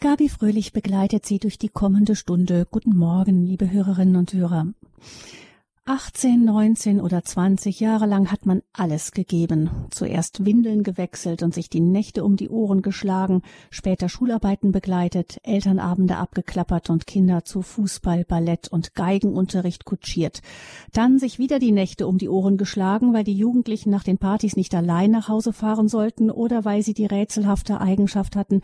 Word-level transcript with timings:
Gabi 0.00 0.28
Fröhlich 0.28 0.72
begleitet 0.72 1.26
Sie 1.26 1.40
durch 1.40 1.58
die 1.58 1.68
kommende 1.68 2.14
Stunde. 2.14 2.68
Guten 2.70 2.96
Morgen, 2.96 3.44
liebe 3.44 3.68
Hörerinnen 3.68 4.14
und 4.14 4.32
Hörer. 4.32 4.68
18, 5.90 6.44
19 6.44 7.00
oder 7.00 7.24
20 7.24 7.80
Jahre 7.80 8.04
lang 8.04 8.30
hat 8.30 8.44
man 8.44 8.60
alles 8.74 9.12
gegeben. 9.12 9.70
Zuerst 9.90 10.44
Windeln 10.44 10.82
gewechselt 10.82 11.42
und 11.42 11.54
sich 11.54 11.70
die 11.70 11.80
Nächte 11.80 12.24
um 12.24 12.36
die 12.36 12.50
Ohren 12.50 12.82
geschlagen, 12.82 13.40
später 13.70 14.10
Schularbeiten 14.10 14.70
begleitet, 14.70 15.40
Elternabende 15.44 16.18
abgeklappert 16.18 16.90
und 16.90 17.06
Kinder 17.06 17.46
zu 17.46 17.62
Fußball, 17.62 18.26
Ballett 18.26 18.68
und 18.68 18.94
Geigenunterricht 18.94 19.86
kutschiert. 19.86 20.42
Dann 20.92 21.18
sich 21.18 21.38
wieder 21.38 21.58
die 21.58 21.72
Nächte 21.72 22.06
um 22.06 22.18
die 22.18 22.28
Ohren 22.28 22.58
geschlagen, 22.58 23.14
weil 23.14 23.24
die 23.24 23.38
Jugendlichen 23.38 23.88
nach 23.88 24.04
den 24.04 24.18
Partys 24.18 24.56
nicht 24.56 24.74
allein 24.74 25.10
nach 25.10 25.28
Hause 25.28 25.54
fahren 25.54 25.88
sollten 25.88 26.30
oder 26.30 26.66
weil 26.66 26.82
sie 26.82 26.92
die 26.92 27.06
rätselhafte 27.06 27.80
Eigenschaft 27.80 28.36
hatten, 28.36 28.60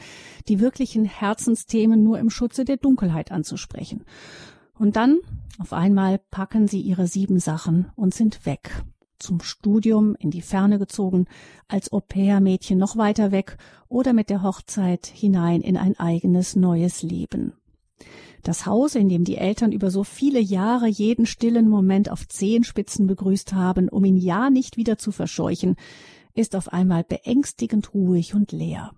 die 0.46 0.60
wirklichen 0.60 1.06
Herzensthemen 1.06 2.04
nur 2.04 2.18
im 2.18 2.28
Schutze 2.28 2.66
der 2.66 2.76
Dunkelheit 2.76 3.32
anzusprechen. 3.32 4.04
Und 4.78 4.96
dann 4.96 5.20
auf 5.58 5.72
einmal 5.72 6.18
packen 6.30 6.66
sie 6.66 6.80
ihre 6.80 7.06
sieben 7.06 7.38
Sachen 7.38 7.86
und 7.94 8.12
sind 8.12 8.44
weg. 8.44 8.82
Zum 9.18 9.40
Studium 9.40 10.16
in 10.18 10.30
die 10.30 10.42
Ferne 10.42 10.78
gezogen, 10.78 11.26
als 11.68 11.92
Au-pair-Mädchen 11.92 12.76
noch 12.76 12.96
weiter 12.96 13.30
weg 13.30 13.56
oder 13.88 14.12
mit 14.12 14.28
der 14.28 14.42
Hochzeit 14.42 15.06
hinein 15.06 15.60
in 15.60 15.76
ein 15.76 15.98
eigenes 15.98 16.56
neues 16.56 17.02
Leben. 17.02 17.54
Das 18.42 18.66
Haus, 18.66 18.94
in 18.94 19.08
dem 19.08 19.24
die 19.24 19.38
Eltern 19.38 19.72
über 19.72 19.90
so 19.90 20.04
viele 20.04 20.40
Jahre 20.40 20.88
jeden 20.88 21.24
stillen 21.24 21.68
Moment 21.68 22.10
auf 22.10 22.28
Zehenspitzen 22.28 23.06
begrüßt 23.06 23.54
haben, 23.54 23.88
um 23.88 24.04
ihn 24.04 24.18
ja 24.18 24.50
nicht 24.50 24.76
wieder 24.76 24.98
zu 24.98 25.12
verscheuchen, 25.12 25.76
ist 26.34 26.56
auf 26.56 26.72
einmal 26.72 27.04
beängstigend 27.04 27.94
ruhig 27.94 28.34
und 28.34 28.52
leer. 28.52 28.90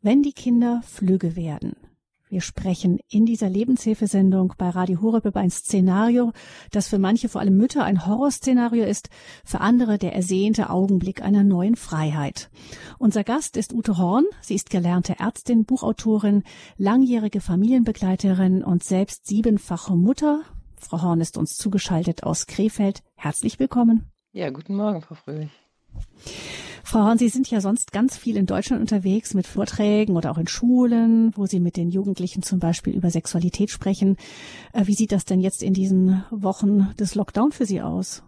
Wenn 0.00 0.22
die 0.22 0.32
Kinder 0.32 0.80
flügge 0.86 1.36
werden, 1.36 1.74
wir 2.30 2.40
sprechen 2.42 3.00
in 3.08 3.26
dieser 3.26 3.50
Lebenshilfesendung 3.50 4.54
bei 4.56 4.70
Radio 4.70 5.02
Horeb 5.02 5.24
über 5.24 5.40
ein 5.40 5.50
Szenario, 5.50 6.32
das 6.70 6.86
für 6.86 7.00
manche, 7.00 7.28
vor 7.28 7.40
allem 7.40 7.56
Mütter, 7.56 7.82
ein 7.82 8.06
Horrorszenario 8.06 8.84
ist, 8.84 9.10
für 9.44 9.60
andere 9.60 9.98
der 9.98 10.14
ersehnte 10.14 10.70
Augenblick 10.70 11.22
einer 11.22 11.42
neuen 11.42 11.74
Freiheit. 11.74 12.48
Unser 12.98 13.24
Gast 13.24 13.56
ist 13.56 13.72
Ute 13.72 13.98
Horn. 13.98 14.26
Sie 14.42 14.54
ist 14.54 14.70
gelernte 14.70 15.18
Ärztin, 15.18 15.64
Buchautorin, 15.64 16.44
langjährige 16.76 17.40
Familienbegleiterin 17.40 18.62
und 18.62 18.84
selbst 18.84 19.26
siebenfache 19.26 19.96
Mutter. 19.96 20.42
Frau 20.76 21.02
Horn 21.02 21.20
ist 21.20 21.36
uns 21.36 21.56
zugeschaltet 21.56 22.22
aus 22.22 22.46
Krefeld. 22.46 23.02
Herzlich 23.16 23.58
willkommen. 23.58 24.08
Ja, 24.30 24.50
guten 24.50 24.76
Morgen, 24.76 25.02
Frau 25.02 25.16
Fröhlich. 25.16 25.50
Frau 26.84 27.00
Horn, 27.00 27.18
Sie 27.18 27.28
sind 27.28 27.50
ja 27.50 27.60
sonst 27.60 27.92
ganz 27.92 28.16
viel 28.16 28.36
in 28.36 28.46
Deutschland 28.46 28.80
unterwegs 28.80 29.34
mit 29.34 29.46
Vorträgen 29.46 30.16
oder 30.16 30.30
auch 30.30 30.38
in 30.38 30.48
Schulen, 30.48 31.32
wo 31.36 31.46
Sie 31.46 31.60
mit 31.60 31.76
den 31.76 31.90
Jugendlichen 31.90 32.42
zum 32.42 32.58
Beispiel 32.58 32.94
über 32.94 33.10
Sexualität 33.10 33.70
sprechen. 33.70 34.16
Äh, 34.72 34.86
wie 34.86 34.94
sieht 34.94 35.12
das 35.12 35.24
denn 35.24 35.40
jetzt 35.40 35.62
in 35.62 35.74
diesen 35.74 36.24
Wochen 36.30 36.94
des 36.98 37.14
Lockdown 37.14 37.52
für 37.52 37.66
Sie 37.66 37.80
aus? 37.80 38.22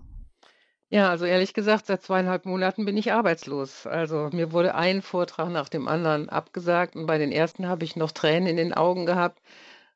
Ja, 0.90 1.08
also 1.08 1.24
ehrlich 1.24 1.54
gesagt, 1.54 1.86
seit 1.86 2.02
zweieinhalb 2.02 2.44
Monaten 2.44 2.84
bin 2.84 2.98
ich 2.98 3.14
arbeitslos. 3.14 3.86
Also 3.86 4.28
mir 4.30 4.52
wurde 4.52 4.74
ein 4.74 5.00
Vortrag 5.00 5.48
nach 5.50 5.70
dem 5.70 5.88
anderen 5.88 6.28
abgesagt 6.28 6.96
und 6.96 7.06
bei 7.06 7.16
den 7.16 7.32
ersten 7.32 7.66
habe 7.66 7.84
ich 7.84 7.96
noch 7.96 8.10
Tränen 8.10 8.46
in 8.46 8.58
den 8.58 8.74
Augen 8.74 9.06
gehabt 9.06 9.40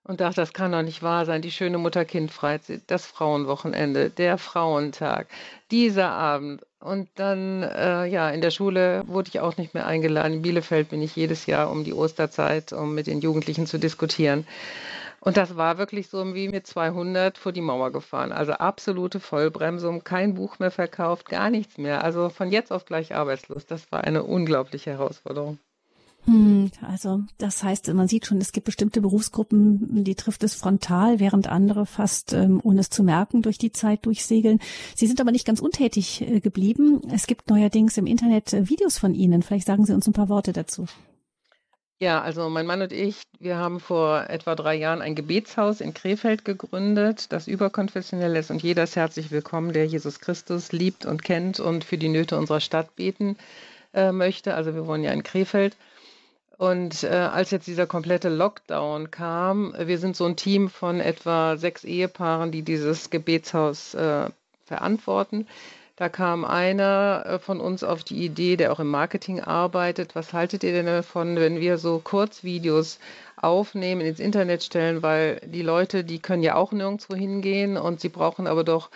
und 0.06 0.20
dachte, 0.20 0.40
das 0.40 0.52
kann 0.52 0.72
doch 0.72 0.82
nicht 0.82 1.02
wahr 1.02 1.26
sein. 1.26 1.42
Die 1.42 1.50
schöne 1.50 1.78
Mutter-Kind-Freizeit, 1.78 2.82
das 2.86 3.06
Frauenwochenende, 3.06 4.10
der 4.10 4.38
Frauentag, 4.38 5.26
dieser 5.70 6.10
Abend. 6.10 6.64
Und 6.80 7.08
dann, 7.16 7.64
äh, 7.64 8.06
ja, 8.06 8.30
in 8.30 8.40
der 8.40 8.52
Schule 8.52 9.02
wurde 9.06 9.28
ich 9.28 9.40
auch 9.40 9.56
nicht 9.56 9.74
mehr 9.74 9.86
eingeladen. 9.86 10.34
In 10.34 10.42
Bielefeld 10.42 10.90
bin 10.90 11.02
ich 11.02 11.16
jedes 11.16 11.46
Jahr 11.46 11.70
um 11.70 11.82
die 11.82 11.92
Osterzeit, 11.92 12.72
um 12.72 12.94
mit 12.94 13.08
den 13.08 13.20
Jugendlichen 13.20 13.66
zu 13.66 13.78
diskutieren. 13.78 14.46
Und 15.20 15.36
das 15.36 15.56
war 15.56 15.78
wirklich 15.78 16.06
so 16.08 16.34
wie 16.34 16.48
mit 16.48 16.68
200 16.68 17.36
vor 17.36 17.50
die 17.50 17.60
Mauer 17.60 17.90
gefahren. 17.90 18.30
Also 18.30 18.52
absolute 18.52 19.18
Vollbremsung, 19.18 20.04
kein 20.04 20.34
Buch 20.34 20.60
mehr 20.60 20.70
verkauft, 20.70 21.28
gar 21.28 21.50
nichts 21.50 21.78
mehr. 21.78 22.04
Also 22.04 22.28
von 22.28 22.52
jetzt 22.52 22.70
auf 22.70 22.84
gleich 22.84 23.12
arbeitslos. 23.12 23.66
Das 23.66 23.90
war 23.90 24.04
eine 24.04 24.22
unglaubliche 24.22 24.92
Herausforderung. 24.92 25.58
Hm, 26.26 26.72
also 26.82 27.22
das 27.38 27.62
heißt, 27.62 27.92
man 27.94 28.08
sieht 28.08 28.26
schon, 28.26 28.38
es 28.38 28.52
gibt 28.52 28.66
bestimmte 28.66 29.00
Berufsgruppen, 29.00 30.04
die 30.04 30.16
trifft 30.16 30.42
es 30.42 30.54
frontal, 30.54 31.20
während 31.20 31.46
andere 31.46 31.86
fast 31.86 32.32
ähm, 32.32 32.60
ohne 32.62 32.80
es 32.80 32.90
zu 32.90 33.04
merken 33.04 33.42
durch 33.42 33.58
die 33.58 33.72
Zeit 33.72 34.06
durchsegeln. 34.06 34.58
Sie 34.96 35.06
sind 35.06 35.20
aber 35.20 35.30
nicht 35.30 35.46
ganz 35.46 35.60
untätig 35.60 36.22
äh, 36.22 36.40
geblieben. 36.40 37.00
Es 37.12 37.28
gibt 37.28 37.48
neuerdings 37.48 37.96
im 37.96 38.06
Internet 38.06 38.52
äh, 38.52 38.68
Videos 38.68 38.98
von 38.98 39.14
Ihnen. 39.14 39.42
Vielleicht 39.42 39.66
sagen 39.66 39.86
Sie 39.86 39.94
uns 39.94 40.08
ein 40.08 40.12
paar 40.12 40.28
Worte 40.28 40.52
dazu. 40.52 40.86
Ja, 41.98 42.20
also 42.20 42.50
mein 42.50 42.66
Mann 42.66 42.82
und 42.82 42.92
ich, 42.92 43.22
wir 43.38 43.56
haben 43.56 43.80
vor 43.80 44.28
etwa 44.28 44.54
drei 44.54 44.74
Jahren 44.74 45.00
ein 45.00 45.14
Gebetshaus 45.14 45.80
in 45.80 45.94
Krefeld 45.94 46.44
gegründet, 46.44 47.32
das 47.32 47.48
überkonfessionell 47.48 48.36
ist 48.36 48.50
und 48.50 48.62
jeder 48.62 48.82
ist 48.82 48.96
herzlich 48.96 49.30
willkommen, 49.30 49.72
der 49.72 49.86
Jesus 49.86 50.20
Christus 50.20 50.72
liebt 50.72 51.06
und 51.06 51.22
kennt 51.22 51.58
und 51.58 51.84
für 51.84 51.96
die 51.96 52.10
Nöte 52.10 52.36
unserer 52.36 52.60
Stadt 52.60 52.96
beten 52.96 53.38
äh, 53.94 54.12
möchte. 54.12 54.54
Also 54.54 54.74
wir 54.74 54.86
wohnen 54.86 55.04
ja 55.04 55.12
in 55.12 55.22
Krefeld. 55.22 55.74
Und 56.58 57.04
äh, 57.04 57.08
als 57.08 57.50
jetzt 57.50 57.66
dieser 57.66 57.86
komplette 57.86 58.30
Lockdown 58.30 59.10
kam, 59.10 59.74
wir 59.78 59.98
sind 59.98 60.16
so 60.16 60.24
ein 60.24 60.36
Team 60.36 60.70
von 60.70 61.00
etwa 61.00 61.56
sechs 61.56 61.84
Ehepaaren, 61.84 62.50
die 62.50 62.62
dieses 62.62 63.10
Gebetshaus 63.10 63.94
äh, 63.94 64.30
verantworten. 64.64 65.46
Da 65.96 66.08
kam 66.08 66.44
einer 66.44 67.24
äh, 67.26 67.38
von 67.38 67.60
uns 67.60 67.84
auf 67.84 68.04
die 68.04 68.24
Idee, 68.24 68.56
der 68.56 68.72
auch 68.72 68.80
im 68.80 68.88
Marketing 68.88 69.40
arbeitet. 69.40 70.14
Was 70.14 70.32
haltet 70.32 70.62
ihr 70.64 70.72
denn 70.72 70.86
davon, 70.86 71.36
wenn 71.36 71.60
wir 71.60 71.76
so 71.76 71.98
Kurzvideos 71.98 73.00
aufnehmen, 73.36 74.00
ins 74.00 74.20
Internet 74.20 74.62
stellen? 74.62 75.02
Weil 75.02 75.40
die 75.44 75.62
Leute, 75.62 76.04
die 76.04 76.18
können 76.18 76.42
ja 76.42 76.54
auch 76.54 76.72
nirgendwo 76.72 77.14
hingehen 77.14 77.76
und 77.76 78.00
sie 78.00 78.08
brauchen 78.10 78.46
aber 78.46 78.64
doch 78.64 78.90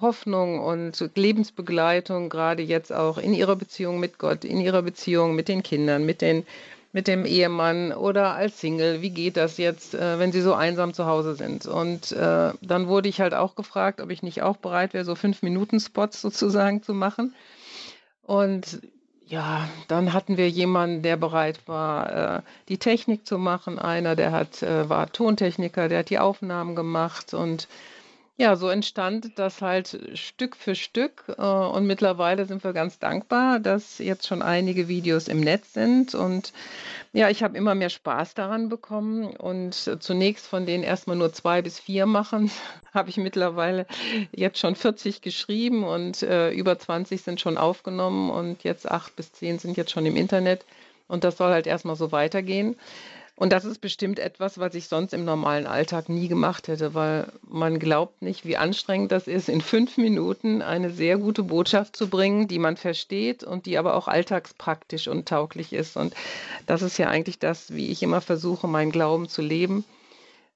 Hoffnung 0.00 0.60
und 0.60 1.10
Lebensbegleitung, 1.14 2.30
gerade 2.30 2.62
jetzt 2.62 2.92
auch 2.92 3.18
in 3.18 3.34
ihrer 3.34 3.56
Beziehung 3.56 4.00
mit 4.00 4.18
Gott, 4.18 4.44
in 4.44 4.60
ihrer 4.60 4.82
Beziehung 4.82 5.34
mit 5.34 5.48
den 5.48 5.62
Kindern, 5.62 6.06
mit 6.06 6.22
den 6.22 6.46
mit 6.92 7.06
dem 7.06 7.24
Ehemann 7.24 7.92
oder 7.92 8.34
als 8.34 8.60
Single, 8.60 9.00
wie 9.02 9.10
geht 9.10 9.36
das 9.36 9.58
jetzt, 9.58 9.94
äh, 9.94 10.18
wenn 10.18 10.32
sie 10.32 10.40
so 10.40 10.54
einsam 10.54 10.92
zu 10.92 11.06
Hause 11.06 11.34
sind? 11.34 11.66
Und 11.66 12.12
äh, 12.12 12.52
dann 12.60 12.88
wurde 12.88 13.08
ich 13.08 13.20
halt 13.20 13.34
auch 13.34 13.54
gefragt, 13.54 14.00
ob 14.00 14.10
ich 14.10 14.22
nicht 14.22 14.42
auch 14.42 14.56
bereit 14.56 14.92
wäre, 14.92 15.04
so 15.04 15.14
fünf 15.14 15.42
Minuten 15.42 15.78
Spots 15.78 16.20
sozusagen 16.20 16.82
zu 16.82 16.94
machen. 16.94 17.34
Und 18.22 18.80
ja, 19.26 19.68
dann 19.86 20.12
hatten 20.12 20.36
wir 20.36 20.50
jemanden, 20.50 21.02
der 21.02 21.16
bereit 21.16 21.60
war, 21.66 22.38
äh, 22.38 22.42
die 22.68 22.78
Technik 22.78 23.24
zu 23.24 23.38
machen. 23.38 23.78
Einer, 23.78 24.16
der 24.16 24.32
hat, 24.32 24.60
äh, 24.62 24.88
war 24.88 25.12
Tontechniker, 25.12 25.88
der 25.88 26.00
hat 26.00 26.10
die 26.10 26.18
Aufnahmen 26.18 26.74
gemacht 26.74 27.32
und 27.32 27.68
ja, 28.40 28.56
so 28.56 28.70
entstand 28.70 29.38
das 29.38 29.60
halt 29.60 30.00
Stück 30.14 30.56
für 30.56 30.74
Stück 30.74 31.24
äh, 31.36 31.42
und 31.42 31.86
mittlerweile 31.86 32.46
sind 32.46 32.64
wir 32.64 32.72
ganz 32.72 32.98
dankbar, 32.98 33.60
dass 33.60 33.98
jetzt 33.98 34.26
schon 34.26 34.40
einige 34.40 34.88
Videos 34.88 35.28
im 35.28 35.40
Netz 35.40 35.74
sind. 35.74 36.14
Und 36.14 36.54
ja, 37.12 37.28
ich 37.28 37.42
habe 37.42 37.58
immer 37.58 37.74
mehr 37.74 37.90
Spaß 37.90 38.32
daran 38.32 38.70
bekommen. 38.70 39.36
Und 39.36 39.74
zunächst 39.74 40.46
von 40.46 40.64
denen 40.64 40.84
erstmal 40.84 41.16
nur 41.16 41.34
zwei 41.34 41.60
bis 41.60 41.78
vier 41.78 42.06
machen, 42.06 42.50
habe 42.94 43.10
ich 43.10 43.18
mittlerweile 43.18 43.84
jetzt 44.32 44.58
schon 44.58 44.74
40 44.74 45.20
geschrieben. 45.20 45.84
Und 45.84 46.22
äh, 46.22 46.50
über 46.50 46.78
20 46.78 47.20
sind 47.20 47.42
schon 47.42 47.58
aufgenommen. 47.58 48.30
Und 48.30 48.64
jetzt 48.64 48.90
acht 48.90 49.14
bis 49.16 49.34
zehn 49.34 49.58
sind 49.58 49.76
jetzt 49.76 49.90
schon 49.90 50.06
im 50.06 50.16
Internet. 50.16 50.64
Und 51.08 51.24
das 51.24 51.36
soll 51.36 51.52
halt 51.52 51.66
erstmal 51.66 51.96
so 51.96 52.10
weitergehen. 52.10 52.74
Und 53.40 53.54
das 53.54 53.64
ist 53.64 53.80
bestimmt 53.80 54.18
etwas, 54.18 54.58
was 54.58 54.74
ich 54.74 54.86
sonst 54.86 55.14
im 55.14 55.24
normalen 55.24 55.66
Alltag 55.66 56.10
nie 56.10 56.28
gemacht 56.28 56.68
hätte, 56.68 56.92
weil 56.92 57.32
man 57.48 57.78
glaubt 57.78 58.20
nicht, 58.20 58.44
wie 58.44 58.58
anstrengend 58.58 59.12
das 59.12 59.26
ist, 59.26 59.48
in 59.48 59.62
fünf 59.62 59.96
Minuten 59.96 60.60
eine 60.60 60.90
sehr 60.90 61.16
gute 61.16 61.42
Botschaft 61.42 61.96
zu 61.96 62.10
bringen, 62.10 62.48
die 62.48 62.58
man 62.58 62.76
versteht 62.76 63.42
und 63.42 63.64
die 63.64 63.78
aber 63.78 63.94
auch 63.94 64.08
alltagspraktisch 64.08 65.08
und 65.08 65.26
tauglich 65.26 65.72
ist. 65.72 65.96
Und 65.96 66.12
das 66.66 66.82
ist 66.82 66.98
ja 66.98 67.08
eigentlich 67.08 67.38
das, 67.38 67.72
wie 67.72 67.88
ich 67.88 68.02
immer 68.02 68.20
versuche, 68.20 68.68
meinen 68.68 68.92
Glauben 68.92 69.26
zu 69.26 69.40
leben 69.40 69.86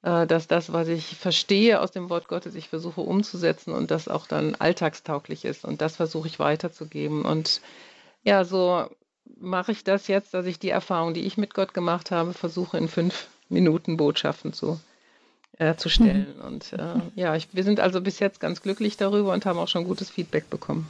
äh, 0.02 0.26
dass 0.26 0.46
das, 0.46 0.70
was 0.70 0.88
ich 0.88 1.16
verstehe 1.16 1.80
aus 1.80 1.90
dem 1.90 2.10
Wort 2.10 2.28
Gottes, 2.28 2.54
ich 2.54 2.68
versuche 2.68 3.00
umzusetzen 3.00 3.72
und 3.72 3.90
das 3.90 4.08
auch 4.08 4.26
dann 4.26 4.56
alltagstauglich 4.56 5.46
ist. 5.46 5.64
Und 5.64 5.80
das 5.80 5.96
versuche 5.96 6.28
ich 6.28 6.38
weiterzugeben. 6.38 7.22
Und 7.22 7.62
ja, 8.24 8.44
so 8.44 8.90
mache 9.44 9.72
ich 9.72 9.84
das 9.84 10.08
jetzt, 10.08 10.34
dass 10.34 10.46
ich 10.46 10.58
die 10.58 10.70
Erfahrung, 10.70 11.14
die 11.14 11.22
ich 11.22 11.36
mit 11.36 11.54
Gott 11.54 11.74
gemacht 11.74 12.10
habe, 12.10 12.32
versuche 12.32 12.76
in 12.78 12.88
fünf 12.88 13.28
Minuten 13.48 13.96
Botschaften 13.96 14.52
zu, 14.52 14.80
äh, 15.58 15.76
zu 15.76 15.88
stellen. 15.88 16.26
Mhm. 16.38 16.44
Und 16.44 16.72
äh, 16.72 17.00
ja, 17.14 17.36
ich, 17.36 17.48
wir 17.52 17.64
sind 17.64 17.80
also 17.80 18.00
bis 18.00 18.18
jetzt 18.18 18.40
ganz 18.40 18.62
glücklich 18.62 18.96
darüber 18.96 19.32
und 19.32 19.46
haben 19.46 19.58
auch 19.58 19.68
schon 19.68 19.84
gutes 19.84 20.10
Feedback 20.10 20.50
bekommen. 20.50 20.88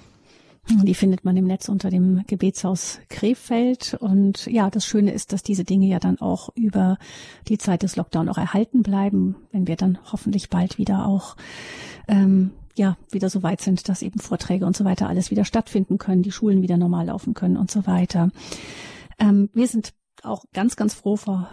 Die 0.66 0.94
findet 0.94 1.24
man 1.26 1.36
im 1.36 1.46
Netz 1.46 1.68
unter 1.68 1.90
dem 1.90 2.24
Gebetshaus 2.26 3.00
Krefeld. 3.10 3.96
Und 4.00 4.46
ja, 4.46 4.70
das 4.70 4.86
Schöne 4.86 5.12
ist, 5.12 5.32
dass 5.32 5.42
diese 5.42 5.64
Dinge 5.64 5.86
ja 5.86 5.98
dann 5.98 6.18
auch 6.20 6.48
über 6.54 6.96
die 7.48 7.58
Zeit 7.58 7.82
des 7.82 7.96
Lockdown 7.96 8.30
auch 8.30 8.38
erhalten 8.38 8.82
bleiben, 8.82 9.36
wenn 9.52 9.66
wir 9.66 9.76
dann 9.76 9.98
hoffentlich 10.10 10.48
bald 10.48 10.78
wieder 10.78 11.06
auch 11.06 11.36
ähm, 12.08 12.52
ja 12.74 12.96
wieder 13.10 13.30
so 13.30 13.42
weit 13.42 13.60
sind, 13.60 13.88
dass 13.88 14.02
eben 14.02 14.18
Vorträge 14.18 14.66
und 14.66 14.76
so 14.76 14.84
weiter 14.84 15.08
alles 15.08 15.30
wieder 15.30 15.44
stattfinden 15.44 15.98
können, 15.98 16.22
die 16.22 16.32
Schulen 16.32 16.62
wieder 16.62 16.76
normal 16.76 17.06
laufen 17.06 17.34
können 17.34 17.56
und 17.56 17.70
so 17.70 17.86
weiter. 17.86 18.30
Ähm, 19.18 19.50
wir 19.52 19.68
sind 19.68 19.92
auch 20.22 20.44
ganz, 20.52 20.76
ganz 20.76 20.94
froh, 20.94 21.16
Frau. 21.16 21.46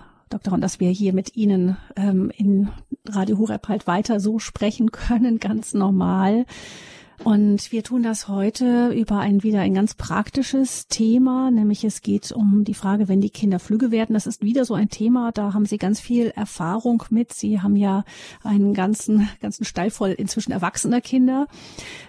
Ron, 0.49 0.61
dass 0.61 0.79
wir 0.79 0.89
hier 0.89 1.11
mit 1.11 1.35
Ihnen 1.35 1.75
ähm, 1.97 2.31
in 2.35 2.69
Radio 3.05 3.37
Hureb 3.37 3.67
halt 3.67 3.85
weiter 3.85 4.21
so 4.21 4.39
sprechen 4.39 4.91
können, 4.91 5.39
ganz 5.39 5.73
normal. 5.73 6.45
Und 7.23 7.71
wir 7.71 7.83
tun 7.83 8.01
das 8.01 8.27
heute 8.27 8.89
über 8.89 9.19
ein 9.19 9.43
wieder 9.43 9.61
ein 9.61 9.75
ganz 9.75 9.93
praktisches 9.93 10.87
Thema, 10.87 11.51
nämlich 11.51 11.83
es 11.83 12.01
geht 12.01 12.31
um 12.31 12.63
die 12.63 12.73
Frage, 12.73 13.07
wenn 13.07 13.21
die 13.21 13.29
Kinder 13.29 13.59
flügge 13.59 13.91
werden. 13.91 14.13
Das 14.15 14.25
ist 14.25 14.41
wieder 14.41 14.65
so 14.65 14.73
ein 14.73 14.89
Thema, 14.89 15.31
da 15.31 15.53
haben 15.53 15.65
Sie 15.65 15.77
ganz 15.77 15.99
viel 15.99 16.31
Erfahrung 16.35 17.03
mit. 17.11 17.31
Sie 17.31 17.61
haben 17.61 17.75
ja 17.75 18.05
einen 18.43 18.73
ganzen, 18.73 19.29
ganzen 19.39 19.65
Stall 19.65 19.91
voll 19.91 20.11
inzwischen 20.11 20.51
erwachsener 20.51 20.99
Kinder. 20.99 21.45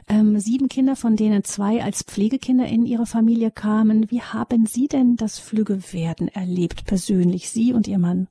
Ähm, 0.09 0.39
sieben 0.41 0.69
Kinder, 0.69 0.97
von 0.97 1.15
denen 1.15 1.45
zwei 1.45 1.85
als 1.85 2.03
Pflegekinder 2.03 2.65
in 2.67 2.87
Ihre 2.87 3.05
Familie 3.05 3.51
kamen. 3.51 4.11
Wie 4.11 4.23
haben 4.23 4.65
Sie 4.65 4.89
denn 4.89 5.17
das 5.17 5.39
Flüggewerden 5.39 6.29
erlebt, 6.29 6.87
persönlich, 6.87 7.51
Sie 7.51 7.75
und 7.75 7.87
Ihr 7.87 7.99
Mann? 7.99 8.29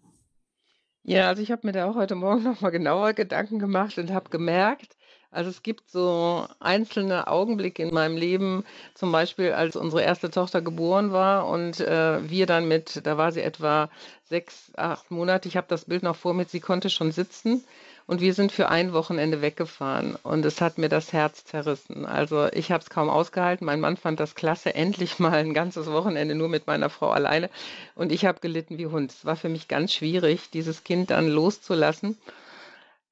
Ja, 1.03 1.27
also 1.27 1.43
ich 1.43 1.51
habe 1.51 1.65
mir 1.67 1.73
da 1.73 1.89
auch 1.89 1.95
heute 1.95 2.15
Morgen 2.15 2.43
nochmal 2.43 2.71
genauer 2.71 3.13
Gedanken 3.13 3.59
gemacht 3.59 3.99
und 3.99 4.11
habe 4.11 4.29
gemerkt, 4.29 4.95
also 5.31 5.49
es 5.49 5.63
gibt 5.63 5.89
so 5.89 6.45
einzelne 6.59 7.27
Augenblicke 7.27 7.81
in 7.83 7.93
meinem 7.93 8.17
Leben, 8.17 8.65
zum 8.93 9.11
Beispiel 9.11 9.53
als 9.53 9.75
unsere 9.75 10.03
erste 10.03 10.29
Tochter 10.29 10.61
geboren 10.61 11.13
war 11.13 11.47
und 11.47 11.79
äh, 11.79 12.29
wir 12.29 12.45
dann 12.45 12.67
mit, 12.67 13.05
da 13.05 13.17
war 13.17 13.31
sie 13.31 13.41
etwa 13.41 13.89
sechs, 14.25 14.71
acht 14.75 15.09
Monate, 15.09 15.47
ich 15.47 15.57
habe 15.57 15.67
das 15.69 15.85
Bild 15.85 16.03
noch 16.03 16.17
vor 16.17 16.33
mir, 16.33 16.45
sie 16.45 16.59
konnte 16.59 16.89
schon 16.89 17.11
sitzen 17.11 17.63
und 18.07 18.19
wir 18.19 18.33
sind 18.33 18.51
für 18.51 18.67
ein 18.67 18.91
Wochenende 18.91 19.41
weggefahren 19.41 20.17
und 20.23 20.43
es 20.43 20.59
hat 20.59 20.77
mir 20.77 20.89
das 20.89 21.13
Herz 21.13 21.45
zerrissen. 21.45 22.05
Also 22.05 22.47
ich 22.51 22.69
habe 22.71 22.83
es 22.83 22.89
kaum 22.89 23.09
ausgehalten. 23.09 23.65
Mein 23.65 23.79
Mann 23.79 23.95
fand 23.95 24.19
das 24.19 24.35
klasse, 24.35 24.75
endlich 24.75 25.17
mal 25.19 25.33
ein 25.33 25.53
ganzes 25.53 25.87
Wochenende 25.87 26.35
nur 26.35 26.49
mit 26.49 26.67
meiner 26.67 26.89
Frau 26.89 27.09
alleine 27.09 27.49
und 27.95 28.11
ich 28.11 28.25
habe 28.25 28.41
gelitten 28.41 28.77
wie 28.77 28.87
Hund. 28.87 29.11
Es 29.11 29.23
war 29.23 29.37
für 29.37 29.47
mich 29.47 29.69
ganz 29.69 29.93
schwierig, 29.93 30.49
dieses 30.49 30.83
Kind 30.83 31.09
dann 31.09 31.29
loszulassen. 31.29 32.17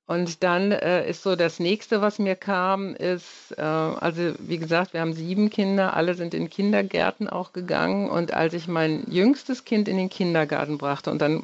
Und 0.09 0.41
dann 0.41 0.71
äh, 0.71 1.07
ist 1.07 1.21
so 1.21 1.35
das 1.35 1.59
nächste, 1.59 2.01
was 2.01 2.17
mir 2.17 2.35
kam, 2.35 2.95
ist, 2.95 3.53
äh, 3.55 3.61
also 3.61 4.33
wie 4.39 4.57
gesagt, 4.57 4.93
wir 4.93 5.01
haben 5.01 5.13
sieben 5.13 5.51
Kinder, 5.51 5.93
alle 5.93 6.15
sind 6.15 6.33
in 6.33 6.49
Kindergärten 6.49 7.29
auch 7.29 7.53
gegangen. 7.53 8.09
Und 8.09 8.33
als 8.33 8.55
ich 8.55 8.67
mein 8.67 9.03
jüngstes 9.07 9.65
Kind 9.65 9.87
in 9.87 9.97
den 9.97 10.09
Kindergarten 10.09 10.79
brachte, 10.79 11.11
und 11.11 11.21
dann 11.21 11.43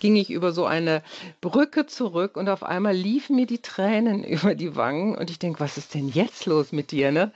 ging 0.00 0.16
ich 0.16 0.30
über 0.30 0.52
so 0.52 0.66
eine 0.66 1.02
Brücke 1.40 1.86
zurück 1.86 2.36
und 2.36 2.50
auf 2.50 2.62
einmal 2.62 2.94
liefen 2.94 3.36
mir 3.36 3.46
die 3.46 3.62
Tränen 3.62 4.22
über 4.24 4.54
die 4.54 4.76
Wangen. 4.76 5.16
Und 5.16 5.30
ich 5.30 5.38
denke, 5.38 5.60
was 5.60 5.78
ist 5.78 5.94
denn 5.94 6.10
jetzt 6.10 6.44
los 6.44 6.72
mit 6.72 6.90
dir, 6.90 7.10
ne? 7.10 7.32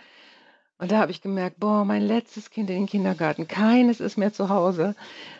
Und 0.77 0.93
da 0.93 0.99
habe 0.99 1.13
ich 1.13 1.23
gemerkt, 1.23 1.59
boah, 1.59 1.87
mein 1.87 2.03
letztes 2.03 2.51
Kind 2.51 2.69
in 2.69 2.77
den 2.77 2.87
Kindergarten, 2.87 3.49
keines 3.49 4.01
ist 4.01 4.19
mehr 4.19 4.35
zu 4.35 4.51
Hause. 4.51 4.95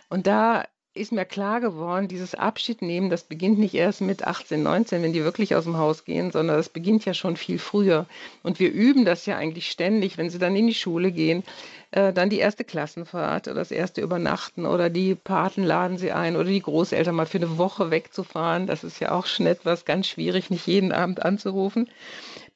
Und 0.09 0.27
da 0.27 0.65
ist 0.99 1.13
mir 1.13 1.25
klar 1.25 1.61
geworden, 1.61 2.09
dieses 2.09 2.35
Abschiednehmen, 2.35 3.11
das 3.11 3.25
beginnt 3.25 3.59
nicht 3.59 3.75
erst 3.75 4.01
mit 4.01 4.27
18, 4.27 4.63
19, 4.63 5.03
wenn 5.03 5.13
die 5.13 5.25
wirklich 5.25 5.55
aus 5.55 5.65
dem 5.65 5.79
Haus 5.79 6.05
gehen, 6.05 6.31
sondern 6.31 6.57
das 6.57 6.69
beginnt 6.69 7.05
ja 7.05 7.15
schon 7.15 7.37
viel 7.37 7.59
früher. 7.59 8.07
Und 8.43 8.61
wir 8.61 8.71
üben 8.71 9.05
das 9.05 9.25
ja 9.27 9.37
eigentlich 9.37 9.71
ständig, 9.71 10.19
wenn 10.19 10.31
sie 10.31 10.39
dann 10.39 10.57
in 10.57 10.67
die 10.67 10.75
Schule 10.75 11.13
gehen, 11.13 11.45
äh, 11.91 12.13
dann 12.13 12.29
die 12.29 12.39
erste 12.39 12.65
Klassenfahrt 12.65 13.49
oder 13.49 13.57
das 13.57 13.71
erste 13.71 14.03
Übernachten 14.03 14.67
oder 14.67 14.91
die 14.91 15.15
Paten 15.15 15.63
laden 15.63 15.97
sie 15.97 16.13
ein 16.13 16.37
oder 16.37 16.45
die 16.51 16.61
Großeltern 16.61 17.15
mal 17.15 17.27
für 17.27 17.39
eine 17.39 17.57
Woche 17.57 17.91
wegzufahren. 17.91 18.67
Das 18.67 18.85
ist 18.85 19.01
ja 19.01 19.13
auch 19.13 19.27
schon 19.27 19.47
etwas 19.47 19.85
ganz 19.85 20.07
schwierig, 20.07 20.51
nicht 20.51 20.67
jeden 20.67 20.93
Abend 20.93 21.23
anzurufen. 21.23 21.89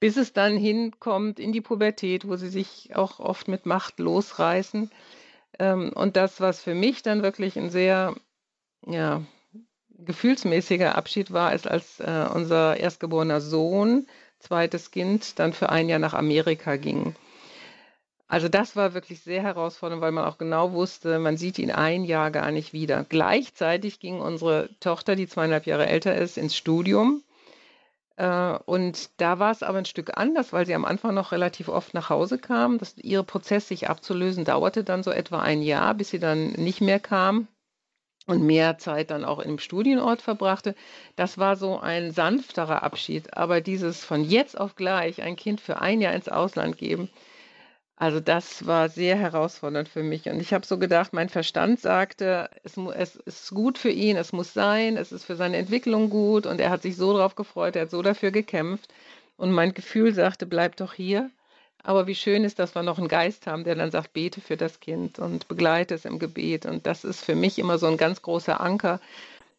Bis 0.00 0.16
es 0.16 0.32
dann 0.32 0.56
hinkommt 0.56 1.38
in 1.40 1.52
die 1.52 1.60
Pubertät, 1.60 2.28
wo 2.28 2.36
sie 2.36 2.48
sich 2.48 2.90
auch 2.94 3.20
oft 3.20 3.48
mit 3.48 3.64
Macht 3.64 4.00
losreißen. 4.00 4.90
Ähm, 5.58 5.92
und 5.94 6.16
das, 6.16 6.40
was 6.40 6.62
für 6.62 6.74
mich 6.74 7.02
dann 7.02 7.22
wirklich 7.22 7.56
ein 7.56 7.70
sehr 7.70 8.14
ja, 8.86 9.22
gefühlsmäßiger 9.98 10.94
Abschied 10.96 11.32
war, 11.32 11.54
ist, 11.54 11.68
als 11.68 12.00
äh, 12.00 12.26
unser 12.32 12.76
erstgeborener 12.76 13.40
Sohn, 13.40 14.06
zweites 14.38 14.90
Kind, 14.90 15.38
dann 15.38 15.52
für 15.52 15.68
ein 15.70 15.88
Jahr 15.88 15.98
nach 15.98 16.14
Amerika 16.14 16.76
ging. 16.76 17.14
Also 18.26 18.48
das 18.48 18.76
war 18.76 18.94
wirklich 18.94 19.20
sehr 19.20 19.42
herausfordernd, 19.42 20.00
weil 20.00 20.12
man 20.12 20.24
auch 20.24 20.38
genau 20.38 20.72
wusste, 20.72 21.18
man 21.18 21.36
sieht 21.36 21.58
ihn 21.58 21.70
ein 21.70 22.04
Jahr 22.04 22.30
gar 22.30 22.50
nicht 22.50 22.72
wieder. 22.72 23.04
Gleichzeitig 23.04 24.00
ging 24.00 24.20
unsere 24.20 24.70
Tochter, 24.80 25.16
die 25.16 25.28
zweieinhalb 25.28 25.66
Jahre 25.66 25.86
älter 25.86 26.14
ist, 26.14 26.38
ins 26.38 26.56
Studium. 26.56 27.22
Äh, 28.16 28.54
und 28.64 29.10
da 29.20 29.38
war 29.38 29.52
es 29.52 29.62
aber 29.62 29.78
ein 29.78 29.84
Stück 29.84 30.16
anders, 30.16 30.52
weil 30.52 30.66
sie 30.66 30.74
am 30.74 30.86
Anfang 30.86 31.14
noch 31.14 31.30
relativ 31.30 31.68
oft 31.68 31.92
nach 31.94 32.08
Hause 32.08 32.38
kam. 32.38 32.78
Das, 32.78 32.96
ihre 32.96 33.22
Prozess, 33.22 33.68
sich 33.68 33.90
abzulösen, 33.90 34.44
dauerte 34.44 34.82
dann 34.82 35.02
so 35.02 35.10
etwa 35.10 35.40
ein 35.40 35.62
Jahr, 35.62 35.94
bis 35.94 36.10
sie 36.10 36.18
dann 36.18 36.52
nicht 36.52 36.80
mehr 36.80 37.00
kam 37.00 37.48
und 38.26 38.42
mehr 38.42 38.78
Zeit 38.78 39.10
dann 39.10 39.24
auch 39.24 39.38
im 39.40 39.58
Studienort 39.58 40.22
verbrachte. 40.22 40.74
Das 41.16 41.38
war 41.38 41.56
so 41.56 41.78
ein 41.78 42.12
sanfterer 42.12 42.82
Abschied. 42.82 43.36
Aber 43.36 43.60
dieses 43.60 44.04
von 44.04 44.24
jetzt 44.24 44.58
auf 44.58 44.76
gleich 44.76 45.22
ein 45.22 45.36
Kind 45.36 45.60
für 45.60 45.80
ein 45.80 46.00
Jahr 46.00 46.14
ins 46.14 46.28
Ausland 46.28 46.78
geben, 46.78 47.10
also 47.96 48.18
das 48.18 48.66
war 48.66 48.88
sehr 48.88 49.16
herausfordernd 49.16 49.88
für 49.88 50.02
mich. 50.02 50.28
Und 50.28 50.40
ich 50.40 50.52
habe 50.52 50.66
so 50.66 50.76
gedacht, 50.78 51.12
mein 51.12 51.28
Verstand 51.28 51.78
sagte, 51.78 52.50
es, 52.64 52.76
es, 52.76 53.14
ist 53.14 53.50
gut 53.50 53.78
für 53.78 53.90
ihn, 53.90 54.16
es 54.16 54.32
muss 54.32 54.52
sein, 54.52 54.96
es 54.96 55.12
ist 55.12 55.24
für 55.24 55.36
seine 55.36 55.56
Entwicklung 55.56 56.10
gut. 56.10 56.46
Und 56.46 56.60
er 56.60 56.70
hat 56.70 56.82
sich 56.82 56.96
so 56.96 57.16
darauf 57.16 57.36
gefreut, 57.36 57.76
er 57.76 57.82
hat 57.82 57.90
so 57.90 58.02
dafür 58.02 58.32
gekämpft. 58.32 58.92
Und 59.36 59.52
mein 59.52 59.72
Gefühl 59.72 60.12
sagte, 60.14 60.46
bleib 60.46 60.76
doch 60.76 60.94
hier. 60.94 61.30
Aber 61.82 62.06
wie 62.06 62.14
schön 62.14 62.44
ist, 62.44 62.58
dass 62.58 62.74
wir 62.74 62.82
noch 62.82 62.98
einen 62.98 63.08
Geist 63.08 63.46
haben, 63.46 63.64
der 63.64 63.74
dann 63.74 63.90
sagt, 63.90 64.12
bete 64.12 64.40
für 64.40 64.56
das 64.56 64.78
Kind 64.80 65.18
und 65.18 65.48
begleite 65.48 65.94
es 65.94 66.04
im 66.04 66.18
Gebet. 66.18 66.64
Und 66.64 66.86
das 66.86 67.04
ist 67.04 67.24
für 67.24 67.34
mich 67.34 67.58
immer 67.58 67.78
so 67.78 67.86
ein 67.86 67.96
ganz 67.96 68.22
großer 68.22 68.60
Anker, 68.60 69.00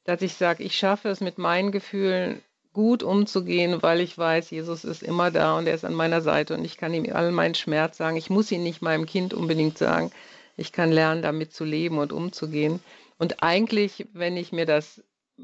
dass 0.06 0.22
ich 0.22 0.36
sage, 0.36 0.64
ich 0.64 0.78
schaffe 0.78 1.10
es 1.10 1.20
mit 1.20 1.38
meinen 1.38 1.72
Gefühlen 1.72 2.42
gut 2.72 3.04
umzugehen, 3.04 3.82
weil 3.84 4.00
ich 4.00 4.18
weiß, 4.18 4.50
Jesus 4.50 4.84
ist 4.84 5.04
immer 5.04 5.32
da 5.32 5.58
und 5.58 5.68
er 5.68 5.76
ist 5.76 5.86
an 5.86 5.94
meiner 5.94 6.22
Seite 6.22 6.56
und 6.56 6.66
ich 6.66 6.78
kann 6.78 6.94
ihm 6.94 7.06
all 7.14 7.32
meinen 7.32 7.56
Schmerz 7.56 7.98
sagen. 7.98 8.18
Ich 8.18 8.30
muss 8.30 8.52
ihn 8.52 8.64
nicht 8.64 8.82
meinem 8.82 9.06
Kind 9.06 9.34
unbedingt 9.34 9.78
sagen. 9.78 10.12
Ich 10.58 10.72
kann 10.72 10.92
lernen, 10.92 11.22
damit 11.22 11.54
zu 11.54 11.66
leben 11.66 12.00
und 12.00 12.12
umzugehen. 12.12 12.80
Und 13.18 13.44
eigentlich, 13.44 14.08
wenn 14.14 14.38
ich 14.38 14.52
mir 14.52 14.66
das 14.66 15.04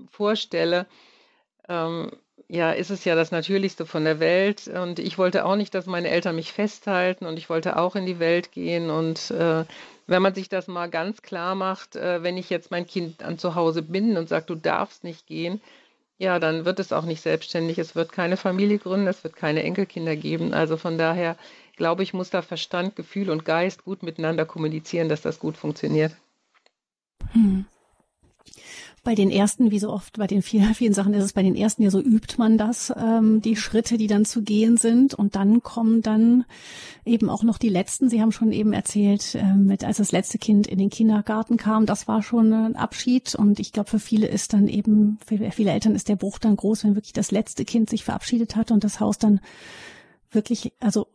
vorstelle, 0.10 0.88
ähm, 1.68 2.12
ja, 2.52 2.72
ist 2.72 2.90
es 2.90 3.06
ja 3.06 3.16
das 3.16 3.32
Natürlichste 3.32 3.86
von 3.86 4.04
der 4.04 4.20
Welt. 4.20 4.68
Und 4.68 4.98
ich 4.98 5.20
wollte 5.20 5.46
auch 5.46 5.56
nicht, 5.56 5.74
dass 5.76 5.86
meine 5.86 6.10
Eltern 6.10 6.36
mich 6.36 6.52
festhalten 6.52 7.28
und 7.28 7.38
ich 7.38 7.50
wollte 7.50 7.78
auch 7.78 7.96
in 7.96 8.08
die 8.08 8.18
Welt 8.20 8.52
gehen. 8.52 8.90
Und 8.90 9.30
äh, 9.30 9.66
wenn 10.08 10.22
man 10.24 10.34
sich 10.34 10.50
das 10.50 10.68
mal 10.68 10.90
ganz 10.90 11.22
klar 11.22 11.54
macht, 11.54 11.96
äh, 11.96 12.24
wenn 12.24 12.38
ich 12.38 12.50
jetzt 12.50 12.72
mein 12.72 12.88
Kind 12.88 13.22
an 13.22 13.38
zu 13.38 13.54
Hause 13.54 13.84
bin 13.84 14.18
und 14.18 14.30
sage, 14.30 14.46
du 14.48 14.56
darfst 14.56 15.04
nicht 15.04 15.28
gehen, 15.28 15.62
ja, 16.18 16.40
dann 16.40 16.66
wird 16.66 16.80
es 16.80 16.92
auch 16.92 17.06
nicht 17.06 17.22
selbstständig. 17.22 17.78
Es 17.78 17.96
wird 17.96 18.12
keine 18.12 18.36
Familie 18.36 18.80
gründen, 18.80 19.08
es 19.08 19.24
wird 19.24 19.36
keine 19.36 19.64
Enkelkinder 19.64 20.16
geben. 20.16 20.54
Also 20.54 20.76
von 20.76 20.98
daher 20.98 21.38
glaube 21.78 22.02
ich, 22.02 22.14
muss 22.14 22.32
da 22.32 22.42
Verstand, 22.42 22.96
Gefühl 22.96 23.30
und 23.30 23.46
Geist 23.46 23.86
gut 23.86 24.02
miteinander 24.02 24.46
kommunizieren, 24.46 25.08
dass 25.08 25.22
das 25.22 25.40
gut 25.40 25.56
funktioniert. 25.56 26.14
Hm 27.32 27.66
bei 29.04 29.16
den 29.16 29.30
ersten, 29.32 29.72
wie 29.72 29.80
so 29.80 29.90
oft 29.92 30.18
bei 30.18 30.28
den 30.28 30.42
vielen, 30.42 30.74
vielen 30.76 30.94
Sachen 30.94 31.14
ist 31.14 31.24
es 31.24 31.34
bei 31.34 31.44
den 31.44 31.56
ersten 31.56 31.84
ja 31.84 31.92
so 31.92 32.00
übt 32.00 32.36
man 32.38 32.58
das, 32.58 32.94
ähm, 32.96 33.42
die 33.42 33.56
Schritte, 33.56 33.98
die 33.98 34.08
dann 34.08 34.26
zu 34.26 34.42
gehen 34.42 34.78
sind. 34.78 35.14
Und 35.14 35.36
dann 35.36 35.62
kommen 35.62 36.02
dann 36.02 36.46
eben 37.06 37.30
auch 37.30 37.44
noch 37.44 37.58
die 37.58 37.70
letzten. 37.70 38.10
Sie 38.10 38.22
haben 38.22 38.32
schon 38.32 38.52
eben 38.52 38.74
erzählt, 38.74 39.36
äh, 39.36 39.54
mit 39.56 39.84
als 39.84 39.98
das 39.98 40.12
letzte 40.12 40.38
Kind 40.38 40.68
in 40.68 40.78
den 40.78 40.90
Kindergarten 40.90 41.58
kam, 41.58 41.86
das 41.86 42.08
war 42.08 42.22
schon 42.24 42.54
ein 42.54 42.76
Abschied. 42.76 43.36
Und 43.36 43.60
ich 43.60 43.72
glaube, 43.72 43.90
für 43.90 44.00
viele 44.00 44.28
ist 44.28 44.54
dann 44.54 44.68
eben, 44.68 45.20
für 45.26 45.52
viele 45.52 45.72
Eltern 45.72 45.96
ist 45.96 46.10
der 46.10 46.16
Bruch 46.16 46.40
dann 46.40 46.56
groß, 46.56 46.84
wenn 46.84 46.96
wirklich 46.96 47.14
das 47.14 47.32
letzte 47.32 47.66
Kind 47.66 47.90
sich 47.90 48.04
verabschiedet 48.04 48.56
hat 48.56 48.72
und 48.72 48.84
das 48.84 49.00
Haus 49.00 49.18
dann 49.18 49.40
wirklich, 50.32 50.74
also 50.80 51.08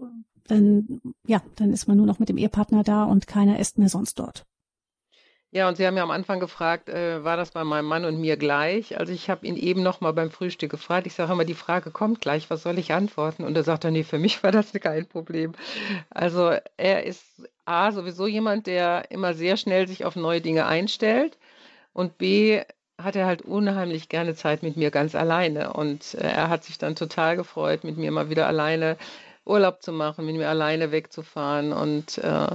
dann, 0.46 1.00
ja, 1.26 1.42
dann 1.56 1.72
ist 1.72 1.88
man 1.88 1.96
nur 1.96 2.06
noch 2.06 2.18
mit 2.18 2.28
dem 2.28 2.36
Ehepartner 2.36 2.82
da 2.82 3.04
und 3.04 3.26
keiner 3.26 3.58
ist 3.58 3.78
mehr 3.78 3.88
sonst 3.88 4.18
dort. 4.18 4.46
Ja, 5.54 5.68
und 5.68 5.76
Sie 5.76 5.86
haben 5.86 5.96
ja 5.96 6.02
am 6.02 6.10
Anfang 6.10 6.40
gefragt, 6.40 6.88
äh, 6.88 7.22
war 7.22 7.36
das 7.36 7.52
bei 7.52 7.62
meinem 7.62 7.84
Mann 7.86 8.04
und 8.04 8.20
mir 8.20 8.36
gleich? 8.36 8.98
Also 8.98 9.12
ich 9.12 9.30
habe 9.30 9.46
ihn 9.46 9.56
eben 9.56 9.84
noch 9.84 10.00
mal 10.00 10.12
beim 10.12 10.32
Frühstück 10.32 10.68
gefragt. 10.72 11.06
Ich 11.06 11.14
sage 11.14 11.32
immer, 11.32 11.44
die 11.44 11.54
Frage 11.54 11.92
kommt 11.92 12.20
gleich, 12.20 12.50
was 12.50 12.64
soll 12.64 12.76
ich 12.76 12.92
antworten? 12.92 13.44
Und 13.44 13.56
er 13.56 13.62
sagt 13.62 13.84
nee, 13.84 14.02
für 14.02 14.18
mich 14.18 14.42
war 14.42 14.50
das 14.50 14.72
kein 14.82 15.06
Problem. 15.06 15.52
Also 16.10 16.56
er 16.76 17.04
ist 17.04 17.24
A, 17.66 17.92
sowieso 17.92 18.26
jemand, 18.26 18.66
der 18.66 19.12
immer 19.12 19.32
sehr 19.34 19.56
schnell 19.56 19.86
sich 19.86 20.04
auf 20.04 20.16
neue 20.16 20.40
Dinge 20.40 20.66
einstellt. 20.66 21.38
Und 21.92 22.18
B, 22.18 22.62
hat 23.00 23.14
er 23.16 23.26
halt 23.26 23.42
unheimlich 23.42 24.08
gerne 24.08 24.34
Zeit 24.34 24.64
mit 24.64 24.76
mir 24.76 24.90
ganz 24.90 25.14
alleine. 25.14 25.72
Und 25.72 26.14
äh, 26.14 26.30
er 26.30 26.48
hat 26.48 26.64
sich 26.64 26.78
dann 26.78 26.96
total 26.96 27.36
gefreut, 27.36 27.84
mit 27.84 27.96
mir 27.96 28.10
mal 28.10 28.28
wieder 28.28 28.48
alleine 28.48 28.96
Urlaub 29.44 29.82
zu 29.82 29.92
machen, 29.92 30.26
mit 30.26 30.36
mir 30.36 30.48
alleine 30.48 30.90
wegzufahren. 30.90 31.72
Und 31.72 32.18
äh, 32.18 32.48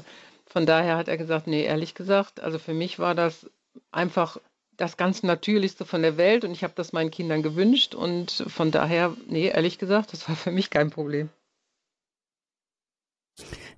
von 0.49 0.65
daher 0.65 0.97
hat 0.97 1.07
er 1.07 1.17
gesagt, 1.17 1.47
nee, 1.47 1.63
ehrlich 1.63 1.93
gesagt, 1.93 2.41
also 2.41 2.59
für 2.59 2.73
mich 2.73 2.99
war 2.99 3.15
das 3.15 3.49
einfach 3.91 4.37
das 4.77 4.97
ganz 4.97 5.23
Natürlichste 5.23 5.85
von 5.85 6.01
der 6.01 6.17
Welt 6.17 6.43
und 6.43 6.51
ich 6.51 6.63
habe 6.63 6.73
das 6.75 6.93
meinen 6.93 7.11
Kindern 7.11 7.43
gewünscht 7.43 7.93
und 7.93 8.31
von 8.47 8.71
daher, 8.71 9.15
nee, 9.27 9.47
ehrlich 9.47 9.77
gesagt, 9.77 10.13
das 10.13 10.27
war 10.27 10.35
für 10.35 10.51
mich 10.51 10.69
kein 10.69 10.89
Problem. 10.89 11.29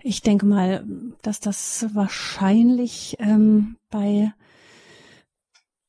Ich 0.03 0.21
denke 0.21 0.45
mal, 0.45 0.83
dass 1.21 1.39
das 1.39 1.87
wahrscheinlich 1.93 3.17
ähm, 3.19 3.77
bei 3.89 4.33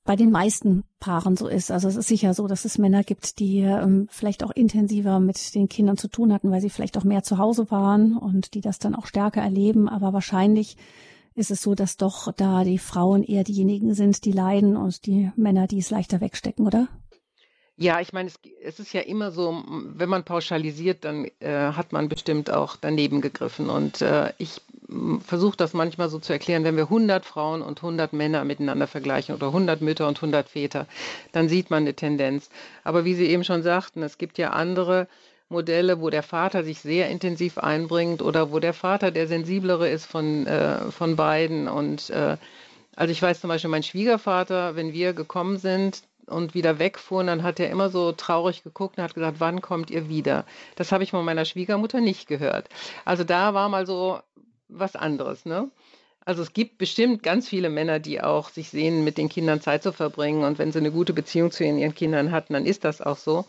bei 0.05 0.17
den 0.17 0.31
meisten 0.31 0.83
Paaren 1.03 1.37
so 1.37 1.49
ist. 1.49 1.73
Also 1.73 1.89
es 1.89 1.97
ist 1.97 2.07
sicher 2.07 2.33
so, 2.33 2.47
dass 2.47 2.65
es 2.65 2.79
Männer 2.79 3.03
gibt, 3.03 3.41
die 3.41 3.59
ähm, 3.59 4.07
vielleicht 4.09 4.45
auch 4.45 4.53
intensiver 4.53 5.19
mit 5.19 5.53
den 5.57 5.69
Kindern 5.69 5.97
zu 5.97 6.07
tun 6.07 6.33
hatten, 6.33 6.53
weil 6.53 6.61
sie 6.61 6.71
vielleicht 6.71 6.97
auch 6.97 7.03
mehr 7.03 7.25
zu 7.25 7.39
Hause 7.39 7.73
waren 7.73 8.17
und 8.17 8.55
die 8.55 8.61
das 8.61 8.79
dann 8.79 8.95
auch 8.95 9.07
stärker 9.07 9.43
erleben. 9.43 9.89
Aber 9.89 10.13
wahrscheinlich 10.13 10.77
ist 11.35 11.51
es 11.51 11.61
so, 11.61 11.75
dass 11.75 11.97
doch 11.97 12.31
da 12.33 12.63
die 12.63 12.79
Frauen 12.79 13.25
eher 13.25 13.43
diejenigen 13.43 13.95
sind, 13.95 14.25
die 14.25 14.31
leiden 14.31 14.77
und 14.77 15.05
die 15.07 15.33
Männer, 15.35 15.67
die 15.67 15.79
es 15.79 15.91
leichter 15.91 16.21
wegstecken, 16.21 16.69
oder? 16.69 16.87
Ja, 17.77 18.01
ich 18.01 18.13
meine, 18.13 18.29
es, 18.29 18.39
es 18.63 18.79
ist 18.79 18.93
ja 18.93 19.01
immer 19.01 19.33
so, 19.33 19.61
wenn 19.67 20.09
man 20.09 20.23
pauschalisiert, 20.23 21.05
dann 21.05 21.27
äh, 21.41 21.73
hat 21.73 21.91
man 21.91 22.09
bestimmt 22.09 22.49
auch 22.49 22.77
daneben 22.77 23.21
gegriffen. 23.21 23.71
Und 23.71 24.03
äh, 24.03 24.33
ich 24.39 24.61
versuche 25.25 25.57
das 25.57 25.75
manchmal 25.75 26.09
so 26.09 26.19
zu 26.19 26.33
erklären, 26.33 26.65
wenn 26.65 26.77
wir 26.77 26.85
100 26.85 27.25
Frauen 27.25 27.63
und 27.63 27.79
100 27.79 28.13
Männer 28.13 28.45
miteinander 28.45 28.87
vergleichen 28.87 29.35
oder 29.35 29.49
100 29.49 29.81
Mütter 29.81 30.09
und 30.09 30.19
100 30.19 30.49
Väter, 30.49 30.87
dann 31.33 31.49
sieht 31.49 31.71
man 31.71 31.83
eine 31.83 31.95
Tendenz. 31.95 32.51
Aber 32.85 33.05
wie 33.05 33.15
Sie 33.15 33.27
eben 33.27 33.45
schon 33.45 33.63
sagten, 33.63 34.03
es 34.03 34.19
gibt 34.19 34.39
ja 34.39 34.51
andere 34.51 35.09
Modelle, 35.49 36.01
wo 36.01 36.11
der 36.11 36.23
Vater 36.23 36.65
sich 36.65 36.81
sehr 36.81 37.11
intensiv 37.11 37.59
einbringt 37.59 38.23
oder 38.23 38.53
wo 38.53 38.59
der 38.59 38.75
Vater 38.75 39.11
der 39.11 39.29
sensiblere 39.29 39.89
ist 39.89 40.07
von, 40.07 40.47
äh, 40.47 40.91
von 40.91 41.17
beiden. 41.17 41.69
Und 41.69 42.11
äh, 42.11 42.37
also 42.97 43.13
ich 43.13 43.23
weiß 43.23 43.41
zum 43.41 43.49
Beispiel, 43.49 43.71
mein 43.71 43.83
Schwiegervater, 43.83 44.77
wenn 44.77 44.93
wir 44.93 45.13
gekommen 45.13 45.59
sind, 45.59 46.03
und 46.27 46.55
wieder 46.55 46.79
wegfuhren, 46.79 47.27
dann 47.27 47.43
hat 47.43 47.61
er 47.61 47.71
immer 47.71 47.91
so 47.91 48.13
traurig 48.13 48.63
geguckt 48.63 48.99
und 48.99 49.05
hat 49.05 49.15
gesagt, 49.15 49.41
wann 49.41 49.61
kommt 49.61 49.91
ihr 49.91 50.09
wieder? 50.09 50.45
Das 50.77 50.93
habe 50.93 51.05
ich 51.05 51.11
von 51.11 51.25
meiner 51.25 51.45
Schwiegermutter 51.45 52.01
nicht 52.01 52.29
gehört. 52.29 52.69
Also 53.05 53.25
da 53.25 53.55
war 53.55 53.69
mal 53.69 53.87
so 53.87 54.21
was 54.73 54.97
anderes, 54.97 55.45
ne? 55.45 55.71
Also 56.25 56.43
es 56.43 56.53
gibt 56.53 56.79
bestimmt 56.79 57.23
ganz 57.23 57.49
viele 57.49 57.69
Männer, 57.69 57.99
die 57.99 58.21
auch 58.21 58.49
sich 58.49 58.71
sehen, 58.71 59.03
mit 59.03 59.19
den 59.19 59.29
Kindern 59.29 59.61
Zeit 59.61 59.83
zu 59.83 59.93
verbringen. 59.93 60.45
Und 60.45 60.59
wenn 60.59 60.71
sie 60.71 60.79
eine 60.79 60.93
gute 60.93 61.13
Beziehung 61.13 61.51
zu 61.51 61.65
ihren 61.65 61.95
Kindern 61.95 62.31
hatten, 62.31 62.53
dann 62.53 62.65
ist 62.65 62.85
das 62.85 63.01
auch 63.01 63.17
so. 63.17 63.45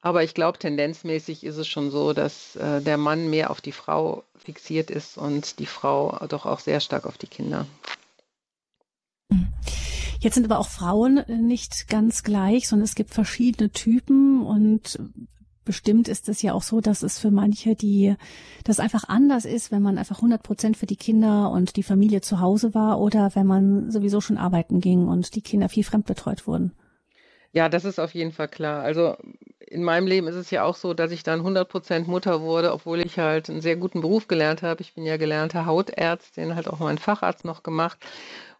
Aber 0.00 0.24
ich 0.24 0.32
glaube, 0.32 0.58
tendenzmäßig 0.58 1.44
ist 1.44 1.58
es 1.58 1.68
schon 1.68 1.90
so, 1.90 2.14
dass 2.14 2.56
äh, 2.56 2.80
der 2.80 2.96
Mann 2.96 3.28
mehr 3.28 3.50
auf 3.50 3.60
die 3.60 3.72
Frau 3.72 4.24
fixiert 4.34 4.90
ist 4.90 5.18
und 5.18 5.58
die 5.58 5.66
Frau 5.66 6.18
doch 6.26 6.46
auch 6.46 6.60
sehr 6.60 6.80
stark 6.80 7.04
auf 7.04 7.18
die 7.18 7.26
Kinder. 7.26 7.66
Jetzt 10.20 10.34
sind 10.34 10.44
aber 10.44 10.58
auch 10.58 10.68
Frauen 10.68 11.18
äh, 11.18 11.36
nicht 11.36 11.88
ganz 11.88 12.22
gleich, 12.22 12.66
sondern 12.66 12.84
es 12.84 12.94
gibt 12.94 13.12
verschiedene 13.12 13.70
Typen 13.72 14.42
und 14.42 14.98
bestimmt 15.64 16.08
ist 16.08 16.28
es 16.28 16.42
ja 16.42 16.52
auch 16.52 16.62
so, 16.62 16.80
dass 16.80 17.02
es 17.02 17.18
für 17.18 17.30
manche, 17.30 17.74
die 17.74 18.16
das 18.64 18.80
einfach 18.80 19.04
anders 19.08 19.44
ist, 19.44 19.70
wenn 19.70 19.82
man 19.82 19.98
einfach 19.98 20.16
100 20.16 20.42
Prozent 20.42 20.76
für 20.76 20.86
die 20.86 20.96
Kinder 20.96 21.50
und 21.50 21.76
die 21.76 21.82
Familie 21.82 22.20
zu 22.20 22.40
Hause 22.40 22.74
war 22.74 23.00
oder 23.00 23.30
wenn 23.34 23.46
man 23.46 23.90
sowieso 23.90 24.20
schon 24.20 24.38
arbeiten 24.38 24.80
ging 24.80 25.08
und 25.08 25.34
die 25.34 25.42
Kinder 25.42 25.68
viel 25.68 25.84
fremdbetreut 25.84 26.46
wurden. 26.46 26.72
Ja, 27.52 27.68
das 27.68 27.84
ist 27.84 27.98
auf 27.98 28.14
jeden 28.14 28.32
Fall 28.32 28.48
klar. 28.48 28.82
Also 28.82 29.16
in 29.70 29.82
meinem 29.84 30.06
Leben 30.06 30.26
ist 30.26 30.36
es 30.36 30.50
ja 30.50 30.64
auch 30.64 30.76
so, 30.76 30.94
dass 30.94 31.12
ich 31.12 31.22
dann 31.22 31.40
100 31.40 31.68
Prozent 31.68 32.08
Mutter 32.08 32.40
wurde, 32.40 32.72
obwohl 32.72 33.00
ich 33.00 33.18
halt 33.18 33.48
einen 33.48 33.60
sehr 33.60 33.76
guten 33.76 34.00
Beruf 34.00 34.28
gelernt 34.28 34.62
habe. 34.62 34.82
Ich 34.82 34.94
bin 34.94 35.04
ja 35.04 35.16
gelernte 35.16 35.66
Hautärztin, 35.66 36.54
halt 36.54 36.68
auch 36.68 36.80
meinen 36.80 36.98
Facharzt 36.98 37.44
noch 37.44 37.62
gemacht. 37.62 37.98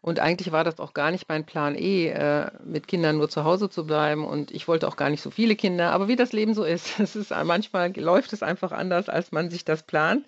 Und 0.02 0.18
eigentlich 0.18 0.50
war 0.50 0.64
das 0.64 0.80
auch 0.80 0.94
gar 0.94 1.10
nicht 1.10 1.28
mein 1.28 1.44
Plan 1.44 1.74
E, 1.76 2.08
äh, 2.08 2.46
mit 2.64 2.88
Kindern 2.88 3.18
nur 3.18 3.28
zu 3.28 3.44
Hause 3.44 3.68
zu 3.68 3.84
bleiben. 3.84 4.24
Und 4.24 4.50
ich 4.50 4.66
wollte 4.66 4.88
auch 4.88 4.96
gar 4.96 5.10
nicht 5.10 5.20
so 5.20 5.30
viele 5.30 5.56
Kinder. 5.56 5.92
Aber 5.92 6.08
wie 6.08 6.16
das 6.16 6.32
Leben 6.32 6.54
so 6.54 6.64
ist, 6.64 6.98
es 7.00 7.16
ist 7.16 7.32
manchmal 7.44 7.92
läuft 7.96 8.32
es 8.32 8.42
einfach 8.42 8.72
anders, 8.72 9.10
als 9.10 9.30
man 9.30 9.50
sich 9.50 9.64
das 9.64 9.82
plant. 9.82 10.24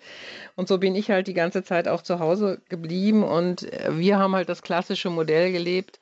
Und 0.55 0.67
so 0.67 0.77
bin 0.77 0.95
ich 0.95 1.09
halt 1.09 1.25
die 1.27 1.33
ganze 1.33 1.63
Zeit 1.63 1.87
auch 1.87 2.03
zu 2.03 2.19
Hause 2.19 2.61
geblieben. 2.69 3.23
Und 3.23 3.73
äh, 3.73 3.97
wir 3.97 4.19
haben 4.19 4.35
halt 4.35 4.47
das 4.47 4.61
klassische 4.61 5.09
Modell 5.09 5.51
gelebt. 5.51 5.99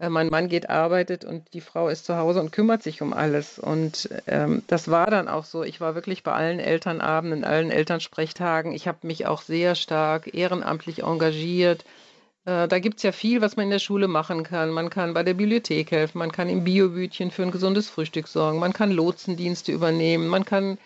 Äh, 0.00 0.08
mein 0.08 0.26
Mann 0.26 0.48
geht 0.48 0.68
arbeitet 0.68 1.24
und 1.24 1.54
die 1.54 1.60
Frau 1.60 1.88
ist 1.88 2.06
zu 2.06 2.16
Hause 2.16 2.40
und 2.40 2.50
kümmert 2.50 2.82
sich 2.82 3.02
um 3.02 3.12
alles. 3.12 3.56
Und 3.56 4.08
ähm, 4.26 4.64
das 4.66 4.90
war 4.90 5.06
dann 5.06 5.28
auch 5.28 5.44
so. 5.44 5.62
Ich 5.62 5.80
war 5.80 5.94
wirklich 5.94 6.24
bei 6.24 6.32
allen 6.32 6.58
Elternabenden, 6.58 7.44
allen 7.44 7.70
Elternsprechtagen. 7.70 8.72
Ich 8.72 8.88
habe 8.88 9.06
mich 9.06 9.26
auch 9.26 9.42
sehr 9.42 9.76
stark 9.76 10.34
ehrenamtlich 10.34 11.04
engagiert 11.04 11.84
äh, 12.44 12.66
da 12.66 12.78
gibt 12.78 12.98
es 12.98 13.02
ja 13.02 13.12
viel, 13.12 13.40
was 13.40 13.56
man 13.56 13.64
in 13.64 13.70
der 13.70 13.78
Schule 13.78 14.08
machen 14.08 14.42
kann. 14.42 14.70
Man 14.70 14.90
kann 14.90 15.14
bei 15.14 15.22
der 15.22 15.34
Bibliothek 15.34 15.90
helfen, 15.90 16.18
man 16.18 16.32
kann 16.32 16.48
im 16.48 16.64
Biobütchen 16.64 17.30
für 17.30 17.42
ein 17.42 17.50
gesundes 17.52 17.88
Frühstück 17.88 18.28
sorgen, 18.28 18.58
man 18.58 18.72
kann 18.72 18.90
Lotsendienste 18.90 19.72
übernehmen, 19.72 20.28
man 20.28 20.44
kann 20.44 20.78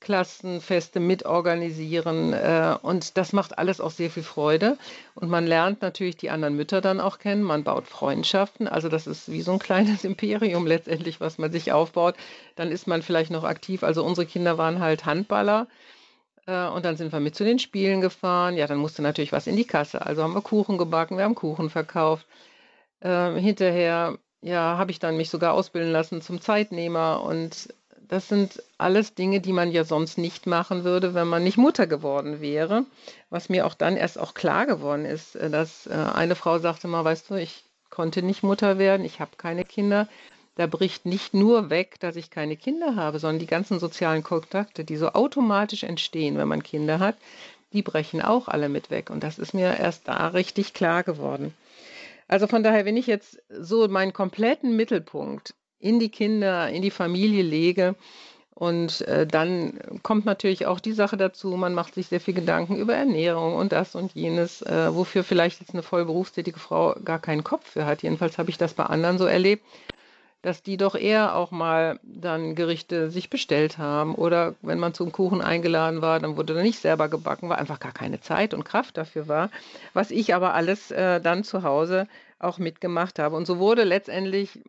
Klassenfeste 0.00 1.00
mitorganisieren 1.00 2.32
äh, 2.32 2.76
und 2.82 3.16
das 3.16 3.32
macht 3.32 3.58
alles 3.58 3.80
auch 3.80 3.90
sehr 3.90 4.10
viel 4.10 4.22
Freude. 4.22 4.78
Und 5.14 5.28
man 5.28 5.46
lernt 5.46 5.82
natürlich 5.82 6.16
die 6.16 6.30
anderen 6.30 6.54
Mütter 6.54 6.80
dann 6.80 7.00
auch 7.00 7.18
kennen, 7.18 7.42
man 7.42 7.64
baut 7.64 7.88
Freundschaften, 7.88 8.68
also 8.68 8.88
das 8.88 9.06
ist 9.06 9.30
wie 9.32 9.42
so 9.42 9.52
ein 9.52 9.58
kleines 9.58 10.04
Imperium 10.04 10.66
letztendlich, 10.66 11.20
was 11.20 11.38
man 11.38 11.50
sich 11.50 11.72
aufbaut. 11.72 12.14
Dann 12.54 12.70
ist 12.70 12.86
man 12.86 13.02
vielleicht 13.02 13.30
noch 13.30 13.44
aktiv, 13.44 13.82
also 13.82 14.04
unsere 14.04 14.26
Kinder 14.26 14.58
waren 14.58 14.78
halt 14.80 15.04
Handballer 15.04 15.66
und 16.48 16.84
dann 16.84 16.96
sind 16.96 17.12
wir 17.12 17.20
mit 17.20 17.34
zu 17.34 17.44
den 17.44 17.58
Spielen 17.58 18.00
gefahren. 18.00 18.56
Ja, 18.56 18.66
dann 18.66 18.78
musste 18.78 19.02
natürlich 19.02 19.32
was 19.32 19.46
in 19.46 19.56
die 19.56 19.66
Kasse. 19.66 20.04
Also 20.04 20.22
haben 20.22 20.34
wir 20.34 20.40
Kuchen 20.40 20.78
gebacken, 20.78 21.16
wir 21.18 21.24
haben 21.24 21.34
Kuchen 21.34 21.68
verkauft. 21.70 22.26
Ähm, 23.02 23.36
hinterher, 23.36 24.18
ja, 24.40 24.78
habe 24.78 24.90
ich 24.90 24.98
dann 24.98 25.16
mich 25.16 25.30
sogar 25.30 25.52
ausbilden 25.52 25.92
lassen 25.92 26.22
zum 26.22 26.40
Zeitnehmer. 26.40 27.22
Und 27.22 27.74
das 28.08 28.28
sind 28.28 28.62
alles 28.78 29.14
Dinge, 29.14 29.40
die 29.40 29.52
man 29.52 29.70
ja 29.70 29.84
sonst 29.84 30.16
nicht 30.16 30.46
machen 30.46 30.84
würde, 30.84 31.12
wenn 31.12 31.28
man 31.28 31.44
nicht 31.44 31.58
Mutter 31.58 31.86
geworden 31.86 32.40
wäre. 32.40 32.86
Was 33.28 33.50
mir 33.50 33.66
auch 33.66 33.74
dann 33.74 33.96
erst 33.96 34.18
auch 34.18 34.32
klar 34.32 34.64
geworden 34.66 35.04
ist, 35.04 35.36
äh, 35.36 35.50
dass 35.50 35.86
äh, 35.86 35.92
eine 35.92 36.34
Frau 36.34 36.58
sagte 36.58 36.88
mal, 36.88 37.04
weißt 37.04 37.30
du, 37.30 37.34
ich 37.34 37.64
konnte 37.90 38.22
nicht 38.22 38.42
Mutter 38.42 38.78
werden, 38.78 39.04
ich 39.04 39.20
habe 39.20 39.32
keine 39.36 39.64
Kinder 39.64 40.08
da 40.58 40.66
bricht 40.66 41.06
nicht 41.06 41.34
nur 41.34 41.70
weg, 41.70 42.00
dass 42.00 42.16
ich 42.16 42.30
keine 42.30 42.56
Kinder 42.56 42.96
habe, 42.96 43.20
sondern 43.20 43.38
die 43.38 43.46
ganzen 43.46 43.78
sozialen 43.78 44.24
Kontakte, 44.24 44.84
die 44.84 44.96
so 44.96 45.10
automatisch 45.10 45.84
entstehen, 45.84 46.36
wenn 46.36 46.48
man 46.48 46.64
Kinder 46.64 46.98
hat, 46.98 47.16
die 47.72 47.82
brechen 47.82 48.20
auch 48.20 48.48
alle 48.48 48.68
mit 48.68 48.90
weg. 48.90 49.08
Und 49.08 49.22
das 49.22 49.38
ist 49.38 49.54
mir 49.54 49.78
erst 49.78 50.08
da 50.08 50.26
richtig 50.26 50.74
klar 50.74 51.04
geworden. 51.04 51.54
Also 52.26 52.48
von 52.48 52.64
daher, 52.64 52.84
wenn 52.84 52.96
ich 52.96 53.06
jetzt 53.06 53.40
so 53.48 53.86
meinen 53.86 54.12
kompletten 54.12 54.74
Mittelpunkt 54.74 55.54
in 55.78 56.00
die 56.00 56.08
Kinder, 56.08 56.68
in 56.70 56.82
die 56.82 56.90
Familie 56.90 57.44
lege, 57.44 57.94
und 58.56 59.02
äh, 59.02 59.24
dann 59.24 59.78
kommt 60.02 60.24
natürlich 60.24 60.66
auch 60.66 60.80
die 60.80 60.92
Sache 60.92 61.16
dazu, 61.16 61.50
man 61.50 61.74
macht 61.74 61.94
sich 61.94 62.08
sehr 62.08 62.20
viel 62.20 62.34
Gedanken 62.34 62.74
über 62.74 62.96
Ernährung 62.96 63.54
und 63.54 63.70
das 63.70 63.94
und 63.94 64.12
jenes, 64.16 64.62
äh, 64.62 64.92
wofür 64.92 65.22
vielleicht 65.22 65.60
jetzt 65.60 65.74
eine 65.74 65.84
voll 65.84 66.04
berufstätige 66.04 66.58
Frau 66.58 66.96
gar 67.04 67.20
keinen 67.20 67.44
Kopf 67.44 67.70
für 67.70 67.86
hat. 67.86 68.02
Jedenfalls 68.02 68.38
habe 68.38 68.50
ich 68.50 68.58
das 68.58 68.74
bei 68.74 68.82
anderen 68.82 69.18
so 69.18 69.26
erlebt 69.26 69.62
dass 70.42 70.62
die 70.62 70.76
doch 70.76 70.94
eher 70.94 71.34
auch 71.34 71.50
mal 71.50 71.98
dann 72.02 72.54
Gerichte 72.54 73.10
sich 73.10 73.28
bestellt 73.28 73.78
haben. 73.78 74.14
Oder 74.14 74.54
wenn 74.62 74.78
man 74.78 74.94
zum 74.94 75.10
Kuchen 75.10 75.40
eingeladen 75.40 76.00
war, 76.00 76.20
dann 76.20 76.36
wurde 76.36 76.54
da 76.54 76.62
nicht 76.62 76.78
selber 76.78 77.08
gebacken, 77.08 77.48
weil 77.48 77.58
einfach 77.58 77.80
gar 77.80 77.92
keine 77.92 78.20
Zeit 78.20 78.54
und 78.54 78.64
Kraft 78.64 78.96
dafür 78.96 79.26
war. 79.26 79.50
Was 79.94 80.10
ich 80.10 80.34
aber 80.34 80.54
alles 80.54 80.90
äh, 80.90 81.20
dann 81.20 81.42
zu 81.44 81.64
Hause 81.64 82.06
auch 82.38 82.58
mitgemacht 82.58 83.18
habe. 83.18 83.36
Und 83.36 83.46
so 83.46 83.58
wurde 83.58 83.82
letztendlich 83.82 84.60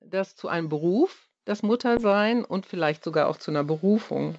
das 0.00 0.36
zu 0.36 0.48
einem 0.48 0.68
Beruf, 0.68 1.28
das 1.44 1.62
Muttersein 1.62 2.44
und 2.44 2.66
vielleicht 2.66 3.02
sogar 3.02 3.28
auch 3.28 3.36
zu 3.36 3.50
einer 3.50 3.64
Berufung. 3.64 4.36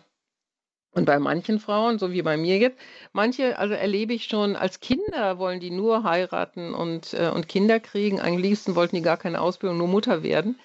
Und 0.93 1.05
bei 1.05 1.17
manchen 1.17 1.59
Frauen, 1.59 1.97
so 1.97 2.11
wie 2.11 2.21
bei 2.21 2.37
mir 2.37 2.57
jetzt, 2.59 2.77
manche, 3.13 3.57
also 3.57 3.73
erlebe 3.73 4.13
ich 4.13 4.25
schon, 4.25 4.55
als 4.55 4.79
Kinder 4.79 5.39
wollen 5.39 5.59
die 5.59 5.71
nur 5.71 6.03
heiraten 6.03 6.73
und, 6.73 7.13
äh, 7.13 7.29
und 7.29 7.47
Kinder 7.49 7.79
kriegen. 7.79 8.21
Am 8.21 8.37
liebsten 8.37 8.75
wollten 8.75 8.95
die 8.95 9.01
gar 9.01 9.17
keine 9.17 9.41
Ausbildung, 9.41 9.79
nur 9.79 9.87
Mutter 9.87 10.21
werden. 10.21 10.59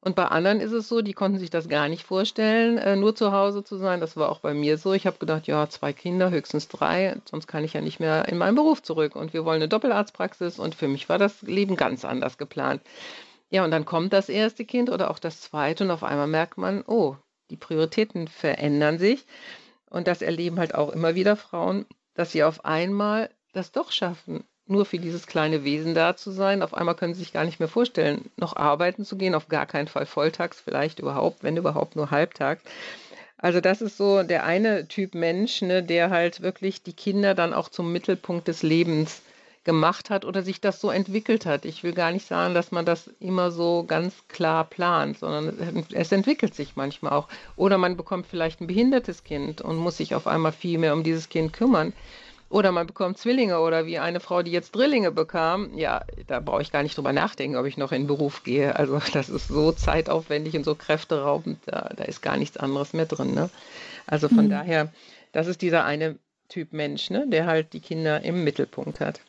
Und 0.00 0.16
bei 0.16 0.26
anderen 0.26 0.60
ist 0.60 0.72
es 0.72 0.88
so, 0.88 1.00
die 1.00 1.14
konnten 1.14 1.38
sich 1.38 1.48
das 1.48 1.68
gar 1.68 1.88
nicht 1.88 2.02
vorstellen, 2.04 2.76
äh, 2.78 2.94
nur 2.94 3.14
zu 3.14 3.32
Hause 3.32 3.64
zu 3.64 3.78
sein. 3.78 4.00
Das 4.00 4.16
war 4.16 4.28
auch 4.28 4.40
bei 4.40 4.52
mir 4.52 4.76
so. 4.76 4.92
Ich 4.92 5.06
habe 5.06 5.18
gedacht, 5.18 5.46
ja, 5.46 5.66
zwei 5.70 5.94
Kinder, 5.94 6.30
höchstens 6.30 6.68
drei, 6.68 7.16
sonst 7.24 7.46
kann 7.46 7.64
ich 7.64 7.72
ja 7.72 7.80
nicht 7.80 8.00
mehr 8.00 8.28
in 8.28 8.36
meinen 8.36 8.54
Beruf 8.54 8.82
zurück. 8.82 9.16
Und 9.16 9.32
wir 9.32 9.46
wollen 9.46 9.62
eine 9.62 9.68
Doppelarztpraxis. 9.68 10.58
Und 10.58 10.74
für 10.74 10.88
mich 10.88 11.08
war 11.08 11.18
das 11.18 11.40
Leben 11.42 11.76
ganz 11.76 12.04
anders 12.04 12.36
geplant. 12.36 12.82
Ja, 13.50 13.64
und 13.64 13.70
dann 13.70 13.84
kommt 13.84 14.12
das 14.12 14.28
erste 14.28 14.64
Kind 14.64 14.90
oder 14.90 15.10
auch 15.10 15.18
das 15.18 15.40
zweite 15.40 15.84
und 15.84 15.90
auf 15.90 16.02
einmal 16.02 16.26
merkt 16.26 16.58
man, 16.58 16.82
oh, 16.86 17.16
die 17.54 17.60
Prioritäten 17.60 18.26
verändern 18.26 18.98
sich. 18.98 19.24
Und 19.88 20.08
das 20.08 20.22
erleben 20.22 20.58
halt 20.58 20.74
auch 20.74 20.90
immer 20.90 21.14
wieder 21.14 21.36
Frauen, 21.36 21.86
dass 22.14 22.32
sie 22.32 22.42
auf 22.42 22.64
einmal 22.64 23.30
das 23.52 23.70
doch 23.70 23.92
schaffen, 23.92 24.42
nur 24.66 24.84
für 24.84 24.98
dieses 24.98 25.28
kleine 25.28 25.62
Wesen 25.62 25.94
da 25.94 26.16
zu 26.16 26.32
sein. 26.32 26.62
Auf 26.62 26.74
einmal 26.74 26.96
können 26.96 27.14
sie 27.14 27.20
sich 27.20 27.32
gar 27.32 27.44
nicht 27.44 27.60
mehr 27.60 27.68
vorstellen, 27.68 28.28
noch 28.36 28.56
arbeiten 28.56 29.04
zu 29.04 29.16
gehen, 29.16 29.36
auf 29.36 29.48
gar 29.48 29.66
keinen 29.66 29.86
Fall 29.86 30.04
volltags, 30.04 30.60
vielleicht 30.60 30.98
überhaupt, 30.98 31.44
wenn 31.44 31.56
überhaupt 31.56 31.94
nur 31.94 32.10
halbtags. 32.10 32.64
Also 33.36 33.60
das 33.60 33.82
ist 33.82 33.96
so 33.96 34.24
der 34.24 34.44
eine 34.44 34.88
Typ 34.88 35.14
Mensch, 35.14 35.62
ne, 35.62 35.84
der 35.84 36.10
halt 36.10 36.40
wirklich 36.40 36.82
die 36.82 36.94
Kinder 36.94 37.36
dann 37.36 37.54
auch 37.54 37.68
zum 37.68 37.92
Mittelpunkt 37.92 38.48
des 38.48 38.64
Lebens 38.64 39.22
gemacht 39.64 40.10
hat 40.10 40.24
oder 40.24 40.42
sich 40.42 40.60
das 40.60 40.80
so 40.80 40.90
entwickelt 40.90 41.46
hat. 41.46 41.64
Ich 41.64 41.82
will 41.82 41.92
gar 41.92 42.12
nicht 42.12 42.26
sagen, 42.26 42.54
dass 42.54 42.70
man 42.70 42.84
das 42.84 43.08
immer 43.18 43.50
so 43.50 43.84
ganz 43.86 44.14
klar 44.28 44.64
plant, 44.64 45.18
sondern 45.18 45.86
es 45.92 46.12
entwickelt 46.12 46.54
sich 46.54 46.76
manchmal 46.76 47.12
auch. 47.12 47.28
Oder 47.56 47.78
man 47.78 47.96
bekommt 47.96 48.26
vielleicht 48.26 48.60
ein 48.60 48.66
behindertes 48.66 49.24
Kind 49.24 49.62
und 49.62 49.76
muss 49.76 49.96
sich 49.96 50.14
auf 50.14 50.26
einmal 50.26 50.52
viel 50.52 50.78
mehr 50.78 50.92
um 50.92 51.02
dieses 51.02 51.28
Kind 51.28 51.52
kümmern. 51.52 51.92
Oder 52.50 52.70
man 52.70 52.86
bekommt 52.86 53.18
Zwillinge 53.18 53.58
oder 53.58 53.86
wie 53.86 53.98
eine 53.98 54.20
Frau, 54.20 54.42
die 54.42 54.52
jetzt 54.52 54.76
Drillinge 54.76 55.10
bekam. 55.10 55.76
Ja, 55.76 56.04
da 56.26 56.40
brauche 56.40 56.62
ich 56.62 56.70
gar 56.70 56.82
nicht 56.82 56.96
drüber 56.96 57.12
nachdenken, 57.12 57.56
ob 57.56 57.66
ich 57.66 57.78
noch 57.78 57.90
in 57.90 58.02
den 58.02 58.06
Beruf 58.06 58.44
gehe. 58.44 58.76
Also 58.76 59.00
das 59.12 59.28
ist 59.28 59.48
so 59.48 59.72
zeitaufwendig 59.72 60.54
und 60.54 60.64
so 60.64 60.74
kräfteraubend, 60.74 61.58
da, 61.66 61.90
da 61.96 62.04
ist 62.04 62.22
gar 62.22 62.36
nichts 62.36 62.56
anderes 62.56 62.92
mehr 62.92 63.06
drin. 63.06 63.34
Ne? 63.34 63.50
Also 64.06 64.28
von 64.28 64.44
mhm. 64.44 64.50
daher, 64.50 64.92
das 65.32 65.46
ist 65.46 65.62
dieser 65.62 65.84
eine 65.84 66.16
Typ 66.48 66.72
Mensch, 66.72 67.10
ne, 67.10 67.26
der 67.26 67.46
halt 67.46 67.72
die 67.72 67.80
Kinder 67.80 68.22
im 68.22 68.44
Mittelpunkt 68.44 69.00
hat. 69.00 69.20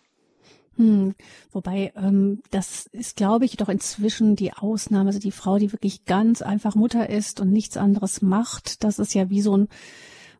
Hm, 0.77 1.15
wobei, 1.51 1.93
ähm, 1.95 2.41
das 2.51 2.87
ist, 2.87 3.15
glaube 3.15 3.45
ich, 3.45 3.55
doch 3.55 3.69
inzwischen 3.69 4.35
die 4.35 4.53
Ausnahme. 4.53 5.07
Also 5.07 5.19
die 5.19 5.31
Frau, 5.31 5.57
die 5.57 5.71
wirklich 5.71 6.05
ganz 6.05 6.41
einfach 6.41 6.75
Mutter 6.75 7.09
ist 7.09 7.39
und 7.39 7.51
nichts 7.51 7.77
anderes 7.77 8.21
macht, 8.21 8.83
das 8.83 8.99
ist 8.99 9.13
ja 9.13 9.29
wie 9.29 9.41
so 9.41 9.55
ein 9.55 9.69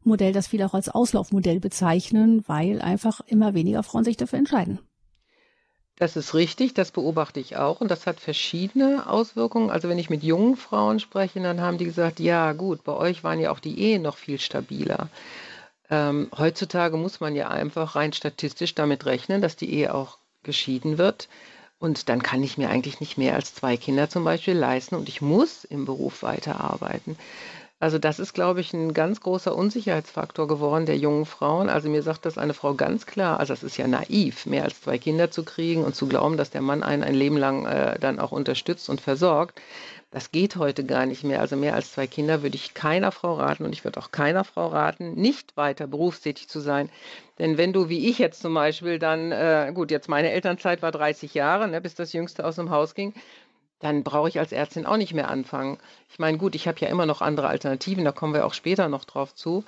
Modell, 0.03 0.33
das 0.33 0.47
viele 0.47 0.65
auch 0.65 0.73
als 0.73 0.89
Auslaufmodell 0.89 1.59
bezeichnen, 1.59 2.43
weil 2.47 2.81
einfach 2.81 3.21
immer 3.25 3.53
weniger 3.53 3.81
Frauen 3.81 4.03
sich 4.03 4.17
dafür 4.17 4.39
entscheiden. 4.39 4.79
Das 5.97 6.17
ist 6.17 6.33
richtig, 6.33 6.73
das 6.73 6.91
beobachte 6.91 7.39
ich 7.39 7.55
auch 7.55 7.79
und 7.79 7.89
das 7.89 8.05
hat 8.05 8.19
verschiedene 8.19 9.09
Auswirkungen. 9.09 9.69
Also 9.69 9.87
wenn 9.87 9.97
ich 9.97 10.09
mit 10.09 10.23
jungen 10.23 10.57
Frauen 10.57 10.99
spreche, 10.99 11.39
dann 11.39 11.61
haben 11.61 11.77
die 11.77 11.85
gesagt, 11.85 12.19
ja 12.19 12.51
gut, 12.51 12.83
bei 12.83 12.91
euch 12.91 13.23
waren 13.23 13.39
ja 13.39 13.51
auch 13.51 13.61
die 13.61 13.79
Ehen 13.79 14.01
noch 14.01 14.17
viel 14.17 14.37
stabiler. 14.37 15.07
Ähm, 15.89 16.29
heutzutage 16.37 16.97
muss 16.97 17.21
man 17.21 17.33
ja 17.33 17.47
einfach 17.47 17.95
rein 17.95 18.11
statistisch 18.11 18.75
damit 18.75 19.05
rechnen, 19.05 19.41
dass 19.41 19.55
die 19.55 19.73
Ehe 19.73 19.93
auch 19.93 20.17
geschieden 20.45 20.97
wird. 20.97 21.27
Und 21.77 22.07
dann 22.07 22.23
kann 22.23 22.41
ich 22.41 22.57
mir 22.57 22.69
eigentlich 22.69 23.01
nicht 23.01 23.17
mehr 23.17 23.35
als 23.35 23.53
zwei 23.53 23.75
Kinder 23.75 24.09
zum 24.09 24.23
Beispiel 24.23 24.55
leisten 24.55 24.95
und 24.95 25.09
ich 25.09 25.21
muss 25.21 25.65
im 25.65 25.83
Beruf 25.83 26.23
weiterarbeiten. 26.23 27.17
Also 27.77 27.99
das 27.99 28.19
ist, 28.19 28.33
glaube 28.33 28.61
ich, 28.61 28.73
ein 28.73 28.93
ganz 28.93 29.19
großer 29.19 29.53
Unsicherheitsfaktor 29.53 30.47
geworden 30.47 30.85
der 30.85 30.97
jungen 30.97 31.25
Frauen. 31.25 31.69
Also 31.69 31.89
mir 31.89 32.01
sagt 32.01 32.25
das 32.25 32.37
eine 32.37 32.53
Frau 32.53 32.73
ganz 32.73 33.05
klar, 33.05 33.39
also 33.39 33.51
es 33.53 33.63
ist 33.63 33.75
ja 33.75 33.85
naiv, 33.85 34.45
mehr 34.45 34.63
als 34.63 34.81
zwei 34.81 34.97
Kinder 34.97 35.29
zu 35.29 35.43
kriegen 35.43 35.83
und 35.83 35.93
zu 35.93 36.07
glauben, 36.07 36.37
dass 36.37 36.49
der 36.49 36.61
Mann 36.61 36.83
einen 36.83 37.03
ein 37.03 37.13
Leben 37.15 37.35
lang 37.37 37.65
äh, 37.65 37.99
dann 37.99 38.19
auch 38.19 38.31
unterstützt 38.31 38.89
und 38.89 39.01
versorgt. 39.01 39.61
Das 40.15 40.31
geht 40.31 40.55
heute 40.55 40.85
gar 40.85 41.05
nicht 41.05 41.25
mehr. 41.25 41.41
Also 41.41 41.57
mehr 41.57 41.73
als 41.75 41.91
zwei 41.91 42.07
Kinder 42.07 42.41
würde 42.41 42.55
ich 42.55 42.73
keiner 42.73 43.11
Frau 43.11 43.33
raten 43.33 43.65
und 43.65 43.73
ich 43.73 43.83
würde 43.83 43.99
auch 43.99 44.11
keiner 44.11 44.45
Frau 44.45 44.67
raten, 44.67 45.13
nicht 45.15 45.57
weiter 45.57 45.87
berufstätig 45.87 46.47
zu 46.47 46.61
sein. 46.61 46.89
Denn 47.37 47.57
wenn 47.57 47.73
du, 47.73 47.89
wie 47.89 48.07
ich 48.07 48.17
jetzt 48.17 48.41
zum 48.41 48.53
Beispiel, 48.53 48.97
dann, 48.97 49.33
äh, 49.33 49.73
gut, 49.75 49.91
jetzt 49.91 50.07
meine 50.07 50.31
Elternzeit 50.31 50.81
war 50.81 50.93
30 50.93 51.33
Jahre, 51.33 51.67
ne, 51.67 51.81
bis 51.81 51.95
das 51.95 52.13
Jüngste 52.13 52.45
aus 52.45 52.55
dem 52.55 52.69
Haus 52.69 52.95
ging, 52.95 53.13
dann 53.79 54.03
brauche 54.03 54.29
ich 54.29 54.39
als 54.39 54.53
Ärztin 54.53 54.85
auch 54.85 54.95
nicht 54.95 55.13
mehr 55.13 55.29
anfangen. 55.29 55.79
Ich 56.09 56.17
meine, 56.17 56.37
gut, 56.37 56.55
ich 56.55 56.65
habe 56.69 56.79
ja 56.79 56.87
immer 56.87 57.05
noch 57.05 57.21
andere 57.21 57.49
Alternativen, 57.49 58.05
da 58.05 58.13
kommen 58.13 58.33
wir 58.33 58.45
auch 58.45 58.53
später 58.53 58.87
noch 58.87 59.03
drauf 59.03 59.35
zu. 59.35 59.65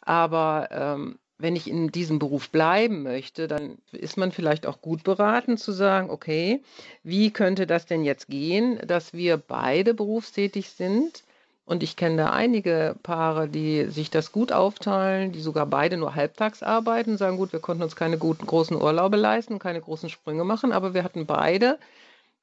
Aber 0.00 0.68
ähm, 0.70 1.18
wenn 1.38 1.54
ich 1.54 1.68
in 1.68 1.92
diesem 1.92 2.18
Beruf 2.18 2.50
bleiben 2.50 3.04
möchte, 3.04 3.46
dann 3.46 3.78
ist 3.92 4.16
man 4.16 4.32
vielleicht 4.32 4.66
auch 4.66 4.80
gut 4.80 5.04
beraten 5.04 5.56
zu 5.56 5.70
sagen, 5.70 6.10
okay, 6.10 6.62
wie 7.04 7.30
könnte 7.30 7.66
das 7.66 7.86
denn 7.86 8.04
jetzt 8.04 8.28
gehen, 8.28 8.80
dass 8.86 9.12
wir 9.12 9.36
beide 9.36 9.94
berufstätig 9.94 10.70
sind? 10.70 11.22
Und 11.64 11.82
ich 11.82 11.96
kenne 11.96 12.16
da 12.16 12.30
einige 12.30 12.96
Paare, 13.02 13.46
die 13.46 13.84
sich 13.90 14.10
das 14.10 14.32
gut 14.32 14.52
aufteilen, 14.52 15.32
die 15.32 15.40
sogar 15.40 15.66
beide 15.66 15.96
nur 15.96 16.14
halbtags 16.14 16.62
arbeiten, 16.62 17.18
sagen, 17.18 17.36
gut, 17.36 17.52
wir 17.52 17.60
konnten 17.60 17.82
uns 17.82 17.94
keine 17.94 18.18
guten, 18.18 18.46
großen 18.46 18.74
Urlaube 18.74 19.18
leisten, 19.18 19.58
keine 19.58 19.80
großen 19.80 20.08
Sprünge 20.08 20.44
machen, 20.44 20.72
aber 20.72 20.94
wir 20.94 21.04
hatten 21.04 21.26
beide, 21.26 21.78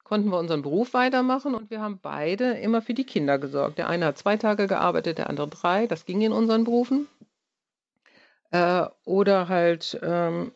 konnten 0.04 0.30
wir 0.30 0.38
unseren 0.38 0.62
Beruf 0.62 0.94
weitermachen 0.94 1.56
und 1.56 1.70
wir 1.70 1.80
haben 1.80 1.98
beide 2.00 2.52
immer 2.52 2.80
für 2.80 2.94
die 2.94 3.04
Kinder 3.04 3.38
gesorgt. 3.38 3.78
Der 3.78 3.88
eine 3.88 4.06
hat 4.06 4.16
zwei 4.18 4.36
Tage 4.36 4.68
gearbeitet, 4.68 5.18
der 5.18 5.28
andere 5.28 5.48
drei, 5.48 5.88
das 5.88 6.06
ging 6.06 6.20
in 6.22 6.32
unseren 6.32 6.62
Berufen. 6.62 7.08
Äh, 8.50 8.86
oder 9.04 9.48
halt, 9.48 9.98
ähm, 10.02 10.52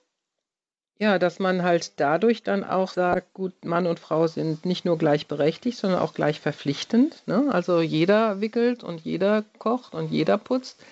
ja, 0.99 1.18
dass 1.18 1.38
man 1.38 1.62
halt 1.62 1.99
dadurch 1.99 2.42
dann 2.42 2.62
auch 2.62 2.90
sagt, 2.90 3.32
gut, 3.32 3.64
Mann 3.64 3.87
und 3.87 3.99
Frau 3.99 4.26
sind 4.26 4.66
nicht 4.66 4.85
nur 4.85 4.99
gleichberechtigt, 4.99 5.78
sondern 5.78 6.00
auch 6.00 6.12
gleich 6.14 6.40
verpflichtend. 6.40 7.23
Ne? 7.26 7.49
Also 7.50 7.80
jeder 7.80 8.40
wickelt 8.40 8.85
und 8.85 9.00
jeder 9.00 9.44
kocht 9.59 9.94
und 9.94 10.11
jeder 10.11 10.37
putzt. 10.37 10.85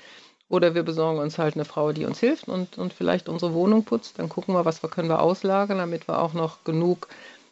Oder 0.49 0.75
wir 0.75 0.83
besorgen 0.83 1.19
uns 1.19 1.37
halt 1.39 1.55
eine 1.55 1.67
Frau, 1.67 1.93
die 1.93 2.07
uns 2.07 2.21
hilft 2.21 2.49
und, 2.49 2.79
und 2.79 2.95
vielleicht 2.95 3.29
unsere 3.29 3.53
Wohnung 3.53 3.85
putzt. 3.85 4.19
Dann 4.19 4.31
gucken 4.31 4.55
wir, 4.55 4.65
was 4.65 4.83
wir 4.83 4.89
können 4.89 5.11
wir 5.11 5.21
auslagern, 5.21 5.77
damit 5.77 6.09
wir 6.09 6.21
auch 6.21 6.33
noch 6.33 6.65
genug 6.65 7.09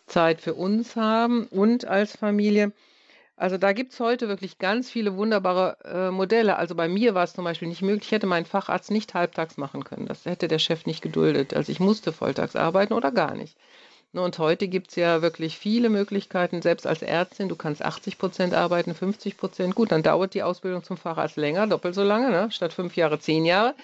Zeit 0.06 0.40
für 0.40 0.54
uns 0.54 0.96
haben 0.96 1.46
und 1.48 1.86
als 1.86 2.16
Familie. 2.16 2.72
Also 3.36 3.58
da 3.58 3.72
gibt 3.72 3.92
es 3.92 4.00
heute 4.00 4.28
wirklich 4.28 4.58
ganz 4.58 4.90
viele 4.90 5.16
wunderbare 5.16 5.76
äh, 5.84 6.10
Modelle. 6.10 6.56
Also 6.56 6.74
bei 6.74 6.88
mir 6.88 7.14
war 7.14 7.24
es 7.24 7.34
zum 7.34 7.44
Beispiel 7.44 7.68
nicht 7.68 7.82
möglich, 7.82 8.06
ich 8.06 8.12
hätte 8.12 8.26
meinen 8.26 8.46
Facharzt 8.46 8.90
nicht 8.90 9.12
halbtags 9.12 9.58
machen 9.58 9.84
können. 9.84 10.06
Das 10.06 10.24
hätte 10.24 10.48
der 10.48 10.58
Chef 10.58 10.86
nicht 10.86 11.02
geduldet. 11.02 11.52
Also 11.54 11.70
ich 11.70 11.78
musste 11.78 12.12
volltags 12.12 12.56
arbeiten 12.56 12.94
oder 12.94 13.12
gar 13.12 13.34
nicht. 13.34 13.58
Ne, 14.12 14.22
und 14.22 14.38
heute 14.38 14.68
gibt 14.68 14.88
es 14.90 14.96
ja 14.96 15.20
wirklich 15.20 15.58
viele 15.58 15.90
Möglichkeiten, 15.90 16.62
selbst 16.62 16.86
als 16.86 17.02
Ärztin, 17.02 17.50
du 17.50 17.56
kannst 17.56 17.84
80 17.84 18.16
Prozent 18.16 18.54
arbeiten, 18.54 18.94
50 18.94 19.36
Prozent. 19.36 19.74
Gut, 19.74 19.92
dann 19.92 20.02
dauert 20.02 20.32
die 20.32 20.42
Ausbildung 20.42 20.82
zum 20.82 20.96
Facharzt 20.96 21.36
länger, 21.36 21.66
doppelt 21.66 21.94
so 21.94 22.04
lange, 22.04 22.30
ne? 22.30 22.50
statt 22.50 22.72
fünf 22.72 22.96
Jahre, 22.96 23.18
zehn 23.18 23.44
Jahre. 23.44 23.74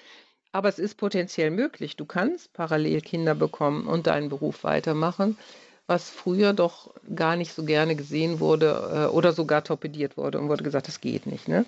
Aber 0.52 0.70
es 0.70 0.78
ist 0.78 0.96
potenziell 0.96 1.50
möglich. 1.50 1.96
Du 1.96 2.06
kannst 2.06 2.54
parallel 2.54 3.02
Kinder 3.02 3.34
bekommen 3.34 3.86
und 3.86 4.06
deinen 4.06 4.30
Beruf 4.30 4.64
weitermachen 4.64 5.36
was 5.86 6.08
früher 6.10 6.52
doch 6.52 6.94
gar 7.14 7.36
nicht 7.36 7.52
so 7.52 7.64
gerne 7.64 7.96
gesehen 7.96 8.40
wurde 8.40 9.08
äh, 9.10 9.14
oder 9.14 9.32
sogar 9.32 9.64
torpediert 9.64 10.16
wurde 10.16 10.38
und 10.38 10.48
wurde 10.48 10.64
gesagt, 10.64 10.88
das 10.88 11.00
geht 11.00 11.26
nicht. 11.26 11.48
Ne? 11.48 11.64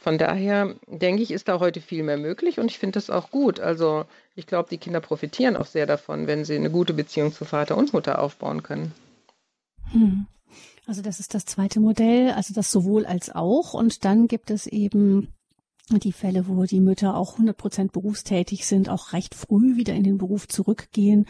Von 0.00 0.18
daher 0.18 0.74
denke 0.86 1.22
ich, 1.22 1.30
ist 1.30 1.48
da 1.48 1.60
heute 1.60 1.80
viel 1.80 2.02
mehr 2.02 2.18
möglich 2.18 2.58
und 2.58 2.70
ich 2.70 2.78
finde 2.78 2.94
das 2.94 3.08
auch 3.08 3.30
gut. 3.30 3.60
Also 3.60 4.04
ich 4.34 4.46
glaube, 4.46 4.68
die 4.68 4.78
Kinder 4.78 5.00
profitieren 5.00 5.56
auch 5.56 5.66
sehr 5.66 5.86
davon, 5.86 6.26
wenn 6.26 6.44
sie 6.44 6.56
eine 6.56 6.70
gute 6.70 6.92
Beziehung 6.92 7.32
zu 7.32 7.44
Vater 7.44 7.76
und 7.76 7.92
Mutter 7.92 8.18
aufbauen 8.18 8.62
können. 8.62 8.92
Hm. 9.92 10.26
Also 10.86 11.00
das 11.00 11.20
ist 11.20 11.34
das 11.34 11.44
zweite 11.44 11.78
Modell, 11.78 12.32
also 12.32 12.52
das 12.52 12.70
sowohl 12.70 13.06
als 13.06 13.30
auch. 13.30 13.74
Und 13.74 14.04
dann 14.04 14.26
gibt 14.26 14.50
es 14.50 14.66
eben 14.66 15.28
die 15.98 16.12
Fälle, 16.12 16.46
wo 16.48 16.64
die 16.64 16.80
Mütter 16.80 17.16
auch 17.16 17.32
100 17.32 17.56
Prozent 17.56 17.92
berufstätig 17.92 18.66
sind, 18.66 18.88
auch 18.88 19.12
recht 19.12 19.34
früh 19.34 19.76
wieder 19.76 19.94
in 19.94 20.04
den 20.04 20.18
Beruf 20.18 20.48
zurückgehen 20.48 21.26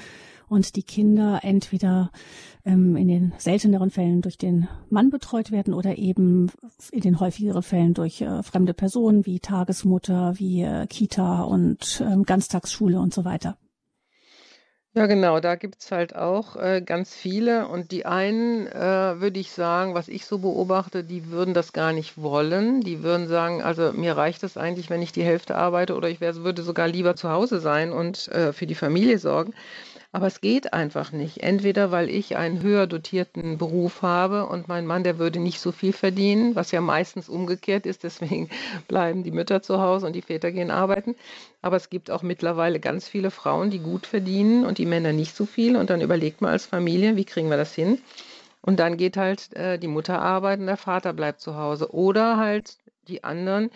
und 0.48 0.77
die 0.77 0.83
Kinder 0.83 1.40
entweder 1.42 2.11
ähm, 2.64 2.94
in 2.96 3.09
den 3.09 3.33
selteneren 3.38 3.90
Fällen 3.90 4.20
durch 4.20 4.37
den 4.37 4.68
Mann 4.90 5.11
betreut 5.11 5.51
werden 5.51 5.72
oder 5.72 5.96
eben 5.96 6.51
in 6.90 7.01
den 7.01 7.20
häufigeren 7.20 7.62
Fällen 7.62 7.94
durch 7.94 8.20
äh, 8.20 8.42
fremde 8.42 8.75
Personen 8.75 9.25
wie 9.25 9.40
Tagesmutter, 9.40 10.38
wie 10.38 10.62
äh, 10.62 10.87
Kita 10.87 11.42
und 11.42 12.05
ähm, 12.07 12.25
Ganztagsschule 12.25 13.01
und 13.01 13.14
so 13.14 13.25
weiter. 13.25 13.57
Ja, 14.94 15.07
genau, 15.07 15.40
da 15.40 15.55
gibt 15.57 15.81
es 15.81 15.90
halt 15.90 16.14
auch 16.16 16.55
äh, 16.57 16.83
ganz 16.85 17.14
viele. 17.14 17.66
Und 17.68 17.92
die 17.92 18.05
einen, 18.05 18.66
äh, 18.66 19.20
würde 19.20 19.40
ich 19.40 19.50
sagen, 19.50 19.94
was 19.94 20.09
ich 20.09 20.26
so 20.26 20.38
beobachte, 20.38 21.02
die 21.02 21.31
würden 21.31 21.55
das 21.55 21.72
gar 21.72 21.94
nicht 21.94 22.18
wollen. 22.20 22.83
Die 22.83 23.02
würden 23.02 23.26
sagen, 23.26 23.62
also 23.62 23.92
mir 23.94 24.16
reicht 24.18 24.42
es 24.42 24.59
eigentlich, 24.59 24.90
wenn 24.90 25.00
ich 25.00 25.12
die 25.12 25.22
Hälfte 25.24 25.57
arbeite 25.57 25.94
oder 25.96 26.11
ich 26.11 26.20
wär, 26.20 26.35
würde 26.37 26.62
sogar 26.62 26.88
lieber 26.88 27.16
zu 27.16 27.31
Hause 27.31 27.59
sein 27.61 27.90
und 27.90 28.28
äh, 28.28 28.52
für 28.52 28.66
die 28.66 28.74
Familie 28.74 29.18
sorgen. 29.18 29.55
Aber 30.14 30.27
es 30.27 30.42
geht 30.42 30.75
einfach 30.75 31.11
nicht. 31.11 31.42
Entweder 31.42 31.90
weil 31.90 32.11
ich 32.11 32.37
einen 32.37 32.62
höher 32.62 32.87
dotierten 32.87 33.57
Beruf 33.57 34.03
habe 34.03 34.46
und 34.46 34.68
mein 34.68 34.87
Mann, 34.87 35.05
der 35.05 35.18
würde 35.18 35.40
nicht 35.40 35.59
so 35.59 35.72
viel 35.72 35.94
verdienen, 35.94 36.55
was 36.55 36.70
ja 36.70 36.83
meistens 36.83 37.31
umgekehrt 37.31 37.87
ist. 37.87 38.05
Deswegen 38.05 38.51
bleiben 38.88 39.22
die 39.22 39.31
Mütter 39.31 39.62
zu 39.62 39.81
Hause 39.81 40.07
und 40.07 40.12
die 40.12 40.20
Väter 40.20 40.53
gehen 40.53 40.70
arbeiten. 40.70 41.16
Aber 41.62 41.77
es 41.77 41.88
gibt 41.88 42.11
auch 42.11 42.22
mittlerweile 42.22 42.79
ganz 42.79 43.09
viele 43.09 43.31
Frauen, 43.31 43.70
die 43.70 43.79
gut 43.79 44.07
verdienen 44.07 44.66
und 44.66 44.77
die 44.77 44.85
Männer 44.85 45.14
nicht 45.14 45.35
so 45.35 45.46
viel. 45.46 45.77
Und 45.77 45.88
dann 45.88 46.03
überlegt 46.03 46.42
man 46.42 46.51
als 46.51 46.66
Familie, 46.66 47.16
wie 47.16 47.25
kriegen 47.25 47.48
wir 47.48 47.57
das 47.57 47.75
hin? 47.75 47.98
Und 48.61 48.81
dann 48.81 48.98
geht 48.98 49.16
halt 49.16 49.55
äh, 49.55 49.79
die 49.79 49.88
Mutter 49.88 50.20
arbeiten, 50.20 50.66
der 50.66 50.77
Vater 50.77 51.14
bleibt 51.14 51.40
zu 51.40 51.57
Hause. 51.57 51.90
Oder 51.90 52.37
halt 52.37 52.77
die 53.09 53.25
anderen, 53.25 53.70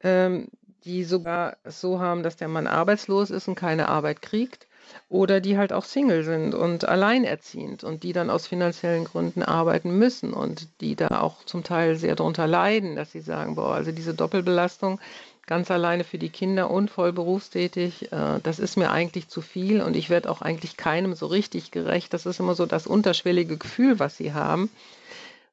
ähm, 0.00 0.46
die 0.84 1.02
sogar 1.02 1.56
so 1.64 1.98
haben, 1.98 2.22
dass 2.22 2.36
der 2.36 2.46
Mann 2.46 2.68
arbeitslos 2.68 3.30
ist 3.30 3.48
und 3.48 3.56
keine 3.56 3.88
Arbeit 3.88 4.22
kriegt 4.22 4.68
oder 5.08 5.40
die 5.40 5.56
halt 5.58 5.72
auch 5.72 5.84
Single 5.84 6.24
sind 6.24 6.54
und 6.54 6.88
alleinerziehend 6.88 7.84
und 7.84 8.02
die 8.02 8.12
dann 8.12 8.30
aus 8.30 8.46
finanziellen 8.46 9.04
Gründen 9.04 9.42
arbeiten 9.42 9.96
müssen 9.98 10.32
und 10.32 10.68
die 10.80 10.96
da 10.96 11.20
auch 11.20 11.44
zum 11.44 11.64
Teil 11.64 11.96
sehr 11.96 12.16
darunter 12.16 12.46
leiden, 12.46 12.96
dass 12.96 13.12
sie 13.12 13.20
sagen, 13.20 13.54
boah, 13.54 13.74
also 13.74 13.92
diese 13.92 14.14
Doppelbelastung 14.14 15.00
ganz 15.46 15.70
alleine 15.70 16.04
für 16.04 16.18
die 16.18 16.28
Kinder 16.28 16.70
und 16.70 16.90
voll 16.90 17.12
berufstätig, 17.12 18.10
äh, 18.12 18.40
das 18.42 18.58
ist 18.58 18.76
mir 18.76 18.90
eigentlich 18.90 19.28
zu 19.28 19.40
viel 19.40 19.80
und 19.80 19.96
ich 19.96 20.10
werde 20.10 20.30
auch 20.30 20.42
eigentlich 20.42 20.76
keinem 20.76 21.14
so 21.14 21.26
richtig 21.26 21.70
gerecht. 21.70 22.12
Das 22.12 22.26
ist 22.26 22.40
immer 22.40 22.54
so 22.54 22.66
das 22.66 22.86
unterschwellige 22.86 23.56
Gefühl, 23.56 23.98
was 23.98 24.16
sie 24.16 24.32
haben. 24.32 24.70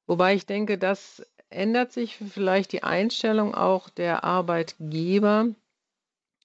Wobei 0.07 0.33
ich 0.33 0.45
denke, 0.45 0.77
das 0.77 1.23
ändert 1.49 1.91
sich 1.93 2.17
vielleicht 2.17 2.71
die 2.71 2.83
Einstellung 2.83 3.53
auch 3.53 3.89
der 3.89 4.23
Arbeitgeber, 4.23 5.47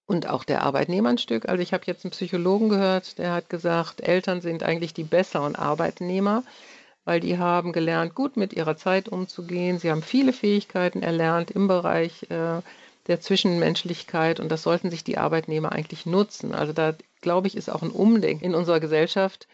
und 0.09 0.27
auch 0.27 0.42
der 0.42 0.62
Arbeitnehmer 0.62 1.11
ein 1.11 1.18
Stück. 1.18 1.49
Also 1.49 1.62
ich 1.62 1.73
habe 1.75 1.85
jetzt 1.87 2.05
einen 2.05 2.12
Psychologen 2.12 2.71
gehört, 2.71 3.18
der 3.18 3.33
hat 3.33 3.51
gesagt, 3.51 4.01
Eltern 4.01 4.40
sind 4.40 4.62
eigentlich 4.62 4.94
die 4.94 5.05
besseren 5.05 5.55
Arbeitnehmer, 5.55 6.42
weil 7.05 7.21
die 7.21 7.38
haben 7.38 7.73
gelernt, 7.73 8.14
gut 8.14 8.38
mit 8.38 8.55
ihrer 8.55 8.77
Zeit 8.77 9.11
umzugehen. 9.11 9.79
Sie 9.79 9.90
haben 9.90 10.03
viele 10.03 10.33
Fähigkeiten 10.33 11.03
erlernt 11.03 11.51
im 11.51 11.68
Bereich 11.68 12.23
äh, 12.31 12.62
der 13.07 13.21
Zwischenmenschlichkeit 13.21 14.40
und 14.40 14.51
das 14.51 14.62
sollten 14.62 14.90
sich 14.90 15.05
die 15.05 15.18
Arbeitnehmer 15.18 15.73
eigentlich 15.73 16.07
nutzen. 16.07 16.55
Also 16.55 16.73
da 16.73 16.94
glaube 17.21 17.47
ich, 17.47 17.55
ist 17.55 17.71
auch 17.71 17.83
ein 17.83 17.90
Umdenken 17.90 18.47
in 18.47 18.55
unserer 18.55 18.81
Gesellschaft, 18.81 19.47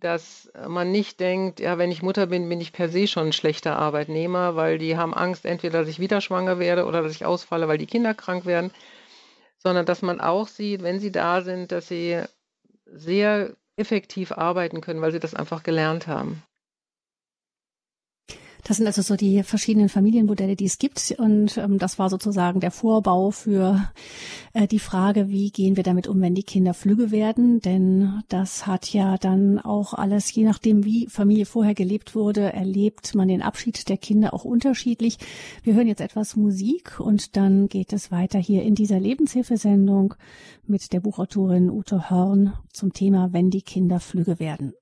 dass 0.00 0.50
man 0.66 0.90
nicht 0.90 1.20
denkt, 1.20 1.60
ja, 1.60 1.76
wenn 1.76 1.90
ich 1.90 2.02
Mutter 2.02 2.26
bin, 2.28 2.48
bin 2.48 2.62
ich 2.62 2.72
per 2.72 2.88
se 2.88 3.06
schon 3.08 3.26
ein 3.26 3.32
schlechter 3.32 3.78
Arbeitnehmer, 3.78 4.56
weil 4.56 4.78
die 4.78 4.96
haben 4.96 5.12
Angst, 5.12 5.44
entweder 5.44 5.80
dass 5.80 5.88
ich 5.88 5.98
wieder 5.98 6.22
schwanger 6.22 6.58
werde 6.58 6.86
oder 6.86 7.02
dass 7.02 7.12
ich 7.12 7.26
ausfalle, 7.26 7.68
weil 7.68 7.78
die 7.78 7.86
Kinder 7.86 8.14
krank 8.14 8.46
werden, 8.46 8.70
sondern 9.58 9.86
dass 9.86 10.02
man 10.02 10.20
auch 10.20 10.48
sieht, 10.48 10.82
wenn 10.82 11.00
sie 11.00 11.12
da 11.12 11.42
sind, 11.42 11.72
dass 11.72 11.88
sie 11.88 12.22
sehr 12.86 13.56
effektiv 13.76 14.32
arbeiten 14.32 14.80
können, 14.80 15.00
weil 15.00 15.12
sie 15.12 15.20
das 15.20 15.34
einfach 15.34 15.62
gelernt 15.62 16.06
haben. 16.06 16.42
Das 18.64 18.76
sind 18.76 18.86
also 18.86 19.02
so 19.02 19.16
die 19.16 19.42
verschiedenen 19.42 19.88
Familienmodelle, 19.88 20.56
die 20.56 20.66
es 20.66 20.78
gibt. 20.78 21.14
Und 21.18 21.56
ähm, 21.56 21.78
das 21.78 21.98
war 21.98 22.10
sozusagen 22.10 22.60
der 22.60 22.70
Vorbau 22.70 23.30
für 23.30 23.90
äh, 24.52 24.66
die 24.66 24.78
Frage, 24.78 25.28
wie 25.28 25.50
gehen 25.50 25.76
wir 25.76 25.84
damit 25.84 26.08
um, 26.08 26.20
wenn 26.20 26.34
die 26.34 26.42
Kinder 26.42 26.74
flügge 26.74 27.10
werden. 27.10 27.60
Denn 27.60 28.22
das 28.28 28.66
hat 28.66 28.92
ja 28.92 29.16
dann 29.16 29.58
auch 29.58 29.94
alles, 29.94 30.32
je 30.34 30.44
nachdem, 30.44 30.84
wie 30.84 31.06
Familie 31.06 31.46
vorher 31.46 31.74
gelebt 31.74 32.14
wurde, 32.14 32.52
erlebt 32.52 33.14
man 33.14 33.28
den 33.28 33.42
Abschied 33.42 33.88
der 33.88 33.96
Kinder 33.96 34.34
auch 34.34 34.44
unterschiedlich. 34.44 35.18
Wir 35.62 35.74
hören 35.74 35.88
jetzt 35.88 36.00
etwas 36.00 36.36
Musik 36.36 37.00
und 37.00 37.36
dann 37.36 37.68
geht 37.68 37.92
es 37.92 38.10
weiter 38.10 38.38
hier 38.38 38.62
in 38.62 38.74
dieser 38.74 39.00
Lebenshilfesendung 39.00 40.14
mit 40.66 40.92
der 40.92 41.00
Buchautorin 41.00 41.70
Ute 41.70 42.10
Horn 42.10 42.52
zum 42.72 42.92
Thema, 42.92 43.32
wenn 43.32 43.50
die 43.50 43.62
Kinder 43.62 44.00
flügge 44.00 44.38
werden. 44.38 44.74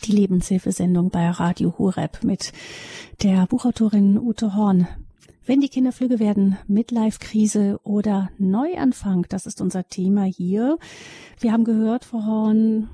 Die 0.00 0.12
Lebenshilfesendung 0.12 1.10
bei 1.10 1.28
Radio 1.30 1.74
Horeb 1.78 2.22
mit 2.22 2.52
der 3.22 3.46
Buchautorin 3.46 4.18
Ute 4.18 4.54
Horn. 4.54 4.88
Wenn 5.44 5.60
die 5.60 5.68
Kinder 5.68 5.92
flügge 5.92 6.18
werden, 6.18 6.58
Midlife-Krise 6.66 7.80
oder 7.82 8.30
Neuanfang, 8.38 9.24
das 9.28 9.46
ist 9.46 9.60
unser 9.62 9.88
Thema 9.88 10.24
hier. 10.24 10.78
Wir 11.40 11.52
haben 11.52 11.64
gehört, 11.64 12.04
Frau 12.04 12.26
Horn, 12.26 12.90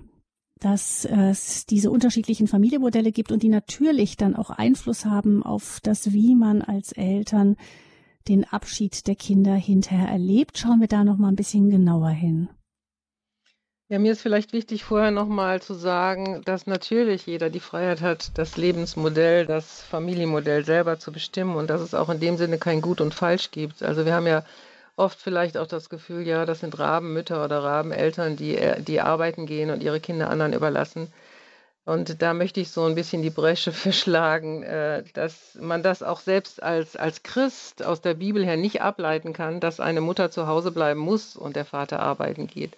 dass 0.61 1.05
es 1.05 1.67
diese 1.67 1.91
unterschiedlichen 1.91 2.47
Familienmodelle 2.47 3.13
gibt 3.13 3.33
und 3.33 3.43
die 3.43 3.49
natürlich 3.49 4.17
dann 4.17 4.37
auch 4.37 4.51
Einfluss 4.51 5.05
haben 5.05 5.43
auf 5.43 5.81
das, 5.83 6.13
wie 6.13 6.35
man 6.35 6.63
als 6.63 6.93
Eltern 6.93 7.57
den 8.29 8.45
Abschied 8.45 9.07
der 9.07 9.17
Kinder 9.17 9.55
hinterher 9.55 10.09
erlebt. 10.09 10.57
Schauen 10.57 10.81
wir 10.81 10.89
da 10.89 11.05
noch 11.05 11.19
mal 11.19 11.29
ein 11.29 11.37
bisschen 11.37 11.71
genauer 11.71 12.11
hin. 12.11 12.49
Ja, 13.95 14.01
mir 14.01 14.11
ist 14.11 14.23
vielleicht 14.23 14.53
wichtig, 14.53 14.83
vorher 14.83 15.13
nochmal 15.13 15.63
zu 15.63 15.73
sagen, 15.73 16.43
dass 16.45 16.67
natürlich 16.67 17.27
jeder 17.27 17.49
die 17.49 17.61
Freiheit 17.61 18.01
hat, 18.01 18.37
das 18.37 18.57
Lebensmodell, 18.57 19.47
das 19.47 19.83
Familienmodell 19.83 20.65
selber 20.65 20.99
zu 20.99 21.13
bestimmen 21.13 21.55
und 21.55 21.71
dass 21.71 21.81
es 21.81 21.95
auch 21.95 22.09
in 22.09 22.19
dem 22.19 22.37
Sinne 22.37 22.59
kein 22.59 22.81
Gut 22.81 23.01
und 23.01 23.15
Falsch 23.15 23.53
gibt. 23.53 23.85
Also 23.85 24.05
wir 24.05 24.13
haben 24.13 24.27
ja 24.27 24.45
oft 24.97 25.21
vielleicht 25.21 25.57
auch 25.57 25.69
das 25.69 25.91
Gefühl, 25.91 26.27
ja, 26.27 26.45
das 26.45 26.59
sind 26.59 26.77
Rabenmütter 26.77 27.45
oder 27.45 27.63
Rabeneltern, 27.63 28.35
die, 28.35 28.59
die 28.79 29.01
arbeiten 29.01 29.47
gehen 29.47 29.71
und 29.71 29.81
ihre 29.81 30.01
Kinder 30.01 30.29
anderen 30.29 30.55
überlassen. 30.55 31.13
Und 31.85 32.21
da 32.21 32.35
möchte 32.35 32.59
ich 32.59 32.73
so 32.73 32.83
ein 32.87 32.97
bisschen 32.97 33.23
die 33.23 33.31
Bresche 33.31 33.71
verschlagen, 33.87 34.65
äh, 34.65 35.05
dass 35.13 35.57
man 35.61 35.85
das 35.85 36.03
auch 36.03 36.19
selbst 36.19 36.61
als, 36.61 36.97
als 36.97 37.23
Christ 37.23 37.85
aus 37.85 38.01
der 38.01 38.15
Bibel 38.15 38.45
her 38.45 38.57
nicht 38.57 38.83
ableiten 38.83 39.33
kann, 39.33 39.61
dass 39.61 39.79
eine 39.79 40.01
Mutter 40.01 40.33
zu 40.33 40.49
Hause 40.49 40.73
bleiben 40.73 40.99
muss 40.99 41.37
und 41.37 41.55
der 41.55 41.65
Vater 41.65 42.01
arbeiten 42.01 42.49
geht. 42.49 42.73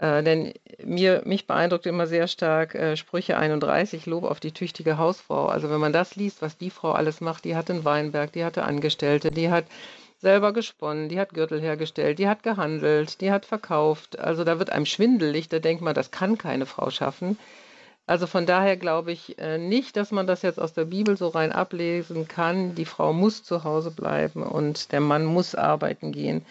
Äh, 0.00 0.22
denn 0.22 0.54
mir, 0.82 1.22
mich 1.26 1.46
beeindruckt 1.46 1.84
immer 1.84 2.06
sehr 2.06 2.26
stark 2.26 2.74
äh, 2.74 2.96
Sprüche 2.96 3.36
31, 3.36 4.06
Lob 4.06 4.24
auf 4.24 4.40
die 4.40 4.52
tüchtige 4.52 4.96
Hausfrau. 4.96 5.46
Also 5.46 5.68
wenn 5.68 5.80
man 5.80 5.92
das 5.92 6.16
liest, 6.16 6.40
was 6.40 6.56
die 6.56 6.70
Frau 6.70 6.92
alles 6.92 7.20
macht, 7.20 7.44
die 7.44 7.54
hatte 7.54 7.74
einen 7.74 7.84
Weinberg, 7.84 8.32
die 8.32 8.44
hatte 8.44 8.64
Angestellte, 8.64 9.30
die 9.30 9.50
hat 9.50 9.66
selber 10.18 10.54
gesponnen, 10.54 11.10
die 11.10 11.20
hat 11.20 11.34
Gürtel 11.34 11.60
hergestellt, 11.60 12.18
die 12.18 12.28
hat 12.28 12.42
gehandelt, 12.42 13.20
die 13.20 13.30
hat 13.30 13.44
verkauft. 13.44 14.18
Also 14.18 14.42
da 14.42 14.58
wird 14.58 14.70
einem 14.70 14.86
schwindelig, 14.86 15.50
da 15.50 15.58
denkt 15.58 15.82
man, 15.82 15.94
das 15.94 16.10
kann 16.10 16.38
keine 16.38 16.64
Frau 16.64 16.88
schaffen. 16.88 17.38
Also 18.06 18.26
von 18.26 18.46
daher 18.46 18.78
glaube 18.78 19.12
ich 19.12 19.38
äh, 19.38 19.58
nicht, 19.58 19.96
dass 19.98 20.12
man 20.12 20.26
das 20.26 20.40
jetzt 20.40 20.58
aus 20.58 20.72
der 20.72 20.86
Bibel 20.86 21.18
so 21.18 21.28
rein 21.28 21.52
ablesen 21.52 22.26
kann. 22.26 22.74
Die 22.74 22.86
Frau 22.86 23.12
muss 23.12 23.44
zu 23.44 23.64
Hause 23.64 23.90
bleiben 23.90 24.42
und 24.42 24.92
der 24.92 25.00
Mann 25.00 25.26
muss 25.26 25.54
arbeiten 25.54 26.10
gehen. 26.10 26.44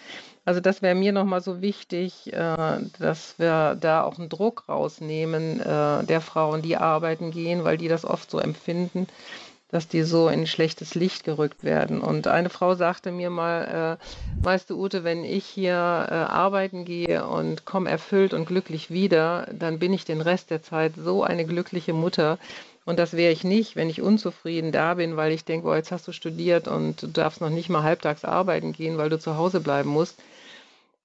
Also 0.49 0.62
das 0.62 0.81
wäre 0.81 0.95
mir 0.95 1.12
nochmal 1.12 1.41
so 1.41 1.62
wichtig, 1.62 2.33
äh, 2.33 2.79
dass 2.97 3.38
wir 3.38 3.77
da 3.79 4.01
auch 4.01 4.17
einen 4.17 4.29
Druck 4.29 4.63
rausnehmen 4.67 5.59
äh, 5.59 6.03
der 6.03 6.21
Frauen, 6.21 6.63
die 6.63 6.75
arbeiten 6.75 7.29
gehen, 7.29 7.63
weil 7.65 7.77
die 7.77 7.88
das 7.88 8.03
oft 8.03 8.31
so 8.31 8.39
empfinden, 8.39 9.05
dass 9.69 9.88
die 9.88 10.01
so 10.01 10.27
in 10.27 10.47
schlechtes 10.47 10.95
Licht 10.95 11.23
gerückt 11.23 11.63
werden. 11.63 12.01
Und 12.01 12.25
eine 12.25 12.49
Frau 12.49 12.73
sagte 12.73 13.12
mir 13.12 13.29
mal, 13.29 13.99
äh, 14.01 14.43
weißt 14.43 14.71
du 14.71 14.83
Ute, 14.83 15.03
wenn 15.03 15.23
ich 15.23 15.45
hier 15.45 15.73
äh, 16.09 16.13
arbeiten 16.15 16.83
gehe 16.83 17.27
und 17.27 17.65
komme 17.65 17.91
erfüllt 17.91 18.33
und 18.33 18.47
glücklich 18.47 18.89
wieder, 18.89 19.47
dann 19.53 19.77
bin 19.77 19.93
ich 19.93 20.03
den 20.03 20.19
Rest 20.19 20.49
der 20.49 20.63
Zeit 20.63 20.93
so 20.97 21.21
eine 21.21 21.45
glückliche 21.45 21.93
Mutter. 21.93 22.39
Und 22.85 22.97
das 22.97 23.13
wäre 23.13 23.31
ich 23.31 23.43
nicht, 23.43 23.75
wenn 23.75 23.88
ich 23.88 24.01
unzufrieden 24.01 24.71
da 24.71 24.95
bin, 24.95 25.15
weil 25.15 25.31
ich 25.31 25.45
denke, 25.45 25.71
jetzt 25.75 25.91
hast 25.91 26.07
du 26.07 26.12
studiert 26.12 26.67
und 26.67 27.03
du 27.03 27.07
darfst 27.07 27.39
noch 27.39 27.51
nicht 27.51 27.69
mal 27.69 27.83
halbtags 27.83 28.25
arbeiten 28.25 28.73
gehen, 28.73 28.97
weil 28.97 29.09
du 29.09 29.19
zu 29.19 29.38
Hause 29.38 29.59
bleiben 29.59 29.91
musst. 29.91 30.19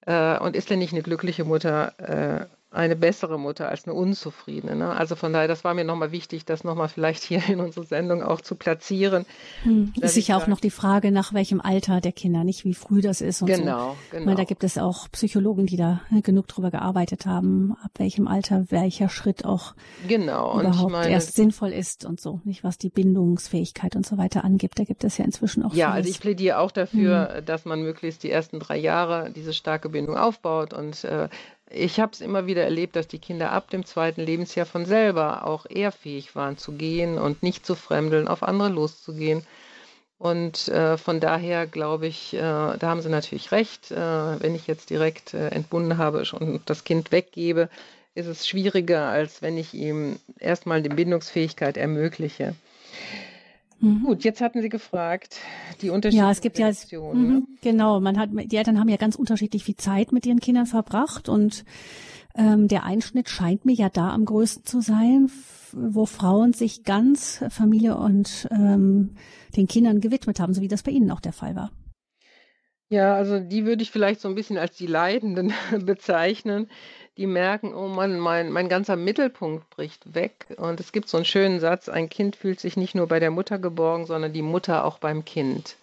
Äh, 0.05 0.37
und 0.39 0.55
ist 0.55 0.69
denn 0.69 0.79
nicht 0.79 0.93
eine 0.93 1.01
glückliche 1.01 1.45
Mutter 1.45 1.93
äh, 1.99 2.45
eine 2.75 2.95
bessere 2.95 3.39
Mutter 3.39 3.69
als 3.69 3.85
eine 3.85 3.93
unzufriedene. 3.93 4.75
Ne? 4.75 4.89
Also 4.89 5.15
von 5.15 5.31
daher, 5.33 5.47
das 5.47 5.63
war 5.63 5.73
mir 5.73 5.85
nochmal 5.85 6.11
wichtig, 6.11 6.45
das 6.45 6.63
nochmal 6.63 6.89
vielleicht 6.89 7.23
hier 7.23 7.41
in 7.47 7.59
unserer 7.59 7.85
Sendung 7.85 8.21
auch 8.21 8.41
zu 8.41 8.55
platzieren. 8.55 9.25
Hm. 9.63 9.93
Ist 10.01 10.15
sicher 10.15 10.37
auch 10.37 10.47
noch 10.47 10.59
die 10.59 10.69
Frage, 10.69 11.11
nach 11.11 11.33
welchem 11.33 11.61
Alter 11.61 12.01
der 12.01 12.11
Kinder, 12.11 12.43
nicht 12.43 12.65
wie 12.65 12.73
früh 12.73 13.01
das 13.01 13.21
ist 13.21 13.41
und 13.41 13.47
genau, 13.47 13.91
so. 13.91 13.97
Genau, 14.11 14.25
meine, 14.25 14.37
da 14.37 14.43
gibt 14.43 14.63
es 14.63 14.77
auch 14.77 15.09
Psychologen, 15.11 15.65
die 15.65 15.77
da 15.77 16.01
ne, 16.09 16.21
genug 16.21 16.47
drüber 16.47 16.71
gearbeitet 16.71 17.25
haben, 17.25 17.75
ab 17.83 17.91
welchem 17.97 18.27
Alter 18.27 18.65
welcher 18.69 19.09
Schritt 19.09 19.45
auch 19.45 19.73
genau. 20.07 20.59
überhaupt 20.59 20.91
meine, 20.91 21.11
erst 21.11 21.35
sinnvoll 21.35 21.71
ist 21.71 22.05
und 22.05 22.19
so, 22.19 22.41
nicht 22.43 22.63
was 22.63 22.77
die 22.77 22.89
Bindungsfähigkeit 22.89 23.95
und 23.95 24.05
so 24.05 24.17
weiter 24.17 24.43
angibt. 24.43 24.77
Da 24.79 24.83
gibt 24.83 25.03
es 25.03 25.17
ja 25.17 25.25
inzwischen 25.25 25.63
auch 25.63 25.73
Ja, 25.73 25.87
vieles. 25.87 25.95
also 25.95 26.09
ich 26.09 26.19
plädiere 26.19 26.59
auch 26.59 26.71
dafür, 26.71 27.35
hm. 27.35 27.45
dass 27.45 27.65
man 27.65 27.81
möglichst 27.81 28.23
die 28.23 28.31
ersten 28.31 28.59
drei 28.59 28.77
Jahre 28.77 29.31
diese 29.31 29.53
starke 29.53 29.89
Bindung 29.89 30.17
aufbaut 30.17 30.73
und 30.73 31.03
äh, 31.05 31.29
ich 31.69 31.99
habe 31.99 32.11
es 32.13 32.21
immer 32.21 32.45
wieder 32.45 32.63
erlebt, 32.63 32.95
dass 32.95 33.07
die 33.07 33.19
Kinder 33.19 33.51
ab 33.51 33.69
dem 33.69 33.85
zweiten 33.85 34.21
Lebensjahr 34.21 34.65
von 34.65 34.85
selber 34.85 35.45
auch 35.45 35.65
eher 35.67 35.91
fähig 35.91 36.35
waren 36.35 36.57
zu 36.57 36.73
gehen 36.73 37.17
und 37.17 37.43
nicht 37.43 37.65
zu 37.65 37.75
fremdeln, 37.75 38.27
auf 38.27 38.43
andere 38.43 38.69
loszugehen. 38.69 39.45
Und 40.17 40.69
äh, 40.69 40.97
von 40.97 41.19
daher 41.19 41.67
glaube 41.67 42.07
ich, 42.07 42.33
äh, 42.33 42.39
da 42.39 42.79
haben 42.83 43.01
Sie 43.01 43.09
natürlich 43.09 43.51
recht. 43.51 43.91
Äh, 43.91 43.97
wenn 43.97 44.55
ich 44.55 44.67
jetzt 44.67 44.89
direkt 44.89 45.33
äh, 45.33 45.49
entbunden 45.49 45.97
habe 45.97 46.23
und 46.39 46.61
das 46.69 46.83
Kind 46.83 47.11
weggebe, 47.11 47.69
ist 48.13 48.27
es 48.27 48.47
schwieriger, 48.47 49.09
als 49.09 49.41
wenn 49.41 49.57
ich 49.57 49.73
ihm 49.73 50.19
erstmal 50.39 50.81
die 50.81 50.89
Bindungsfähigkeit 50.89 51.75
ermögliche. 51.75 52.55
Mhm. 53.79 54.03
Gut, 54.03 54.23
jetzt 54.23 54.41
hatten 54.41 54.61
Sie 54.61 54.69
gefragt, 54.69 55.39
die 55.81 55.89
unterschiedlichen 55.89 56.25
Ja, 56.25 56.31
es 56.31 56.41
gibt 56.41 56.57
ja, 56.57 56.71
mhm, 57.13 57.47
genau, 57.61 57.99
man 57.99 58.17
hat, 58.17 58.29
die 58.33 58.55
Eltern 58.55 58.79
haben 58.79 58.89
ja 58.89 58.97
ganz 58.97 59.15
unterschiedlich 59.15 59.63
viel 59.63 59.75
Zeit 59.75 60.11
mit 60.11 60.25
ihren 60.25 60.39
Kindern 60.39 60.65
verbracht 60.65 61.29
und 61.29 61.65
ähm, 62.35 62.67
der 62.67 62.83
Einschnitt 62.83 63.29
scheint 63.29 63.65
mir 63.65 63.73
ja 63.73 63.89
da 63.89 64.09
am 64.09 64.25
größten 64.25 64.65
zu 64.65 64.81
sein, 64.81 65.29
wo 65.71 66.05
Frauen 66.05 66.53
sich 66.53 66.83
ganz 66.83 67.43
Familie 67.49 67.97
und 67.97 68.47
ähm, 68.51 69.15
den 69.55 69.67
Kindern 69.67 70.01
gewidmet 70.01 70.39
haben, 70.39 70.53
so 70.53 70.61
wie 70.61 70.67
das 70.67 70.83
bei 70.83 70.91
Ihnen 70.91 71.11
auch 71.11 71.21
der 71.21 71.33
Fall 71.33 71.55
war. 71.55 71.71
Ja, 72.89 73.15
also 73.15 73.39
die 73.39 73.65
würde 73.65 73.81
ich 73.81 73.89
vielleicht 73.89 74.21
so 74.21 74.27
ein 74.27 74.35
bisschen 74.35 74.57
als 74.57 74.77
die 74.77 74.85
Leidenden 74.85 75.53
bezeichnen, 75.85 76.69
die 77.17 77.27
merken, 77.27 77.73
oh 77.73 77.87
Mann, 77.87 78.19
mein, 78.19 78.51
mein 78.51 78.69
ganzer 78.69 78.95
Mittelpunkt 78.95 79.69
bricht 79.69 80.13
weg. 80.13 80.47
Und 80.57 80.79
es 80.79 80.91
gibt 80.91 81.07
so 81.07 81.17
einen 81.17 81.25
schönen 81.25 81.59
Satz, 81.59 81.87
ein 81.87 82.09
Kind 82.09 82.35
fühlt 82.35 82.59
sich 82.59 82.75
nicht 82.77 82.95
nur 82.95 83.07
bei 83.07 83.19
der 83.19 83.31
Mutter 83.31 83.57
geborgen, 83.57 84.05
sondern 84.05 84.33
die 84.33 84.41
Mutter 84.41 84.83
auch 84.85 84.99
beim 84.99 85.23
Kind. 85.23 85.77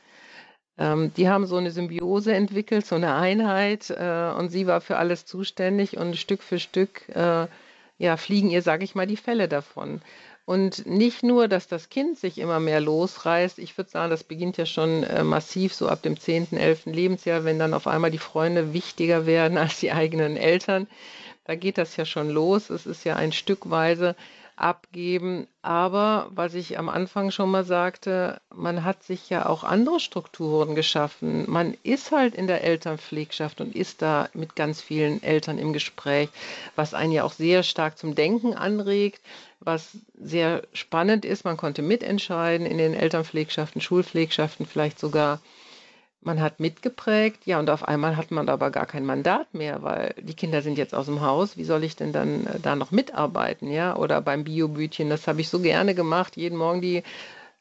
Ähm, 0.79 1.13
die 1.15 1.29
haben 1.29 1.47
so 1.47 1.57
eine 1.57 1.71
Symbiose 1.71 2.35
entwickelt, 2.35 2.87
so 2.87 2.97
eine 2.97 3.15
Einheit 3.15 3.91
äh, 3.91 4.33
und 4.37 4.51
sie 4.51 4.67
war 4.67 4.81
für 4.81 4.97
alles 4.97 5.25
zuständig 5.27 5.97
und 5.97 6.17
Stück 6.17 6.43
für 6.43 6.59
Stück 6.59 7.09
äh, 7.11 7.47
ja, 7.99 8.17
fliegen 8.17 8.51
ihr, 8.51 8.63
sage 8.63 8.85
ich 8.85 8.95
mal, 8.95 9.07
die 9.07 9.17
Fälle 9.17 9.49
davon. 9.49 10.03
Und 10.45 10.87
nicht 10.87 11.23
nur, 11.23 11.47
dass 11.47 11.69
das 11.69 11.89
Kind 11.89 12.19
sich 12.19 12.39
immer 12.39 12.59
mehr 12.59 12.81
losreißt, 12.81 13.59
ich 13.59 13.77
würde 13.79 13.91
sagen, 13.91 14.11
das 14.11 14.25
beginnt 14.25 14.57
ja 14.57 14.67
schon 14.67 15.05
äh, 15.05 15.23
massiv 15.23 15.73
so 15.73 15.89
ab 15.89 16.03
dem 16.03 16.19
10., 16.19 16.53
11. 16.53 16.87
Lebensjahr, 16.87 17.45
wenn 17.45 17.61
dann 17.61 17.75
auf 17.75 17.87
einmal 17.87 18.11
die 18.11 18.19
Freunde 18.19 18.73
wichtiger 18.73 19.27
werden 19.27 19.57
als 19.59 19.79
die 19.79 19.93
eigenen 19.93 20.37
Eltern. 20.37 20.89
Da 21.45 21.55
geht 21.55 21.79
das 21.79 21.97
ja 21.97 22.05
schon 22.05 22.31
los. 22.31 22.71
Es 22.71 22.87
ist 22.87 23.05
ja 23.05 23.17
ein 23.17 23.33
Stückweise. 23.33 24.17
Abgeben. 24.63 25.47
Aber 25.61 26.29
was 26.31 26.55
ich 26.55 26.79
am 26.79 26.89
Anfang 26.89 27.31
schon 27.31 27.51
mal 27.51 27.65
sagte, 27.65 28.41
man 28.55 28.85
hat 28.85 29.03
sich 29.03 29.29
ja 29.29 29.47
auch 29.47 29.65
andere 29.65 30.01
Strukturen 30.01 30.75
geschaffen. 30.75 31.45
Man 31.51 31.77
ist 31.83 32.13
halt 32.13 32.35
in 32.35 32.47
der 32.47 32.65
Elternpflegschaft 32.65 33.61
und 33.61 33.75
ist 33.75 34.03
da 34.03 34.29
mit 34.35 34.57
ganz 34.57 34.81
vielen 34.81 35.23
Eltern 35.23 35.59
im 35.59 35.73
Gespräch, 35.73 36.29
was 36.77 36.95
einen 36.95 37.13
ja 37.13 37.25
auch 37.25 37.33
sehr 37.33 37.63
stark 37.63 37.99
zum 37.99 38.15
Denken 38.15 38.55
anregt, 38.55 39.21
was 39.61 39.97
sehr 40.19 40.63
spannend 40.73 41.25
ist. 41.25 41.45
Man 41.45 41.57
konnte 41.57 41.83
mitentscheiden 41.83 42.67
in 42.67 42.79
den 42.79 42.95
Elternpflegschaften, 42.95 43.81
Schulpflegschaften 43.81 44.67
vielleicht 44.67 44.99
sogar. 44.99 45.41
Man 46.25 46.41
hat 46.41 46.61
mitgeprägt, 46.61 47.47
ja, 47.47 47.59
und 47.59 47.69
auf 47.69 47.87
einmal 47.89 48.17
hat 48.17 48.31
man 48.31 48.49
aber 48.49 48.71
gar 48.71 48.87
kein 48.87 49.05
Mandat 49.05 49.53
mehr, 49.55 49.83
weil 49.83 50.15
die 50.21 50.35
Kinder 50.35 50.63
sind 50.63 50.79
jetzt 50.79 50.95
aus 50.95 51.07
dem 51.07 51.21
Haus. 51.21 51.57
Wie 51.57 51.65
soll 51.65 51.83
ich 51.83 51.97
denn 51.97 52.13
dann 52.13 52.47
äh, 52.47 52.61
da 52.61 52.77
noch 52.77 52.93
mitarbeiten, 52.93 53.73
ja? 53.73 53.97
Oder 53.97 54.21
beim 54.21 54.45
Biobütchen, 54.45 55.11
das 55.11 55.27
habe 55.27 55.41
ich 55.41 55.49
so 55.49 55.59
gerne 55.59 55.97
gemacht, 55.97 56.37
jeden 56.37 56.57
Morgen 56.57 56.81
die, 56.81 57.03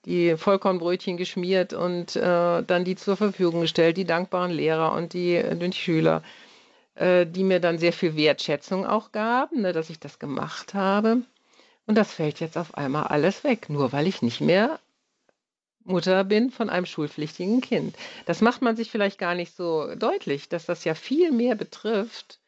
die 0.05 0.37
Vollkornbrötchen 0.37 1.17
geschmiert 1.17 1.73
und 1.73 2.15
äh, 2.15 2.61
dann 2.61 2.83
die 2.85 2.95
zur 2.95 3.17
Verfügung 3.17 3.61
gestellt, 3.61 3.97
die 3.97 4.05
dankbaren 4.05 4.51
Lehrer 4.51 4.93
und 4.93 5.13
die, 5.13 5.35
äh, 5.35 5.55
die 5.55 5.73
Schüler, 5.73 6.21
äh, 6.93 7.25
die 7.25 7.43
mir 7.43 7.59
dann 7.61 7.79
sehr 7.79 7.93
viel 7.93 8.15
Wertschätzung 8.15 8.85
auch 8.85 9.11
gaben, 9.11 9.61
ne, 9.61 9.73
dass 9.73 9.89
ich 9.89 9.99
das 9.99 10.19
gemacht 10.19 10.75
habe. 10.75 11.23
Und 11.87 11.97
das 11.97 12.13
fällt 12.13 12.39
jetzt 12.39 12.59
auf 12.59 12.75
einmal 12.75 13.05
alles 13.05 13.43
weg, 13.43 13.69
nur 13.69 13.91
weil 13.91 14.05
ich 14.05 14.21
nicht 14.21 14.39
mehr 14.39 14.79
Mutter 15.83 16.23
bin 16.23 16.51
von 16.51 16.69
einem 16.69 16.85
schulpflichtigen 16.85 17.61
Kind. 17.61 17.95
Das 18.25 18.41
macht 18.41 18.61
man 18.61 18.75
sich 18.75 18.91
vielleicht 18.91 19.17
gar 19.17 19.35
nicht 19.35 19.55
so 19.55 19.93
deutlich, 19.95 20.49
dass 20.49 20.65
das 20.65 20.83
ja 20.83 20.93
viel 20.93 21.31
mehr 21.31 21.55
betrifft. 21.55 22.39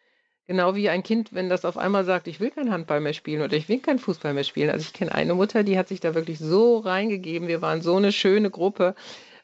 Genau 0.46 0.76
wie 0.76 0.90
ein 0.90 1.04
Kind, 1.04 1.34
wenn 1.34 1.48
das 1.48 1.64
auf 1.64 1.78
einmal 1.78 2.04
sagt, 2.04 2.28
ich 2.28 2.40
will 2.40 2.52
kein 2.52 2.72
Handball 2.72 3.00
mehr 3.00 3.14
spielen 3.14 3.42
oder 3.42 3.56
ich 3.56 3.70
will 3.70 3.80
kein 3.80 3.98
Fußball 3.98 4.34
mehr 4.34 4.44
spielen. 4.44 4.70
Also 4.70 4.84
ich 4.84 4.94
kenne 4.94 5.14
eine 5.16 5.36
Mutter, 5.36 5.64
die 5.64 5.78
hat 5.78 5.88
sich 5.88 6.02
da 6.02 6.16
wirklich 6.16 6.38
so 6.38 6.80
reingegeben. 6.80 7.48
Wir 7.48 7.62
waren 7.62 7.82
so 7.82 7.96
eine 7.96 8.12
schöne 8.12 8.50
Gruppe 8.50 8.94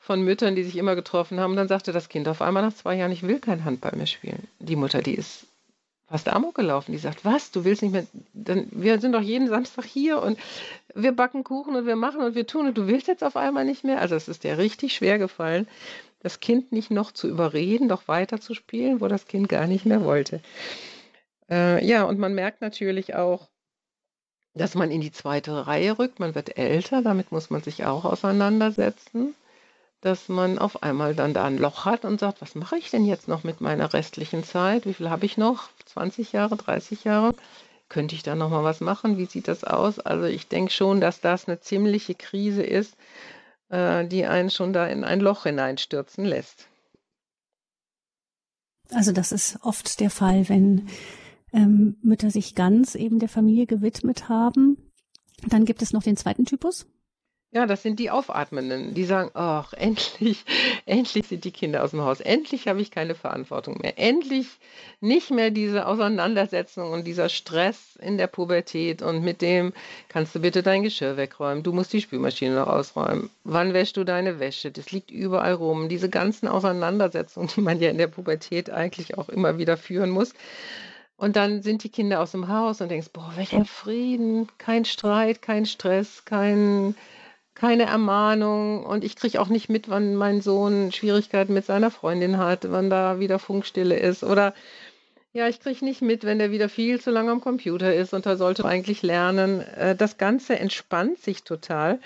von 0.01 0.21
Müttern, 0.21 0.55
die 0.55 0.63
sich 0.63 0.75
immer 0.75 0.95
getroffen 0.95 1.39
haben. 1.39 1.51
Und 1.51 1.57
dann 1.57 1.67
sagte 1.69 1.93
das 1.93 2.09
Kind 2.09 2.27
auf 2.27 2.41
einmal 2.41 2.63
nach 2.63 2.73
zwei 2.73 2.95
Jahren, 2.95 3.11
ich 3.11 3.23
will 3.23 3.39
kein 3.39 3.63
Handball 3.63 3.95
mehr 3.95 4.07
spielen. 4.07 4.47
Die 4.59 4.75
Mutter, 4.75 5.01
die 5.01 5.15
ist 5.15 5.48
fast 6.09 6.27
Amok 6.27 6.55
gelaufen. 6.55 6.91
Die 6.91 6.97
sagt, 6.97 7.23
was, 7.23 7.51
du 7.51 7.63
willst 7.63 7.81
nicht 7.81 7.91
mehr, 7.91 8.05
dann, 8.33 8.67
wir 8.71 8.99
sind 8.99 9.13
doch 9.13 9.21
jeden 9.21 9.47
Samstag 9.47 9.85
hier 9.85 10.21
und 10.21 10.39
wir 10.95 11.11
backen 11.11 11.43
Kuchen 11.43 11.75
und 11.75 11.85
wir 11.85 11.95
machen 11.95 12.21
und 12.21 12.35
wir 12.35 12.47
tun 12.47 12.67
und 12.67 12.77
du 12.77 12.87
willst 12.87 13.07
jetzt 13.07 13.23
auf 13.23 13.35
einmal 13.35 13.65
nicht 13.65 13.83
mehr. 13.83 14.01
Also 14.01 14.15
es 14.15 14.27
ist 14.27 14.43
dir 14.43 14.57
richtig 14.57 14.93
schwer 14.93 15.19
gefallen, 15.19 15.67
das 16.21 16.39
Kind 16.39 16.71
nicht 16.71 16.91
noch 16.91 17.11
zu 17.11 17.27
überreden, 17.27 17.87
doch 17.87 18.07
weiter 18.07 18.41
zu 18.41 18.53
spielen, 18.53 19.01
wo 19.01 19.07
das 19.07 19.27
Kind 19.27 19.49
gar 19.49 19.67
nicht 19.67 19.85
mehr 19.85 20.03
wollte. 20.03 20.41
Äh, 21.49 21.85
ja, 21.85 22.03
und 22.03 22.19
man 22.19 22.33
merkt 22.33 22.61
natürlich 22.61 23.15
auch, 23.15 23.47
dass 24.55 24.75
man 24.75 24.91
in 24.91 24.99
die 24.99 25.11
zweite 25.11 25.67
Reihe 25.67 25.97
rückt, 25.97 26.19
man 26.19 26.35
wird 26.35 26.57
älter, 26.57 27.01
damit 27.01 27.31
muss 27.31 27.49
man 27.49 27.61
sich 27.61 27.85
auch 27.85 28.03
auseinandersetzen 28.03 29.35
dass 30.01 30.29
man 30.29 30.57
auf 30.57 30.83
einmal 30.83 31.13
dann 31.13 31.33
da 31.33 31.45
ein 31.45 31.57
Loch 31.57 31.85
hat 31.85 32.05
und 32.05 32.19
sagt, 32.19 32.41
was 32.41 32.55
mache 32.55 32.77
ich 32.77 32.89
denn 32.89 33.05
jetzt 33.05 33.27
noch 33.27 33.43
mit 33.43 33.59
meiner 33.59 33.93
restlichen 33.93 34.43
Zeit? 34.43 34.85
Wie 34.85 34.93
viel 34.93 35.09
habe 35.09 35.25
ich 35.25 35.37
noch? 35.37 35.69
20 35.85 36.31
Jahre, 36.31 36.55
30 36.55 37.03
Jahre? 37.03 37.35
Könnte 37.89 38.15
ich 38.15 38.23
da 38.23 38.35
noch 38.35 38.49
mal 38.49 38.63
was 38.63 38.81
machen? 38.81 39.17
Wie 39.17 39.25
sieht 39.25 39.47
das 39.47 39.63
aus? 39.63 39.99
Also 39.99 40.25
ich 40.25 40.47
denke 40.47 40.71
schon, 40.71 41.01
dass 41.01 41.21
das 41.21 41.47
eine 41.47 41.59
ziemliche 41.59 42.15
Krise 42.15 42.63
ist, 42.63 42.95
äh, 43.69 44.05
die 44.05 44.25
einen 44.25 44.49
schon 44.49 44.73
da 44.73 44.87
in 44.87 45.03
ein 45.03 45.19
Loch 45.19 45.43
hineinstürzen 45.43 46.23
lässt. 46.23 46.67
Also 48.91 49.11
das 49.11 49.31
ist 49.31 49.59
oft 49.61 49.99
der 49.99 50.09
Fall, 50.09 50.49
wenn 50.49 50.87
ähm, 51.51 51.97
Mütter 52.01 52.31
sich 52.31 52.55
ganz 52.55 52.95
eben 52.95 53.19
der 53.19 53.29
Familie 53.29 53.65
gewidmet 53.65 54.29
haben. 54.29 54.77
Dann 55.47 55.65
gibt 55.65 55.81
es 55.81 55.93
noch 55.93 56.03
den 56.03 56.17
zweiten 56.17 56.45
Typus. 56.45 56.87
Ja, 57.51 57.65
das 57.65 57.81
sind 57.81 57.97
die 57.97 58.11
Aufatmenden, 58.11 58.93
die 58.93 59.05
sagen, 59.05 59.31
ach, 59.33 59.73
endlich, 59.73 60.45
endlich 60.85 61.27
sind 61.27 61.43
die 61.45 61.51
Kinder 61.51 61.83
aus 61.83 61.91
dem 61.91 62.01
Haus. 62.01 62.19
Endlich 62.19 62.67
habe 62.67 62.79
ich 62.79 62.91
keine 62.91 63.15
Verantwortung 63.15 63.79
mehr. 63.81 63.97
Endlich 63.97 64.45
nicht 65.01 65.31
mehr 65.31 65.49
diese 65.49 65.87
Auseinandersetzung 65.87 66.91
und 66.91 67.07
dieser 67.07 67.27
Stress 67.27 67.95
in 67.95 68.19
der 68.19 68.27
Pubertät 68.27 69.01
und 69.01 69.23
mit 69.23 69.41
dem, 69.41 69.73
kannst 70.09 70.35
du 70.35 70.41
bitte 70.41 70.61
dein 70.61 70.83
Geschirr 70.83 71.17
wegräumen? 71.17 71.63
Du 71.63 71.73
musst 71.73 71.91
die 71.91 72.01
Spülmaschine 72.01 72.53
noch 72.53 72.67
ausräumen. 72.67 73.31
Wann 73.43 73.73
wäschst 73.73 73.97
du 73.97 74.03
deine 74.03 74.39
Wäsche? 74.39 74.69
Das 74.69 74.91
liegt 74.91 75.09
überall 75.09 75.53
rum. 75.53 75.89
Diese 75.89 76.09
ganzen 76.09 76.47
Auseinandersetzungen, 76.47 77.49
die 77.55 77.61
man 77.61 77.79
ja 77.79 77.89
in 77.89 77.97
der 77.97 78.07
Pubertät 78.07 78.69
eigentlich 78.69 79.17
auch 79.17 79.27
immer 79.27 79.57
wieder 79.57 79.75
führen 79.75 80.11
muss. 80.11 80.35
Und 81.17 81.35
dann 81.35 81.63
sind 81.63 81.83
die 81.83 81.89
Kinder 81.89 82.21
aus 82.21 82.31
dem 82.31 82.47
Haus 82.47 82.79
und 82.79 82.89
denkst, 82.89 83.09
boah, 83.11 83.33
welcher 83.35 83.65
Frieden, 83.65 84.47
kein 84.59 84.85
Streit, 84.85 85.41
kein 85.41 85.65
Stress, 85.65 86.23
kein 86.25 86.93
keine 87.59 87.83
Ermahnung 87.83 88.85
und 88.85 89.03
ich 89.03 89.15
kriege 89.15 89.41
auch 89.41 89.49
nicht 89.49 89.69
mit, 89.69 89.89
wann 89.89 90.15
mein 90.15 90.41
Sohn 90.41 90.91
Schwierigkeiten 90.91 91.53
mit 91.53 91.65
seiner 91.65 91.91
Freundin 91.91 92.37
hat, 92.37 92.71
wann 92.71 92.89
da 92.89 93.19
wieder 93.19 93.37
Funkstille 93.37 93.97
ist 93.97 94.23
oder 94.23 94.53
ja, 95.33 95.47
ich 95.47 95.59
kriege 95.59 95.85
nicht 95.85 96.01
mit, 96.01 96.23
wenn 96.23 96.39
der 96.39 96.51
wieder 96.51 96.69
viel 96.69 96.99
zu 96.99 97.11
lange 97.11 97.31
am 97.31 97.41
Computer 97.41 97.93
ist 97.93 98.13
und 98.13 98.25
da 98.25 98.35
sollte 98.35 98.63
man 98.63 98.71
eigentlich 98.71 99.03
lernen. 99.03 99.61
Äh, 99.61 99.95
das 99.95 100.17
Ganze 100.17 100.57
entspannt 100.57 101.19
sich 101.19 101.43
total. 101.43 101.99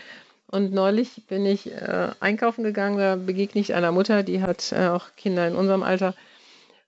Und 0.48 0.74
neulich 0.74 1.24
bin 1.28 1.46
ich 1.46 1.72
äh, 1.72 2.10
einkaufen 2.20 2.64
gegangen, 2.64 2.98
da 2.98 3.16
begegne 3.16 3.62
ich 3.62 3.74
einer 3.74 3.92
Mutter, 3.92 4.24
die 4.24 4.42
hat 4.42 4.72
äh, 4.74 4.88
auch 4.88 5.08
Kinder 5.16 5.48
in 5.48 5.56
unserem 5.56 5.84
Alter. 5.84 6.16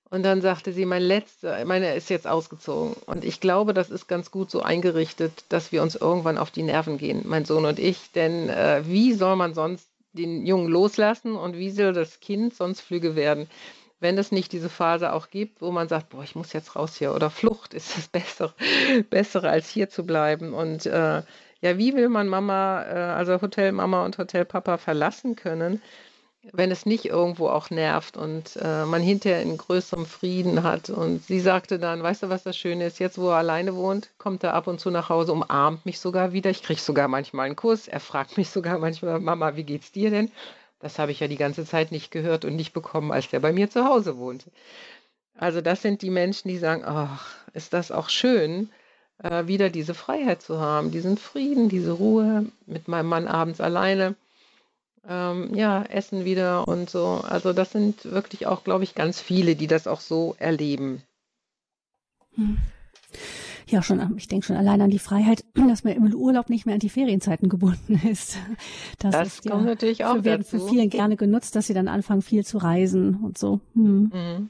Und 0.09 0.23
dann 0.23 0.41
sagte 0.41 0.71
sie, 0.71 0.85
mein 0.85 1.01
letzter, 1.01 1.65
meine 1.65 1.95
ist 1.95 2.09
jetzt 2.09 2.27
ausgezogen. 2.27 2.95
Und 3.05 3.25
ich 3.25 3.39
glaube, 3.39 3.73
das 3.73 3.89
ist 3.89 4.07
ganz 4.07 4.31
gut 4.31 4.51
so 4.51 4.61
eingerichtet, 4.61 5.45
dass 5.49 5.71
wir 5.71 5.81
uns 5.81 5.95
irgendwann 5.95 6.37
auf 6.37 6.51
die 6.51 6.63
Nerven 6.63 6.97
gehen, 6.97 7.23
mein 7.25 7.45
Sohn 7.45 7.65
und 7.65 7.79
ich. 7.79 8.11
Denn 8.11 8.49
äh, 8.49 8.83
wie 8.85 9.13
soll 9.13 9.35
man 9.35 9.53
sonst 9.53 9.87
den 10.13 10.45
Jungen 10.45 10.67
loslassen 10.67 11.35
und 11.35 11.57
wie 11.57 11.71
soll 11.71 11.93
das 11.93 12.19
Kind 12.19 12.53
sonst 12.53 12.81
flüge 12.81 13.15
werden, 13.15 13.49
wenn 13.99 14.17
es 14.17 14.31
nicht 14.31 14.51
diese 14.51 14.69
Phase 14.69 15.13
auch 15.13 15.29
gibt, 15.29 15.61
wo 15.61 15.71
man 15.71 15.87
sagt, 15.87 16.09
boah, 16.09 16.23
ich 16.23 16.35
muss 16.35 16.53
jetzt 16.53 16.75
raus 16.75 16.95
hier 16.95 17.13
oder 17.13 17.29
Flucht 17.29 17.73
ist 17.73 17.97
das 17.97 18.07
Bessere, 18.07 18.53
Bessere 19.09 19.49
als 19.49 19.69
hier 19.69 19.89
zu 19.89 20.05
bleiben. 20.05 20.53
Und 20.53 20.85
äh, 20.85 21.23
ja, 21.61 21.77
wie 21.77 21.95
will 21.95 22.09
man 22.09 22.27
Mama, 22.27 22.83
äh, 22.83 22.93
also 22.93 23.41
Hotelmama 23.41 24.05
und 24.05 24.17
Hotelpapa 24.17 24.77
verlassen 24.77 25.35
können? 25.35 25.81
Wenn 26.51 26.71
es 26.71 26.85
nicht 26.85 27.05
irgendwo 27.05 27.49
auch 27.49 27.69
nervt 27.69 28.17
und 28.17 28.57
äh, 28.61 28.85
man 28.85 29.01
hinterher 29.01 29.41
in 29.41 29.57
größerem 29.57 30.05
Frieden 30.05 30.63
hat. 30.63 30.89
Und 30.89 31.25
sie 31.25 31.39
sagte 31.39 31.79
dann, 31.79 32.03
weißt 32.03 32.23
du, 32.23 32.29
was 32.29 32.43
das 32.43 32.57
Schöne 32.57 32.85
ist? 32.85 32.99
Jetzt, 32.99 33.17
wo 33.17 33.29
er 33.29 33.37
alleine 33.37 33.75
wohnt, 33.75 34.09
kommt 34.17 34.43
er 34.43 34.53
ab 34.53 34.67
und 34.67 34.79
zu 34.79 34.91
nach 34.91 35.09
Hause, 35.09 35.31
umarmt 35.31 35.85
mich 35.85 35.99
sogar 35.99 36.33
wieder. 36.33 36.49
Ich 36.49 36.63
kriege 36.63 36.79
sogar 36.79 37.07
manchmal 37.07 37.47
einen 37.47 37.55
Kuss. 37.55 37.87
Er 37.87 37.99
fragt 37.99 38.37
mich 38.37 38.49
sogar 38.49 38.77
manchmal, 38.77 39.19
Mama, 39.19 39.55
wie 39.55 39.63
geht's 39.63 39.91
dir 39.91 40.09
denn? 40.09 40.31
Das 40.79 40.99
habe 40.99 41.11
ich 41.11 41.19
ja 41.19 41.27
die 41.27 41.37
ganze 41.37 41.65
Zeit 41.65 41.91
nicht 41.91 42.11
gehört 42.11 42.45
und 42.45 42.55
nicht 42.55 42.73
bekommen, 42.73 43.11
als 43.11 43.29
der 43.29 43.39
bei 43.39 43.51
mir 43.51 43.69
zu 43.69 43.85
Hause 43.85 44.17
wohnte. 44.17 44.51
Also 45.37 45.61
das 45.61 45.81
sind 45.81 46.01
die 46.01 46.09
Menschen, 46.09 46.47
die 46.47 46.57
sagen, 46.57 46.83
ach, 46.85 47.35
ist 47.53 47.73
das 47.73 47.91
auch 47.91 48.09
schön, 48.09 48.69
äh, 49.23 49.47
wieder 49.47 49.69
diese 49.69 49.93
Freiheit 49.93 50.41
zu 50.41 50.59
haben, 50.59 50.91
diesen 50.91 51.17
Frieden, 51.17 51.69
diese 51.69 51.93
Ruhe 51.93 52.45
mit 52.65 52.87
meinem 52.87 53.07
Mann 53.07 53.27
abends 53.27 53.59
alleine 53.59 54.15
ähm, 55.07 55.53
ja, 55.55 55.83
Essen 55.83 56.25
wieder 56.25 56.67
und 56.67 56.89
so. 56.89 57.21
Also 57.27 57.53
das 57.53 57.71
sind 57.71 58.05
wirklich 58.05 58.47
auch, 58.47 58.63
glaube 58.63 58.83
ich, 58.83 58.95
ganz 58.95 59.19
viele, 59.21 59.55
die 59.55 59.67
das 59.67 59.87
auch 59.87 60.01
so 60.01 60.35
erleben. 60.39 61.03
Hm. 62.35 62.57
Ja, 63.67 63.81
schon, 63.81 64.15
ich 64.17 64.27
denke 64.27 64.45
schon 64.45 64.57
allein 64.57 64.81
an 64.81 64.91
die 64.91 64.99
Freiheit, 64.99 65.43
dass 65.69 65.83
man 65.83 65.93
im 65.93 66.13
Urlaub 66.13 66.49
nicht 66.49 66.65
mehr 66.65 66.75
an 66.75 66.79
die 66.79 66.89
Ferienzeiten 66.89 67.49
gebunden 67.49 67.99
ist. 68.07 68.37
Das, 68.99 69.11
das 69.11 69.27
ist 69.27 69.49
kommt 69.49 69.63
ja, 69.63 69.69
natürlich 69.69 70.05
auch 70.05 70.17
für, 70.17 70.25
werden 70.25 70.43
dazu. 70.43 70.59
für 70.59 70.69
viele 70.69 70.87
gerne 70.87 71.15
genutzt, 71.17 71.55
dass 71.55 71.67
sie 71.67 71.73
dann 71.73 71.87
anfangen, 71.87 72.21
viel 72.21 72.45
zu 72.45 72.57
reisen 72.57 73.23
und 73.23 73.37
so. 73.37 73.59
Hm. 73.73 74.11
Mhm. 74.13 74.49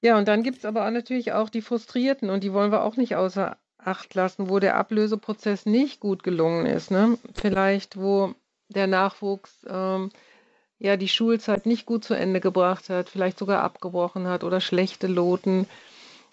Ja, 0.00 0.16
und 0.16 0.28
dann 0.28 0.44
gibt 0.44 0.58
es 0.58 0.64
aber 0.64 0.86
auch 0.86 0.90
natürlich 0.92 1.32
auch 1.32 1.48
die 1.48 1.60
Frustrierten 1.60 2.30
und 2.30 2.44
die 2.44 2.52
wollen 2.52 2.70
wir 2.70 2.84
auch 2.84 2.96
nicht 2.96 3.16
außer 3.16 3.56
Acht 3.78 4.14
lassen, 4.14 4.48
wo 4.48 4.58
der 4.58 4.76
Ablöseprozess 4.76 5.64
nicht 5.64 6.00
gut 6.00 6.22
gelungen 6.22 6.66
ist. 6.66 6.90
Ne? 6.90 7.16
Vielleicht, 7.34 7.96
wo 7.96 8.34
der 8.68 8.86
Nachwuchs 8.86 9.66
ähm, 9.68 10.10
ja 10.78 10.96
die 10.96 11.08
Schulzeit 11.08 11.66
nicht 11.66 11.86
gut 11.86 12.04
zu 12.04 12.14
Ende 12.14 12.40
gebracht 12.40 12.88
hat, 12.88 13.08
vielleicht 13.08 13.38
sogar 13.38 13.62
abgebrochen 13.62 14.26
hat 14.28 14.44
oder 14.44 14.60
schlechte 14.60 15.06
Loten 15.06 15.66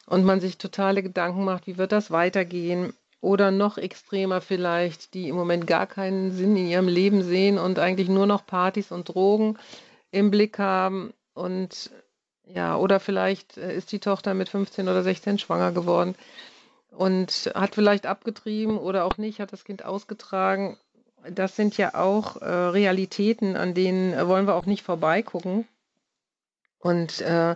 und 0.06 0.24
man 0.24 0.40
sich 0.40 0.58
totale 0.58 1.02
Gedanken 1.02 1.44
macht, 1.44 1.68
wie 1.68 1.78
wird 1.78 1.92
das 1.92 2.12
weitergehen? 2.12 2.94
Oder 3.22 3.50
noch 3.50 3.80
extremer 3.80 4.40
vielleicht, 4.40 5.16
die 5.16 5.30
im 5.30 5.36
Moment 5.36 5.66
gar 5.66 5.88
keinen 5.88 6.32
Sinn 6.32 6.56
in 6.56 6.68
ihrem 6.68 6.88
Leben 6.88 7.24
sehen 7.24 7.58
und 7.58 7.80
eigentlich 7.80 8.08
nur 8.08 8.28
noch 8.28 8.46
Partys 8.46 8.92
und 8.92 9.10
Drogen 9.10 9.58
im 10.12 10.30
Blick 10.30 10.60
haben. 10.60 11.12
Und 11.34 11.90
ja, 12.46 12.78
oder 12.78 13.00
vielleicht 13.00 13.58
äh, 13.58 13.76
ist 13.76 13.92
die 13.92 14.00
Tochter 14.00 14.36
mit 14.36 14.50
15 14.50 14.88
oder 14.88 15.02
16 15.02 15.40
schwanger 15.40 15.72
geworden 15.72 16.14
und 16.92 17.52
hat 17.56 17.74
vielleicht 17.74 18.06
abgetrieben 18.06 18.78
oder 18.78 19.06
auch 19.06 19.18
nicht, 19.18 19.40
hat 19.40 19.52
das 19.52 19.66
Kind 19.66 19.84
ausgetragen 19.84 20.78
das 21.32 21.56
sind 21.56 21.78
ja 21.78 21.96
auch 21.96 22.42
äh, 22.42 22.46
Realitäten, 22.46 23.56
an 23.56 23.74
denen 23.74 24.14
äh, 24.14 24.28
wollen 24.28 24.48
wir 24.48 24.56
auch 24.56 24.66
nicht 24.66 24.84
vorbeigucken. 24.84 25.68
Und 26.80 27.22
äh, 27.22 27.56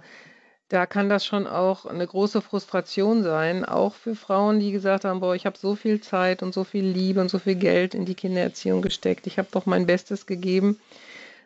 da 0.69 0.85
kann 0.85 1.09
das 1.09 1.25
schon 1.25 1.47
auch 1.47 1.85
eine 1.85 2.05
große 2.05 2.41
Frustration 2.41 3.23
sein, 3.23 3.65
auch 3.65 3.95
für 3.95 4.15
Frauen, 4.15 4.59
die 4.59 4.71
gesagt 4.71 5.03
haben, 5.03 5.19
boah, 5.19 5.35
ich 5.35 5.45
habe 5.45 5.57
so 5.57 5.75
viel 5.75 5.99
Zeit 5.99 6.43
und 6.43 6.53
so 6.53 6.63
viel 6.63 6.85
Liebe 6.85 7.21
und 7.21 7.29
so 7.29 7.39
viel 7.39 7.55
Geld 7.55 7.95
in 7.95 8.05
die 8.05 8.15
Kindererziehung 8.15 8.81
gesteckt. 8.81 9.25
Ich 9.27 9.39
habe 9.39 9.49
doch 9.51 9.65
mein 9.65 9.87
Bestes 9.87 10.27
gegeben. 10.27 10.79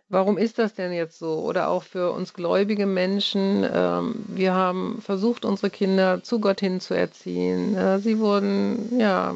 Warum 0.10 0.38
ist 0.38 0.60
das 0.60 0.76
denn 0.76 0.92
jetzt 0.92 1.18
so? 1.18 1.40
Oder 1.40 1.70
auch 1.70 1.84
für 1.84 2.12
uns 2.12 2.34
gläubige 2.34 2.86
Menschen. 2.86 3.66
Ähm, 3.74 4.26
wir 4.28 4.54
haben 4.54 5.02
versucht, 5.02 5.46
unsere 5.46 5.70
Kinder 5.70 6.22
zu 6.22 6.40
Gott 6.40 6.60
hin 6.60 6.82
zu 6.82 6.94
erziehen. 6.94 7.76
Äh, 7.76 8.00
sie 8.00 8.20
wurden 8.20 9.00
ja 9.00 9.36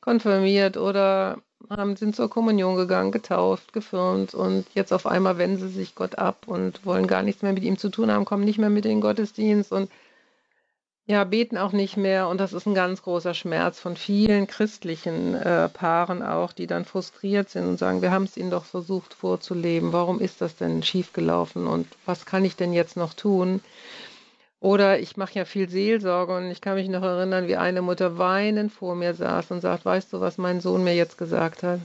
konfirmiert 0.00 0.76
oder 0.76 1.38
haben, 1.70 1.96
sind 1.96 2.16
zur 2.16 2.30
Kommunion 2.30 2.76
gegangen, 2.76 3.12
getauft, 3.12 3.72
gefirmt 3.72 4.34
und 4.34 4.66
jetzt 4.74 4.92
auf 4.92 5.06
einmal 5.06 5.38
wenden 5.38 5.58
sie 5.58 5.68
sich 5.68 5.94
Gott 5.94 6.18
ab 6.18 6.44
und 6.46 6.84
wollen 6.84 7.06
gar 7.06 7.22
nichts 7.22 7.42
mehr 7.42 7.52
mit 7.52 7.64
ihm 7.64 7.78
zu 7.78 7.88
tun 7.88 8.10
haben, 8.10 8.24
kommen 8.24 8.44
nicht 8.44 8.58
mehr 8.58 8.70
mit 8.70 8.84
in 8.84 8.92
den 8.92 9.00
Gottesdienst 9.00 9.72
und 9.72 9.90
ja, 11.06 11.24
beten 11.24 11.58
auch 11.58 11.72
nicht 11.72 11.96
mehr. 11.96 12.28
Und 12.28 12.38
das 12.38 12.52
ist 12.52 12.66
ein 12.66 12.74
ganz 12.74 13.02
großer 13.02 13.34
Schmerz 13.34 13.80
von 13.80 13.96
vielen 13.96 14.46
christlichen 14.46 15.34
äh, 15.34 15.68
Paaren 15.68 16.22
auch, 16.22 16.52
die 16.52 16.66
dann 16.66 16.84
frustriert 16.84 17.50
sind 17.50 17.66
und 17.66 17.78
sagen, 17.78 18.02
wir 18.02 18.12
haben 18.12 18.24
es 18.24 18.36
ihnen 18.36 18.50
doch 18.50 18.64
versucht 18.64 19.12
vorzuleben. 19.12 19.92
Warum 19.92 20.20
ist 20.20 20.40
das 20.40 20.56
denn 20.56 20.82
schiefgelaufen 20.82 21.66
und 21.66 21.88
was 22.06 22.24
kann 22.24 22.44
ich 22.44 22.56
denn 22.56 22.72
jetzt 22.72 22.96
noch 22.96 23.14
tun? 23.14 23.60
Oder 24.62 25.00
ich 25.00 25.16
mache 25.16 25.34
ja 25.34 25.44
viel 25.44 25.68
Seelsorge 25.68 26.36
und 26.36 26.48
ich 26.48 26.60
kann 26.60 26.76
mich 26.76 26.88
noch 26.88 27.02
erinnern, 27.02 27.48
wie 27.48 27.56
eine 27.56 27.82
Mutter 27.82 28.16
weinend 28.16 28.70
vor 28.70 28.94
mir 28.94 29.12
saß 29.12 29.50
und 29.50 29.60
sagt, 29.60 29.84
weißt 29.84 30.12
du, 30.12 30.20
was 30.20 30.38
mein 30.38 30.60
Sohn 30.60 30.84
mir 30.84 30.94
jetzt 30.94 31.18
gesagt 31.18 31.64
hat? 31.64 31.80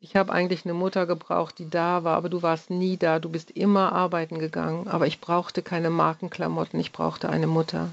Ich 0.00 0.16
habe 0.16 0.32
eigentlich 0.32 0.64
eine 0.64 0.72
Mutter 0.72 1.04
gebraucht, 1.04 1.58
die 1.58 1.68
da 1.68 2.02
war, 2.02 2.16
aber 2.16 2.30
du 2.30 2.40
warst 2.40 2.70
nie 2.70 2.96
da. 2.96 3.18
Du 3.18 3.28
bist 3.28 3.50
immer 3.50 3.92
arbeiten 3.92 4.38
gegangen. 4.38 4.88
Aber 4.88 5.06
ich 5.06 5.20
brauchte 5.20 5.60
keine 5.60 5.90
Markenklamotten, 5.90 6.80
ich 6.80 6.92
brauchte 6.92 7.28
eine 7.28 7.46
Mutter. 7.46 7.90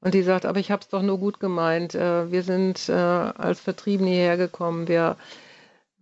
Und 0.00 0.14
die 0.14 0.22
sagt, 0.22 0.46
aber 0.46 0.60
ich 0.60 0.70
habe 0.70 0.82
es 0.82 0.88
doch 0.88 1.02
nur 1.02 1.18
gut 1.18 1.40
gemeint. 1.40 1.96
Äh, 1.96 2.30
wir 2.30 2.44
sind 2.44 2.88
äh, 2.88 2.92
als 2.92 3.58
Vertriebene 3.58 4.10
hierher 4.10 4.36
gekommen. 4.36 4.86
Wir 4.86 5.16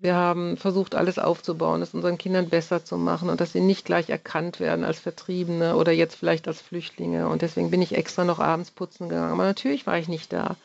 wir 0.05 0.15
haben 0.15 0.59
versucht, 0.59 0.95
alles 0.95 1.19
aufzubauen, 1.19 1.81
es 1.81 1.95
unseren 1.95 2.19
Kindern 2.19 2.51
besser 2.51 2.85
zu 2.85 2.99
machen 2.99 3.31
und 3.31 3.41
dass 3.41 3.53
sie 3.53 3.63
nicht 3.63 3.87
gleich 3.87 4.11
erkannt 4.11 4.61
werden 4.61 4.85
als 4.85 5.01
Vertriebene 5.01 5.77
oder 5.77 5.93
jetzt 5.93 6.15
vielleicht 6.15 6.47
als 6.47 6.61
Flüchtlinge. 6.61 7.27
Und 7.27 7.41
deswegen 7.41 7.71
bin 7.71 7.81
ich 7.81 7.95
extra 7.97 8.25
noch 8.25 8.39
abends 8.39 8.71
putzen 8.71 9.09
gegangen. 9.09 9.33
Aber 9.33 9.45
natürlich 9.45 9.87
war 9.87 9.99
ich 9.99 10.07
nicht 10.07 10.31
da. 10.31 10.57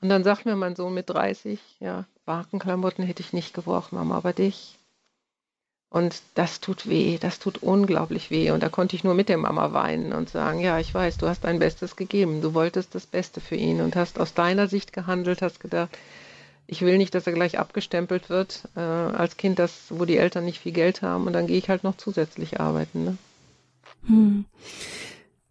Und 0.00 0.08
dann 0.08 0.24
sagt 0.24 0.46
mir 0.46 0.56
mein 0.56 0.76
Sohn 0.76 0.94
mit 0.94 1.10
30, 1.10 1.60
ja, 1.78 2.06
Barkenklamotten 2.24 3.04
hätte 3.04 3.22
ich 3.22 3.34
nicht 3.34 3.52
gebraucht, 3.52 3.92
Mama, 3.92 4.16
aber 4.16 4.32
dich. 4.32 4.78
Und 5.90 6.22
das 6.34 6.60
tut 6.60 6.88
weh, 6.88 7.18
das 7.18 7.38
tut 7.38 7.62
unglaublich 7.62 8.30
weh. 8.30 8.50
Und 8.50 8.62
da 8.62 8.70
konnte 8.70 8.96
ich 8.96 9.04
nur 9.04 9.12
mit 9.12 9.28
der 9.28 9.36
Mama 9.36 9.74
weinen 9.74 10.14
und 10.14 10.30
sagen, 10.30 10.60
ja, 10.60 10.78
ich 10.78 10.94
weiß, 10.94 11.18
du 11.18 11.28
hast 11.28 11.44
dein 11.44 11.58
Bestes 11.58 11.96
gegeben. 11.96 12.40
Du 12.40 12.54
wolltest 12.54 12.94
das 12.94 13.04
Beste 13.04 13.42
für 13.42 13.56
ihn 13.56 13.82
und 13.82 13.94
hast 13.94 14.18
aus 14.18 14.32
deiner 14.32 14.68
Sicht 14.68 14.94
gehandelt, 14.94 15.42
hast 15.42 15.60
gedacht, 15.60 15.90
ich 16.66 16.82
will 16.82 16.98
nicht, 16.98 17.14
dass 17.14 17.26
er 17.26 17.32
gleich 17.32 17.58
abgestempelt 17.58 18.28
wird 18.28 18.68
äh, 18.76 18.80
als 18.80 19.36
Kind, 19.36 19.58
das, 19.58 19.86
wo 19.90 20.04
die 20.04 20.16
Eltern 20.16 20.44
nicht 20.44 20.60
viel 20.60 20.72
Geld 20.72 21.02
haben 21.02 21.26
und 21.26 21.32
dann 21.32 21.46
gehe 21.46 21.58
ich 21.58 21.68
halt 21.68 21.84
noch 21.84 21.96
zusätzlich 21.96 22.60
arbeiten. 22.60 23.04
Ne? 23.04 23.18
Hm. 24.06 24.44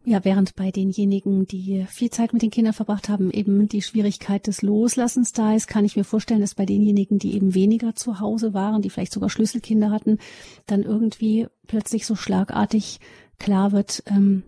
Ja, 0.07 0.23
während 0.23 0.55
bei 0.55 0.69
denjenigen, 0.69 1.47
die 1.47 1.83
viel 1.89 2.11
Zeit 2.11 2.31
mit 2.31 2.43
den 2.43 2.51
Kindern 2.51 2.73
verbracht 2.73 3.09
haben, 3.09 3.31
eben 3.31 3.67
die 3.67 3.81
Schwierigkeit 3.81 4.45
des 4.45 4.61
Loslassens 4.61 5.33
da 5.33 5.55
ist, 5.55 5.67
kann 5.67 5.83
ich 5.83 5.95
mir 5.95 6.03
vorstellen, 6.03 6.41
dass 6.41 6.53
bei 6.53 6.67
denjenigen, 6.67 7.17
die 7.17 7.33
eben 7.33 7.55
weniger 7.55 7.95
zu 7.95 8.19
Hause 8.19 8.53
waren, 8.53 8.83
die 8.83 8.91
vielleicht 8.91 9.13
sogar 9.13 9.31
Schlüsselkinder 9.31 9.89
hatten, 9.89 10.19
dann 10.67 10.83
irgendwie 10.83 11.47
plötzlich 11.65 12.05
so 12.05 12.15
schlagartig 12.15 12.99
klar 13.39 13.71
wird, 13.71 14.03
ähm, 14.05 14.43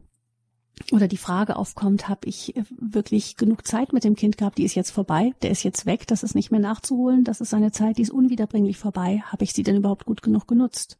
oder 0.91 1.07
die 1.07 1.17
Frage 1.17 1.55
aufkommt, 1.55 2.07
habe 2.07 2.27
ich 2.27 2.55
äh, 2.55 2.63
wirklich 2.77 3.37
genug 3.37 3.65
Zeit 3.67 3.93
mit 3.93 4.03
dem 4.03 4.15
Kind 4.15 4.37
gehabt, 4.37 4.57
die 4.57 4.65
ist 4.65 4.75
jetzt 4.75 4.91
vorbei, 4.91 5.33
der 5.41 5.51
ist 5.51 5.63
jetzt 5.63 5.85
weg, 5.85 6.07
das 6.07 6.23
ist 6.23 6.35
nicht 6.35 6.51
mehr 6.51 6.59
nachzuholen, 6.59 7.23
das 7.23 7.41
ist 7.41 7.53
eine 7.53 7.71
Zeit, 7.71 7.97
die 7.97 8.03
ist 8.03 8.11
unwiederbringlich 8.11 8.77
vorbei. 8.77 9.23
Habe 9.25 9.43
ich 9.43 9.53
sie 9.53 9.63
denn 9.63 9.77
überhaupt 9.77 10.05
gut 10.05 10.21
genug 10.21 10.47
genutzt? 10.47 10.97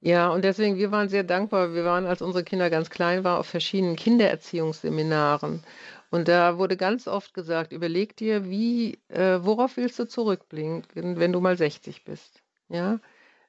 Ja, 0.00 0.28
und 0.28 0.44
deswegen, 0.44 0.76
wir 0.76 0.90
waren 0.92 1.08
sehr 1.08 1.24
dankbar. 1.24 1.72
Wir 1.72 1.84
waren, 1.86 2.04
als 2.04 2.20
unsere 2.20 2.44
Kinder 2.44 2.68
ganz 2.68 2.90
klein 2.90 3.24
waren, 3.24 3.40
auf 3.40 3.46
verschiedenen 3.46 3.96
Kindererziehungsseminaren. 3.96 5.62
Und 6.10 6.28
da 6.28 6.58
wurde 6.58 6.76
ganz 6.76 7.08
oft 7.08 7.32
gesagt, 7.32 7.72
überleg 7.72 8.14
dir, 8.14 8.44
wie, 8.50 8.98
äh, 9.08 9.38
worauf 9.40 9.78
willst 9.78 9.98
du 9.98 10.06
zurückblicken, 10.06 10.84
wenn 10.92 11.32
du 11.32 11.40
mal 11.40 11.56
60 11.56 12.04
bist? 12.04 12.42
Ja. 12.68 13.00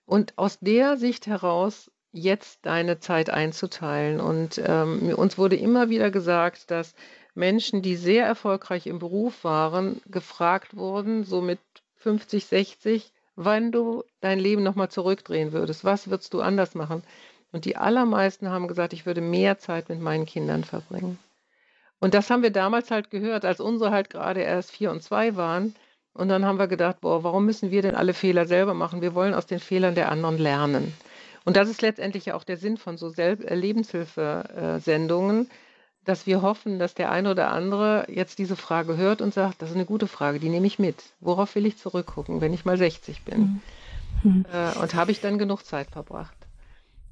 Und 0.06 0.38
aus 0.38 0.58
der 0.60 0.96
Sicht 0.96 1.28
heraus 1.28 1.92
jetzt 2.16 2.66
deine 2.66 3.00
Zeit 3.00 3.30
einzuteilen. 3.30 4.20
Und 4.20 4.62
ähm, 4.66 5.14
uns 5.16 5.38
wurde 5.38 5.58
immer 5.58 5.90
wieder 5.90 6.12
gesagt, 6.12 6.72
dass 6.72 6.96
Menschen, 7.34 7.82
die 7.82 7.98
sehr 7.98 8.26
erfolgreich 8.26 8.88
im 8.88 9.00
Beruf 9.00 9.44
waren, 9.44 10.02
gefragt 10.08 10.76
wurden, 10.76 11.26
so 11.26 11.42
mit 11.42 11.60
50, 11.98 12.46
60, 12.46 13.12
wann 13.36 13.72
du 13.72 14.04
dein 14.22 14.40
Leben 14.40 14.64
nochmal 14.64 14.90
zurückdrehen 14.90 15.52
würdest. 15.52 15.84
Was 15.84 16.10
würdest 16.10 16.34
du 16.34 16.42
anders 16.42 16.74
machen? 16.74 17.04
Und 17.52 17.66
die 17.66 17.76
allermeisten 17.76 18.50
haben 18.50 18.68
gesagt, 18.68 18.94
ich 18.94 19.06
würde 19.06 19.22
mehr 19.22 19.60
Zeit 19.60 19.90
mit 19.90 20.00
meinen 20.00 20.26
Kindern 20.26 20.64
verbringen. 20.64 21.20
Und 22.00 22.14
das 22.14 22.30
haben 22.30 22.44
wir 22.44 22.52
damals 22.52 22.92
halt 22.92 23.12
gehört, 23.12 23.46
als 23.46 23.60
unsere 23.60 23.92
halt 23.92 24.10
gerade 24.10 24.42
erst 24.42 24.72
vier 24.72 24.92
und 24.92 25.04
zwei 25.04 25.36
waren. 25.36 25.76
Und 26.14 26.30
dann 26.30 26.46
haben 26.46 26.60
wir 26.60 26.68
gedacht, 26.68 27.02
boah, 27.02 27.24
warum 27.24 27.46
müssen 27.46 27.72
wir 27.72 27.82
denn 27.82 27.96
alle 27.96 28.14
Fehler 28.14 28.46
selber 28.46 28.74
machen? 28.74 29.02
Wir 29.02 29.16
wollen 29.16 29.34
aus 29.34 29.48
den 29.48 29.60
Fehlern 29.60 29.96
der 29.96 30.12
anderen 30.12 30.38
lernen. 30.38 30.94
Und 31.46 31.56
das 31.56 31.70
ist 31.70 31.82
letztendlich 31.82 32.26
ja 32.26 32.36
auch 32.36 32.44
der 32.44 32.58
Sinn 32.58 32.78
von 32.78 32.98
so 32.98 33.14
äh, 33.14 33.36
Lebenshilfesendungen, 33.54 35.50
dass 36.04 36.28
wir 36.28 36.42
hoffen, 36.42 36.80
dass 36.80 36.94
der 36.96 37.12
eine 37.12 37.32
oder 37.32 37.52
andere 37.52 38.06
jetzt 38.10 38.40
diese 38.40 38.56
Frage 38.56 38.98
hört 38.98 39.22
und 39.22 39.34
sagt, 39.34 39.62
das 39.62 39.70
ist 39.70 39.76
eine 39.76 39.86
gute 39.86 40.08
Frage, 40.08 40.40
die 40.40 40.50
nehme 40.50 40.68
ich 40.68 40.80
mit. 40.80 41.04
Worauf 41.20 41.56
will 41.56 41.66
ich 41.66 41.78
zurückgucken, 41.78 42.42
wenn 42.42 42.54
ich 42.54 42.66
mal 42.66 42.78
60 42.78 43.24
bin? 43.24 43.62
Mhm. 44.24 44.46
Äh, 44.52 44.78
und 44.80 44.94
habe 44.96 45.12
ich 45.12 45.22
dann 45.22 45.38
genug 45.38 45.64
Zeit 45.64 45.90
verbracht? 45.92 46.36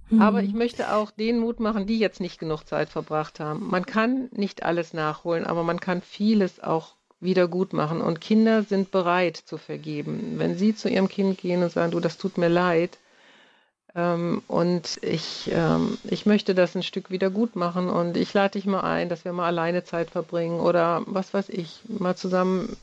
Mhm. 0.10 0.22
Aber 0.22 0.44
ich 0.44 0.54
möchte 0.54 0.94
auch 0.94 1.12
den 1.12 1.40
Mut 1.40 1.60
machen, 1.60 1.86
die 1.86 2.00
jetzt 2.00 2.20
nicht 2.20 2.40
genug 2.40 2.64
Zeit 2.64 2.90
verbracht 2.90 3.40
haben. 3.40 3.68
Man 3.70 3.86
kann 3.86 4.30
nicht 4.32 4.64
alles 4.64 4.94
nachholen, 4.94 5.46
aber 5.46 5.64
man 5.64 5.80
kann 5.80 6.02
vieles 6.02 6.62
auch 6.62 6.96
wieder 7.20 7.48
gut 7.48 7.74
machen. 7.74 8.02
Und 8.02 8.20
Kinder 8.20 8.64
sind 8.64 8.92
bereit 8.92 9.38
zu 9.38 9.58
vergeben. 9.58 10.36
Wenn 10.38 10.58
sie 10.58 10.76
zu 10.76 10.90
ihrem 10.90 11.08
Kind 11.08 11.38
gehen 11.38 11.64
und 11.64 11.72
sagen, 11.72 11.92
du, 11.92 12.00
das 12.00 12.18
tut 12.18 12.38
mir 12.38 12.50
leid, 12.50 12.98
und 13.96 15.00
ich, 15.02 15.52
ähm, 15.54 16.00
ich 16.04 16.26
möchte 16.26 16.56
das 16.56 16.76
ein 16.76 16.82
Stück 16.82 17.12
wieder 17.12 17.30
gut 17.30 17.56
machen 17.56 17.90
und 17.90 18.18
ich 18.18 18.34
lade 18.34 18.54
dich 18.54 18.66
mal 18.66 18.82
ein, 18.82 19.08
dass 19.08 19.24
wir 19.24 19.34
mal 19.34 19.46
alleine 19.46 19.84
Zeit 19.84 20.10
verbringen 20.10 20.60
oder 20.60 21.04
was 21.06 21.34
weiß 21.34 21.50
ich, 21.50 21.82
mal 21.88 22.16
zusammen 22.16 22.76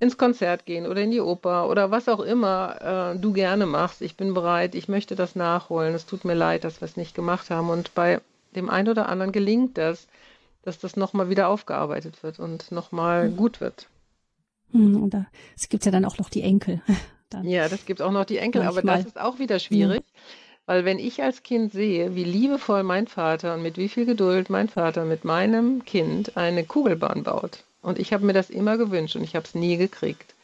ins 0.00 0.16
Konzert 0.16 0.64
gehen 0.64 0.86
oder 0.86 1.02
in 1.02 1.10
die 1.10 1.20
Oper 1.20 1.68
oder 1.68 1.90
was 1.90 2.08
auch 2.08 2.20
immer 2.20 3.12
äh, 3.14 3.18
du 3.18 3.32
gerne 3.32 3.66
machst. 3.66 4.02
Ich 4.02 4.16
bin 4.16 4.34
bereit, 4.34 4.74
ich 4.74 4.88
möchte 4.88 5.14
das 5.16 5.36
nachholen. 5.36 5.94
Es 5.94 6.06
tut 6.06 6.24
mir 6.24 6.34
leid, 6.34 6.64
dass 6.64 6.80
wir 6.80 6.86
es 6.86 6.96
nicht 6.96 7.14
gemacht 7.14 7.50
haben. 7.50 7.70
Und 7.70 7.94
bei 7.94 8.20
dem 8.56 8.68
einen 8.68 8.88
oder 8.88 9.08
anderen 9.08 9.32
gelingt 9.32 9.78
das, 9.78 10.08
dass 10.62 10.78
das 10.78 10.96
nochmal 10.96 11.28
wieder 11.28 11.48
aufgearbeitet 11.48 12.22
wird 12.22 12.40
und 12.40 12.72
nochmal 12.72 13.28
mhm. 13.28 13.36
gut 13.36 13.60
wird. 13.60 13.86
Und 15.02 15.10
da, 15.10 15.26
es 15.56 15.68
gibt 15.68 15.84
ja 15.84 15.92
dann 15.92 16.04
auch 16.04 16.18
noch 16.18 16.30
die 16.30 16.42
Enkel. 16.42 16.80
Dann. 17.34 17.48
Ja, 17.48 17.68
das 17.68 17.86
gibt 17.86 18.02
auch 18.02 18.12
noch 18.12 18.24
die 18.24 18.38
Enkel, 18.38 18.62
Manchmal. 18.62 18.82
aber 18.82 18.98
das 18.98 19.06
ist 19.06 19.20
auch 19.20 19.38
wieder 19.38 19.58
schwierig. 19.58 20.00
Mhm. 20.00 20.18
Weil 20.66 20.84
wenn 20.84 20.98
ich 20.98 21.22
als 21.22 21.42
Kind 21.42 21.72
sehe, 21.72 22.14
wie 22.14 22.24
liebevoll 22.24 22.84
mein 22.84 23.08
Vater 23.08 23.54
und 23.54 23.62
mit 23.62 23.78
wie 23.78 23.88
viel 23.88 24.06
Geduld 24.06 24.48
mein 24.48 24.68
Vater 24.68 25.04
mit 25.04 25.24
meinem 25.24 25.84
Kind 25.84 26.36
eine 26.36 26.64
Kugelbahn 26.64 27.24
baut, 27.24 27.64
und 27.82 27.98
ich 27.98 28.12
habe 28.12 28.24
mir 28.24 28.32
das 28.32 28.48
immer 28.48 28.78
gewünscht 28.78 29.16
und 29.16 29.24
ich 29.24 29.34
habe 29.34 29.44
es 29.44 29.54
nie 29.54 29.76
gekriegt. 29.76 30.34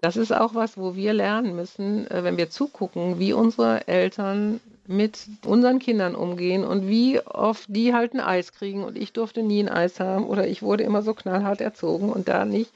Das 0.00 0.16
ist 0.16 0.32
auch 0.32 0.54
was, 0.54 0.78
wo 0.78 0.94
wir 0.94 1.12
lernen 1.12 1.56
müssen, 1.56 2.08
äh, 2.08 2.22
wenn 2.22 2.36
wir 2.36 2.50
zugucken, 2.50 3.18
wie 3.18 3.32
unsere 3.32 3.88
Eltern 3.88 4.60
mit 4.86 5.26
unseren 5.44 5.80
Kindern 5.80 6.14
umgehen 6.14 6.64
und 6.64 6.88
wie 6.88 7.20
oft 7.20 7.64
die 7.68 7.92
halt 7.92 8.14
ein 8.14 8.20
Eis 8.20 8.52
kriegen 8.52 8.84
und 8.84 8.96
ich 8.96 9.12
durfte 9.12 9.42
nie 9.42 9.60
ein 9.60 9.68
Eis 9.68 10.00
haben 10.00 10.24
oder 10.24 10.46
ich 10.46 10.62
wurde 10.62 10.84
immer 10.84 11.02
so 11.02 11.12
knallhart 11.12 11.60
erzogen 11.60 12.10
und 12.10 12.28
da 12.28 12.46
nicht. 12.46 12.70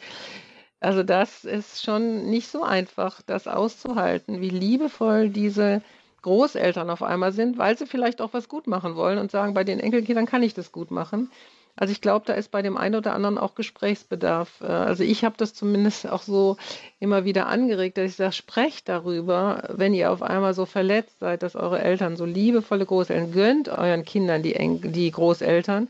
Also 0.83 1.05
das 1.05 1.45
ist 1.45 1.85
schon 1.85 2.29
nicht 2.29 2.49
so 2.49 2.65
einfach, 2.65 3.23
das 3.23 3.47
auszuhalten, 3.47 4.41
wie 4.41 4.51
liebevoll 4.51 5.29
diese 5.29 5.81
Großeltern 6.23 6.91
auf 6.91 7.05
einmal 7.05 7.33
sind, 7.33 7.57
weil 7.57 7.79
sie 7.79 7.87
vielleicht 7.87 8.21
auch 8.21 8.33
was 8.33 8.49
gut 8.49 8.67
machen 8.67 8.97
wollen 8.97 9.19
und 9.19 9.31
sagen, 9.31 9.55
bei 9.55 9.63
den 9.63 9.79
Enkelkindern 9.79 10.27
kann 10.27 10.43
ich 10.43 10.55
das 10.55 10.73
gut 10.73 10.91
machen. 10.91 11.31
Also 11.77 11.93
ich 11.93 12.01
glaube, 12.01 12.27
da 12.27 12.33
ist 12.35 12.51
bei 12.51 12.63
dem 12.63 12.77
einen 12.77 12.97
oder 12.97 13.15
anderen 13.15 13.39
auch 13.39 13.55
Gesprächsbedarf. 13.55 14.61
Äh, 14.61 14.67
also 14.67 15.05
ich 15.05 15.25
habe 15.25 15.37
das 15.39 15.55
zumindest 15.55 16.09
auch 16.11 16.23
so 16.23 16.57
immer 16.99 17.25
wieder 17.25 17.47
angeregt, 17.47 17.97
dass 17.97 18.11
ich 18.11 18.17
sage, 18.17 18.33
sprecht 18.33 18.89
darüber, 18.89 19.69
wenn 19.73 19.95
ihr 19.95 20.11
auf 20.11 20.21
einmal 20.21 20.53
so 20.53 20.67
verletzt 20.67 21.21
seid, 21.21 21.45
dass 21.45 21.55
eure 21.55 21.81
Eltern 21.81 22.17
so 22.17 22.25
liebevolle 22.25 22.87
Großeltern, 22.87 23.33
gönnt 23.33 23.69
euren 23.69 24.05
Kindern 24.05 24.43
die, 24.43 24.57
Enkel, 24.57 24.91
die 24.91 25.11
Großeltern, 25.13 25.89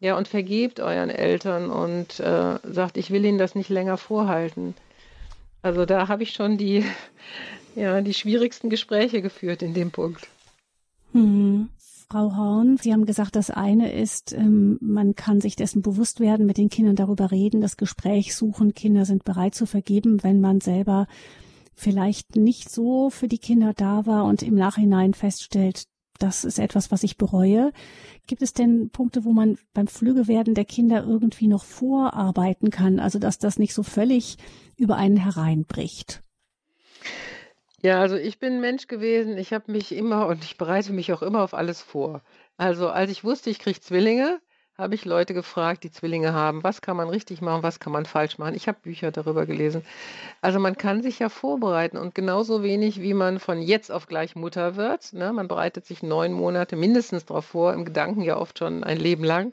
ja, 0.00 0.16
und 0.16 0.28
vergebt 0.28 0.80
euren 0.80 1.10
Eltern 1.10 1.70
und 1.70 2.20
äh, 2.20 2.58
sagt, 2.62 2.96
ich 2.96 3.10
will 3.10 3.24
ihnen 3.24 3.38
das 3.38 3.54
nicht 3.54 3.68
länger 3.68 3.96
vorhalten. 3.96 4.74
Also 5.62 5.86
da 5.86 6.08
habe 6.08 6.22
ich 6.22 6.32
schon 6.32 6.56
die, 6.56 6.84
ja, 7.74 8.00
die 8.00 8.14
schwierigsten 8.14 8.70
Gespräche 8.70 9.22
geführt 9.22 9.62
in 9.62 9.74
dem 9.74 9.90
Punkt. 9.90 10.28
Hm. 11.12 11.68
Frau 12.10 12.34
Horn, 12.36 12.78
Sie 12.78 12.94
haben 12.94 13.04
gesagt, 13.04 13.36
das 13.36 13.50
eine 13.50 13.92
ist, 13.92 14.32
ähm, 14.32 14.78
man 14.80 15.14
kann 15.14 15.42
sich 15.42 15.56
dessen 15.56 15.82
bewusst 15.82 16.20
werden, 16.20 16.46
mit 16.46 16.56
den 16.56 16.70
Kindern 16.70 16.96
darüber 16.96 17.30
reden, 17.30 17.60
das 17.60 17.76
Gespräch 17.76 18.34
suchen. 18.34 18.72
Kinder 18.72 19.04
sind 19.04 19.24
bereit 19.24 19.54
zu 19.54 19.66
vergeben, 19.66 20.22
wenn 20.22 20.40
man 20.40 20.62
selber 20.62 21.06
vielleicht 21.74 22.34
nicht 22.34 22.70
so 22.70 23.10
für 23.10 23.28
die 23.28 23.38
Kinder 23.38 23.74
da 23.76 24.06
war 24.06 24.24
und 24.24 24.42
im 24.42 24.54
Nachhinein 24.54 25.12
feststellt, 25.12 25.84
das 26.18 26.44
ist 26.44 26.58
etwas, 26.58 26.90
was 26.90 27.02
ich 27.02 27.16
bereue. 27.16 27.72
Gibt 28.26 28.42
es 28.42 28.52
denn 28.52 28.90
Punkte, 28.90 29.24
wo 29.24 29.32
man 29.32 29.58
beim 29.72 29.86
Flügewerden 29.86 30.54
der 30.54 30.64
Kinder 30.64 31.04
irgendwie 31.04 31.48
noch 31.48 31.64
vorarbeiten 31.64 32.70
kann, 32.70 33.00
also 33.00 33.18
dass 33.18 33.38
das 33.38 33.58
nicht 33.58 33.74
so 33.74 33.82
völlig 33.82 34.36
über 34.76 34.96
einen 34.96 35.16
hereinbricht? 35.16 36.22
Ja, 37.80 38.00
also 38.00 38.16
ich 38.16 38.40
bin 38.40 38.60
Mensch 38.60 38.88
gewesen, 38.88 39.38
ich 39.38 39.52
habe 39.52 39.70
mich 39.70 39.92
immer 39.92 40.26
und 40.26 40.42
ich 40.42 40.58
bereite 40.58 40.92
mich 40.92 41.12
auch 41.12 41.22
immer 41.22 41.42
auf 41.42 41.54
alles 41.54 41.80
vor. 41.80 42.22
Also 42.56 42.88
als 42.88 43.10
ich 43.12 43.22
wusste, 43.22 43.50
ich 43.50 43.60
kriege 43.60 43.80
Zwillinge, 43.80 44.40
habe 44.78 44.94
ich 44.94 45.04
Leute 45.04 45.34
gefragt, 45.34 45.82
die 45.82 45.90
Zwillinge 45.90 46.32
haben, 46.32 46.62
was 46.62 46.80
kann 46.80 46.96
man 46.96 47.08
richtig 47.08 47.40
machen, 47.42 47.64
was 47.64 47.80
kann 47.80 47.92
man 47.92 48.06
falsch 48.06 48.38
machen. 48.38 48.54
Ich 48.54 48.68
habe 48.68 48.78
Bücher 48.80 49.10
darüber 49.10 49.44
gelesen. 49.44 49.82
Also 50.40 50.60
man 50.60 50.76
kann 50.78 51.02
sich 51.02 51.18
ja 51.18 51.28
vorbereiten 51.28 51.96
und 51.96 52.14
genauso 52.14 52.62
wenig, 52.62 53.02
wie 53.02 53.12
man 53.12 53.40
von 53.40 53.60
jetzt 53.60 53.90
auf 53.90 54.06
gleich 54.06 54.36
Mutter 54.36 54.76
wird. 54.76 55.12
Ne? 55.12 55.32
Man 55.32 55.48
bereitet 55.48 55.84
sich 55.84 56.04
neun 56.04 56.32
Monate 56.32 56.76
mindestens 56.76 57.26
darauf 57.26 57.46
vor, 57.46 57.74
im 57.74 57.84
Gedanken 57.84 58.22
ja 58.22 58.36
oft 58.36 58.56
schon 58.60 58.84
ein 58.84 58.98
Leben 58.98 59.24
lang. 59.24 59.52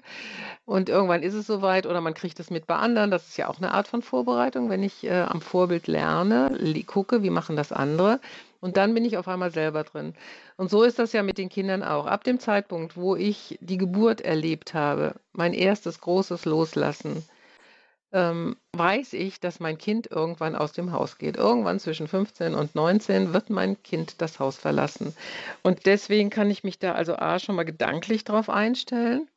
Und 0.63 0.89
irgendwann 0.89 1.23
ist 1.23 1.33
es 1.33 1.47
soweit 1.47 1.87
oder 1.87 2.01
man 2.01 2.13
kriegt 2.13 2.39
es 2.39 2.51
mit 2.51 2.67
bei 2.67 2.75
anderen. 2.75 3.09
Das 3.09 3.27
ist 3.27 3.37
ja 3.37 3.47
auch 3.47 3.57
eine 3.57 3.71
Art 3.71 3.87
von 3.87 4.03
Vorbereitung, 4.03 4.69
wenn 4.69 4.83
ich 4.83 5.03
äh, 5.05 5.21
am 5.21 5.41
Vorbild 5.41 5.87
lerne, 5.87 6.55
gucke, 6.85 7.23
wie 7.23 7.31
machen 7.31 7.55
das 7.55 7.71
andere. 7.71 8.19
Und 8.65 8.77
dann 8.77 8.95
bin 8.95 9.05
ich 9.05 9.15
auf 9.19 9.27
einmal 9.27 9.51
selber 9.51 9.83
drin. 9.83 10.15
Und 10.57 10.71
so 10.71 10.81
ist 10.81 10.97
das 10.97 11.13
ja 11.13 11.21
mit 11.21 11.37
den 11.37 11.49
Kindern 11.49 11.83
auch. 11.83 12.07
Ab 12.07 12.23
dem 12.23 12.39
Zeitpunkt, 12.39 12.97
wo 12.97 13.15
ich 13.15 13.59
die 13.61 13.77
Geburt 13.77 14.21
erlebt 14.21 14.73
habe, 14.73 15.13
mein 15.33 15.53
erstes 15.53 16.01
großes 16.01 16.45
Loslassen, 16.45 17.23
ähm, 18.11 18.57
weiß 18.73 19.13
ich, 19.13 19.39
dass 19.39 19.59
mein 19.59 19.77
Kind 19.77 20.09
irgendwann 20.09 20.55
aus 20.55 20.71
dem 20.71 20.91
Haus 20.93 21.19
geht. 21.19 21.37
Irgendwann 21.37 21.79
zwischen 21.79 22.07
15 22.07 22.55
und 22.55 22.73
19 22.73 23.33
wird 23.33 23.51
mein 23.51 23.83
Kind 23.83 24.19
das 24.19 24.39
Haus 24.39 24.57
verlassen. 24.57 25.15
Und 25.61 25.85
deswegen 25.85 26.31
kann 26.31 26.49
ich 26.49 26.63
mich 26.63 26.79
da 26.79 26.93
also 26.93 27.17
A 27.17 27.37
schon 27.37 27.53
mal 27.55 27.65
gedanklich 27.65 28.23
drauf 28.23 28.49
einstellen 28.49 29.29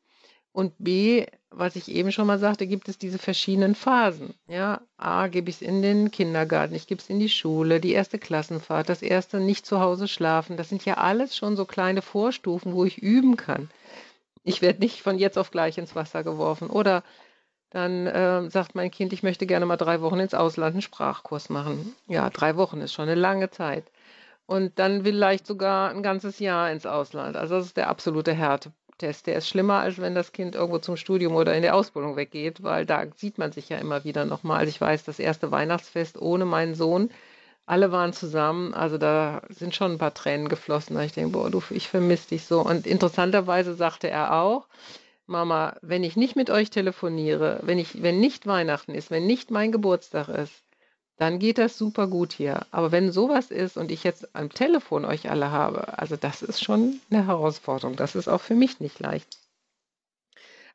und 0.53 0.73
B, 0.79 1.27
was 1.51 1.75
ich 1.75 1.89
eben 1.89 2.11
schon 2.11 2.27
mal 2.27 2.39
sagte, 2.39 2.67
gibt 2.67 2.89
es 2.89 2.97
diese 2.97 3.17
verschiedenen 3.17 3.75
Phasen. 3.75 4.33
Ja, 4.47 4.81
A, 4.97 5.27
gebe 5.27 5.49
ich 5.49 5.57
es 5.57 5.61
in 5.61 5.81
den 5.81 6.11
Kindergarten, 6.11 6.75
ich 6.75 6.87
gebe 6.87 7.01
es 7.01 7.09
in 7.09 7.19
die 7.19 7.29
Schule, 7.29 7.79
die 7.79 7.93
erste 7.93 8.19
Klassenfahrt, 8.19 8.89
das 8.89 9.01
erste 9.01 9.39
nicht 9.39 9.65
zu 9.65 9.79
Hause 9.79 10.07
schlafen. 10.07 10.57
Das 10.57 10.69
sind 10.69 10.85
ja 10.85 10.95
alles 10.95 11.35
schon 11.35 11.55
so 11.55 11.65
kleine 11.65 12.01
Vorstufen, 12.01 12.73
wo 12.73 12.85
ich 12.85 12.99
üben 12.99 13.35
kann. 13.35 13.69
Ich 14.43 14.61
werde 14.61 14.79
nicht 14.79 15.01
von 15.01 15.17
jetzt 15.17 15.37
auf 15.37 15.51
gleich 15.51 15.77
ins 15.77 15.95
Wasser 15.95 16.23
geworfen. 16.23 16.69
Oder 16.69 17.03
dann 17.71 18.07
äh, 18.07 18.49
sagt 18.49 18.75
mein 18.75 18.91
Kind, 18.91 19.13
ich 19.13 19.23
möchte 19.23 19.45
gerne 19.45 19.65
mal 19.65 19.77
drei 19.77 20.01
Wochen 20.01 20.19
ins 20.19 20.33
Ausland 20.33 20.73
einen 20.73 20.81
Sprachkurs 20.81 21.49
machen. 21.49 21.95
Ja, 22.07 22.29
drei 22.29 22.55
Wochen 22.55 22.81
ist 22.81 22.93
schon 22.93 23.09
eine 23.09 23.19
lange 23.19 23.49
Zeit. 23.51 23.91
Und 24.45 24.79
dann 24.79 25.03
vielleicht 25.03 25.45
sogar 25.45 25.91
ein 25.91 26.01
ganzes 26.01 26.39
Jahr 26.39 26.71
ins 26.71 26.87
Ausland. 26.87 27.35
Also 27.35 27.55
das 27.55 27.67
ist 27.67 27.77
der 27.77 27.89
absolute 27.89 28.33
Härte, 28.33 28.71
Test. 28.99 29.25
Der 29.25 29.37
ist 29.37 29.47
schlimmer, 29.47 29.79
als 29.79 29.97
wenn 29.99 30.13
das 30.13 30.31
Kind 30.31 30.53
irgendwo 30.53 30.77
zum 30.77 30.97
Studium 30.97 31.35
oder 31.35 31.55
in 31.55 31.63
der 31.63 31.75
Ausbildung 31.75 32.15
weggeht, 32.15 32.61
weil 32.61 32.85
da 32.85 33.05
sieht 33.15 33.39
man 33.39 33.51
sich 33.51 33.69
ja 33.69 33.77
immer 33.79 34.03
wieder 34.03 34.25
nochmal. 34.25 34.59
Also 34.59 34.69
ich 34.69 34.79
weiß, 34.79 35.03
das 35.03 35.17
erste 35.17 35.49
Weihnachtsfest 35.51 36.21
ohne 36.21 36.45
meinen 36.45 36.75
Sohn, 36.75 37.09
alle 37.65 37.91
waren 37.91 38.13
zusammen, 38.13 38.73
also 38.73 38.97
da 38.97 39.41
sind 39.49 39.75
schon 39.75 39.93
ein 39.93 39.97
paar 39.97 40.13
Tränen 40.13 40.49
geflossen. 40.49 40.95
Da 40.95 41.03
ich 41.03 41.13
denke, 41.13 41.31
boah, 41.31 41.49
du, 41.49 41.61
ich 41.71 41.87
vermisse 41.87 42.29
dich 42.29 42.45
so. 42.45 42.61
Und 42.61 42.85
interessanterweise 42.85 43.73
sagte 43.73 44.09
er 44.09 44.41
auch, 44.41 44.67
Mama, 45.27 45.75
wenn 45.81 46.03
ich 46.03 46.15
nicht 46.15 46.35
mit 46.35 46.49
euch 46.49 46.71
telefoniere, 46.71 47.59
wenn 47.61 47.77
ich, 47.77 48.01
wenn 48.01 48.19
nicht 48.19 48.47
Weihnachten 48.47 48.95
ist, 48.95 49.11
wenn 49.11 49.27
nicht 49.27 49.51
mein 49.51 49.71
Geburtstag 49.71 50.27
ist, 50.29 50.63
dann 51.19 51.37
geht 51.37 51.57
das 51.57 51.77
super 51.77 52.07
gut 52.07 52.31
hier. 52.31 52.65
Aber 52.71 52.93
wenn 52.93 53.11
sowas 53.11 53.51
ist 53.51 53.75
und 53.75 53.91
ich 53.91 54.05
jetzt 54.05 54.33
am 54.35 54.49
Telefon 54.49 55.03
euch 55.03 55.29
alle 55.29 55.51
habe, 55.51 55.99
also 55.99 56.15
das 56.15 56.41
ist 56.41 56.63
schon 56.63 57.01
eine 57.11 57.27
Herausforderung. 57.27 57.97
Das 57.97 58.15
ist 58.15 58.29
auch 58.29 58.39
für 58.39 58.55
mich 58.55 58.79
nicht 58.79 58.99
leicht. 59.01 59.37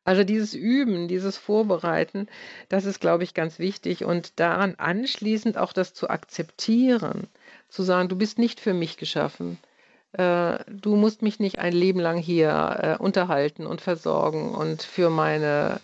Also 0.04 0.22
dieses 0.22 0.52
Üben, 0.52 1.08
dieses 1.08 1.38
Vorbereiten, 1.38 2.28
das 2.68 2.84
ist, 2.84 3.00
glaube 3.00 3.24
ich, 3.24 3.32
ganz 3.32 3.58
wichtig 3.58 4.04
und 4.04 4.38
daran 4.38 4.74
anschließend 4.76 5.56
auch 5.56 5.72
das 5.72 5.94
zu 5.94 6.10
akzeptieren, 6.10 7.26
zu 7.70 7.82
sagen, 7.82 8.10
du 8.10 8.16
bist 8.16 8.38
nicht 8.38 8.60
für 8.60 8.74
mich 8.74 8.98
geschaffen. 8.98 9.58
Äh, 10.12 10.58
du 10.68 10.96
musst 10.96 11.22
mich 11.22 11.40
nicht 11.40 11.58
ein 11.58 11.72
Leben 11.72 12.00
lang 12.00 12.18
hier 12.18 12.98
äh, 12.98 13.02
unterhalten 13.02 13.66
und 13.66 13.80
versorgen 13.80 14.54
und 14.54 14.82
für 14.82 15.08
meine 15.08 15.80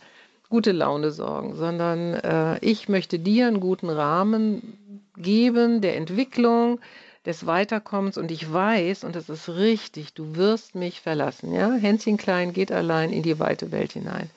gute 0.51 0.73
Laune 0.73 1.11
sorgen, 1.11 1.57
sondern 1.57 2.15
äh, 2.15 2.59
ich 2.61 2.89
möchte 2.91 3.19
dir 3.19 3.47
einen 3.47 3.61
guten 3.61 3.89
Rahmen 3.89 5.09
geben 5.17 5.81
der 5.81 5.97
Entwicklung, 5.97 6.81
des 7.27 7.47
Weiterkommens 7.47 8.17
und 8.17 8.31
ich 8.31 8.51
weiß, 8.51 9.05
und 9.05 9.15
das 9.15 9.29
ist 9.29 9.49
richtig, 9.49 10.15
du 10.15 10.37
wirst 10.37 10.75
mich 10.75 11.01
verlassen. 11.01 11.53
Ja? 11.53 11.73
Hänschen 11.73 12.17
Klein 12.17 12.53
geht 12.53 12.73
allein 12.73 13.13
in 13.13 13.23
die 13.23 13.39
weite 13.39 13.71
Welt 13.73 13.93
hinein. 13.93 14.31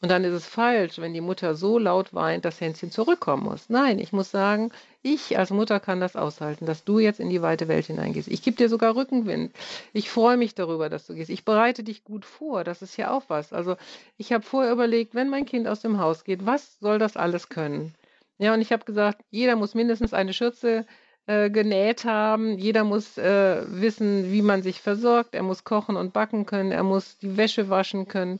Und 0.00 0.10
dann 0.12 0.22
ist 0.22 0.32
es 0.32 0.46
falsch, 0.46 1.00
wenn 1.00 1.12
die 1.12 1.20
Mutter 1.20 1.56
so 1.56 1.76
laut 1.76 2.14
weint, 2.14 2.44
dass 2.44 2.60
Hänschen 2.60 2.92
zurückkommen 2.92 3.42
muss. 3.42 3.68
Nein, 3.68 3.98
ich 3.98 4.12
muss 4.12 4.30
sagen, 4.30 4.70
ich 5.02 5.36
als 5.36 5.50
Mutter 5.50 5.80
kann 5.80 6.00
das 6.00 6.14
aushalten, 6.14 6.66
dass 6.66 6.84
du 6.84 7.00
jetzt 7.00 7.18
in 7.18 7.30
die 7.30 7.42
weite 7.42 7.66
Welt 7.66 7.86
hineingehst. 7.86 8.28
Ich 8.28 8.42
gebe 8.42 8.56
dir 8.56 8.68
sogar 8.68 8.94
Rückenwind. 8.94 9.52
Ich 9.92 10.08
freue 10.08 10.36
mich 10.36 10.54
darüber, 10.54 10.88
dass 10.88 11.06
du 11.08 11.14
gehst. 11.14 11.30
Ich 11.30 11.44
bereite 11.44 11.82
dich 11.82 12.04
gut 12.04 12.24
vor. 12.24 12.62
Das 12.62 12.80
ist 12.80 12.96
ja 12.96 13.10
auch 13.10 13.24
was. 13.26 13.52
Also 13.52 13.76
ich 14.16 14.32
habe 14.32 14.44
vorher 14.44 14.72
überlegt, 14.72 15.16
wenn 15.16 15.30
mein 15.30 15.46
Kind 15.46 15.66
aus 15.66 15.80
dem 15.80 15.98
Haus 15.98 16.22
geht, 16.22 16.46
was 16.46 16.78
soll 16.78 17.00
das 17.00 17.16
alles 17.16 17.48
können? 17.48 17.92
Ja, 18.38 18.54
und 18.54 18.60
ich 18.60 18.70
habe 18.70 18.84
gesagt, 18.84 19.22
jeder 19.30 19.56
muss 19.56 19.74
mindestens 19.74 20.14
eine 20.14 20.32
Schürze 20.32 20.86
äh, 21.26 21.50
genäht 21.50 22.04
haben. 22.04 22.56
Jeder 22.56 22.84
muss 22.84 23.18
äh, 23.18 23.64
wissen, 23.66 24.30
wie 24.30 24.42
man 24.42 24.62
sich 24.62 24.80
versorgt. 24.80 25.34
Er 25.34 25.42
muss 25.42 25.64
kochen 25.64 25.96
und 25.96 26.12
backen 26.12 26.46
können. 26.46 26.70
Er 26.70 26.84
muss 26.84 27.18
die 27.18 27.36
Wäsche 27.36 27.68
waschen 27.68 28.06
können 28.06 28.38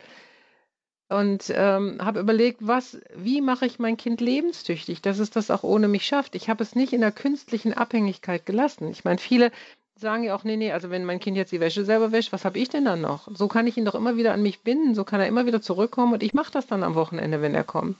und 1.08 1.50
ähm, 1.54 1.98
habe 2.00 2.20
überlegt, 2.20 2.58
was, 2.60 2.98
wie 3.14 3.40
mache 3.40 3.66
ich 3.66 3.78
mein 3.78 3.96
Kind 3.96 4.20
lebenstüchtig, 4.20 5.00
dass 5.00 5.18
es 5.18 5.30
das 5.30 5.50
auch 5.50 5.62
ohne 5.62 5.88
mich 5.88 6.06
schafft. 6.06 6.34
Ich 6.34 6.50
habe 6.50 6.62
es 6.62 6.74
nicht 6.74 6.92
in 6.92 7.00
der 7.00 7.12
künstlichen 7.12 7.72
Abhängigkeit 7.72 8.44
gelassen. 8.44 8.90
Ich 8.90 9.04
meine, 9.04 9.18
viele 9.18 9.50
sagen 9.96 10.24
ja 10.24 10.34
auch, 10.34 10.44
nee, 10.44 10.56
nee, 10.56 10.70
also 10.70 10.90
wenn 10.90 11.04
mein 11.04 11.18
Kind 11.18 11.36
jetzt 11.36 11.50
die 11.50 11.60
Wäsche 11.60 11.84
selber 11.84 12.12
wäscht, 12.12 12.32
was 12.32 12.44
habe 12.44 12.58
ich 12.58 12.68
denn 12.68 12.84
dann 12.84 13.00
noch? 13.00 13.28
So 13.34 13.48
kann 13.48 13.66
ich 13.66 13.76
ihn 13.76 13.84
doch 13.84 13.94
immer 13.94 14.16
wieder 14.16 14.32
an 14.32 14.42
mich 14.42 14.60
binden, 14.60 14.94
so 14.94 15.04
kann 15.04 15.20
er 15.20 15.26
immer 15.26 15.46
wieder 15.46 15.62
zurückkommen 15.62 16.12
und 16.12 16.22
ich 16.22 16.34
mache 16.34 16.52
das 16.52 16.66
dann 16.66 16.82
am 16.82 16.94
Wochenende, 16.94 17.42
wenn 17.42 17.54
er 17.54 17.64
kommt. 17.64 17.96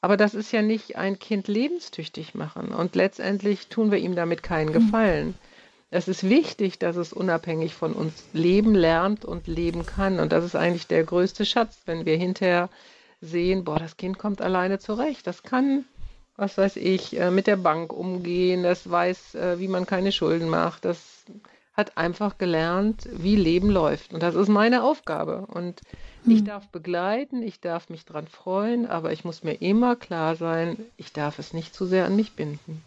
Aber 0.00 0.16
das 0.16 0.34
ist 0.34 0.50
ja 0.52 0.62
nicht 0.62 0.96
ein 0.96 1.20
Kind 1.20 1.46
lebenstüchtig 1.46 2.34
machen 2.34 2.68
und 2.74 2.96
letztendlich 2.96 3.68
tun 3.68 3.92
wir 3.92 3.98
ihm 3.98 4.16
damit 4.16 4.42
keinen 4.42 4.74
hm. 4.74 4.84
Gefallen. 4.84 5.28
Mhm. 5.28 5.51
Es 5.94 6.08
ist 6.08 6.26
wichtig, 6.26 6.78
dass 6.78 6.96
es 6.96 7.12
unabhängig 7.12 7.74
von 7.74 7.92
uns 7.92 8.24
leben 8.32 8.74
lernt 8.74 9.26
und 9.26 9.46
leben 9.46 9.84
kann. 9.84 10.20
Und 10.20 10.32
das 10.32 10.42
ist 10.42 10.56
eigentlich 10.56 10.86
der 10.86 11.04
größte 11.04 11.44
Schatz, 11.44 11.82
wenn 11.84 12.06
wir 12.06 12.16
hinterher 12.16 12.70
sehen, 13.20 13.62
boah, 13.62 13.78
das 13.78 13.98
Kind 13.98 14.18
kommt 14.18 14.40
alleine 14.40 14.78
zurecht. 14.78 15.26
Das 15.26 15.42
kann, 15.42 15.84
was 16.34 16.56
weiß 16.56 16.76
ich, 16.76 17.20
äh, 17.20 17.30
mit 17.30 17.46
der 17.46 17.58
Bank 17.58 17.92
umgehen. 17.92 18.62
Das 18.62 18.90
weiß, 18.90 19.34
äh, 19.34 19.58
wie 19.58 19.68
man 19.68 19.84
keine 19.84 20.12
Schulden 20.12 20.48
macht. 20.48 20.86
Das 20.86 21.26
hat 21.74 21.98
einfach 21.98 22.38
gelernt, 22.38 23.06
wie 23.12 23.36
Leben 23.36 23.68
läuft. 23.68 24.14
Und 24.14 24.22
das 24.22 24.34
ist 24.34 24.48
meine 24.48 24.84
Aufgabe. 24.84 25.44
Und 25.46 25.82
ich 26.24 26.38
hm. 26.38 26.46
darf 26.46 26.68
begleiten, 26.68 27.42
ich 27.42 27.60
darf 27.60 27.90
mich 27.90 28.06
dran 28.06 28.28
freuen, 28.28 28.86
aber 28.86 29.12
ich 29.12 29.26
muss 29.26 29.44
mir 29.44 29.60
immer 29.60 29.94
klar 29.96 30.36
sein, 30.36 30.78
ich 30.96 31.12
darf 31.12 31.38
es 31.38 31.52
nicht 31.52 31.74
zu 31.74 31.84
sehr 31.84 32.06
an 32.06 32.16
mich 32.16 32.32
binden. 32.32 32.82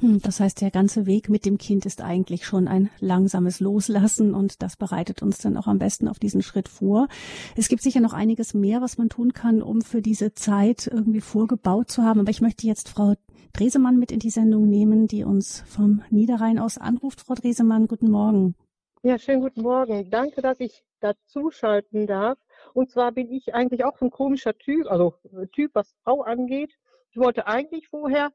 Hm, 0.00 0.20
das 0.22 0.40
heißt, 0.40 0.62
der 0.62 0.70
ganze 0.70 1.04
Weg 1.04 1.28
mit 1.28 1.44
dem 1.44 1.58
Kind 1.58 1.84
ist 1.84 2.00
eigentlich 2.00 2.46
schon 2.46 2.68
ein 2.68 2.90
langsames 3.00 3.60
Loslassen 3.60 4.34
und 4.34 4.62
das 4.62 4.76
bereitet 4.76 5.22
uns 5.22 5.38
dann 5.38 5.58
auch 5.58 5.66
am 5.66 5.78
besten 5.78 6.08
auf 6.08 6.18
diesen 6.18 6.42
Schritt 6.42 6.68
vor. 6.68 7.08
Es 7.54 7.68
gibt 7.68 7.82
sicher 7.82 8.00
noch 8.00 8.14
einiges 8.14 8.54
mehr, 8.54 8.80
was 8.80 8.96
man 8.96 9.10
tun 9.10 9.34
kann, 9.34 9.62
um 9.62 9.82
für 9.82 10.00
diese 10.00 10.32
Zeit 10.32 10.86
irgendwie 10.86 11.20
vorgebaut 11.20 11.90
zu 11.90 12.02
haben. 12.02 12.20
Aber 12.20 12.30
ich 12.30 12.40
möchte 12.40 12.66
jetzt 12.66 12.88
Frau 12.88 13.14
Dresemann 13.52 13.98
mit 13.98 14.10
in 14.10 14.20
die 14.20 14.30
Sendung 14.30 14.68
nehmen, 14.68 15.06
die 15.06 15.24
uns 15.24 15.62
vom 15.66 16.02
Niederrhein 16.08 16.58
aus 16.58 16.78
anruft. 16.78 17.20
Frau 17.20 17.34
Dresemann, 17.34 17.86
guten 17.86 18.10
Morgen. 18.10 18.54
Ja, 19.02 19.18
schönen 19.18 19.42
guten 19.42 19.62
Morgen. 19.62 20.10
Danke, 20.10 20.40
dass 20.40 20.60
ich 20.60 20.82
dazuschalten 21.00 22.06
darf. 22.06 22.38
Und 22.72 22.90
zwar 22.90 23.12
bin 23.12 23.30
ich 23.30 23.54
eigentlich 23.54 23.84
auch 23.84 24.00
ein 24.00 24.10
komischer 24.10 24.56
Typ, 24.56 24.86
also 24.86 25.14
Typ, 25.52 25.72
was 25.74 25.94
Frau 26.04 26.22
angeht. 26.22 26.72
Ich 27.10 27.18
wollte 27.18 27.46
eigentlich 27.46 27.88
vorher 27.88 28.30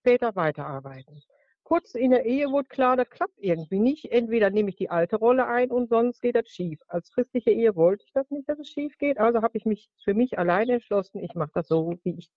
später 0.00 0.34
weiterarbeiten. 0.36 1.22
Kurz 1.62 1.94
in 1.94 2.10
der 2.10 2.26
Ehe 2.26 2.50
wurde 2.50 2.66
klar, 2.68 2.96
das 2.96 3.08
klappt 3.08 3.38
irgendwie 3.38 3.78
nicht. 3.78 4.10
Entweder 4.10 4.50
nehme 4.50 4.70
ich 4.70 4.76
die 4.76 4.90
alte 4.90 5.16
Rolle 5.16 5.46
ein 5.46 5.70
und 5.70 5.88
sonst 5.88 6.20
geht 6.20 6.34
das 6.34 6.48
schief. 6.48 6.80
Als 6.88 7.12
christliche 7.12 7.50
Ehe 7.50 7.76
wollte 7.76 8.04
ich 8.04 8.12
das 8.12 8.28
nicht, 8.30 8.48
dass 8.48 8.58
es 8.58 8.68
schief 8.68 8.98
geht. 8.98 9.18
Also 9.18 9.42
habe 9.42 9.56
ich 9.56 9.66
mich 9.66 9.88
für 10.02 10.14
mich 10.14 10.36
alleine 10.36 10.74
entschlossen, 10.74 11.22
ich 11.22 11.34
mache 11.34 11.52
das 11.54 11.68
so, 11.68 11.96
wie, 12.02 12.16
ich, 12.18 12.30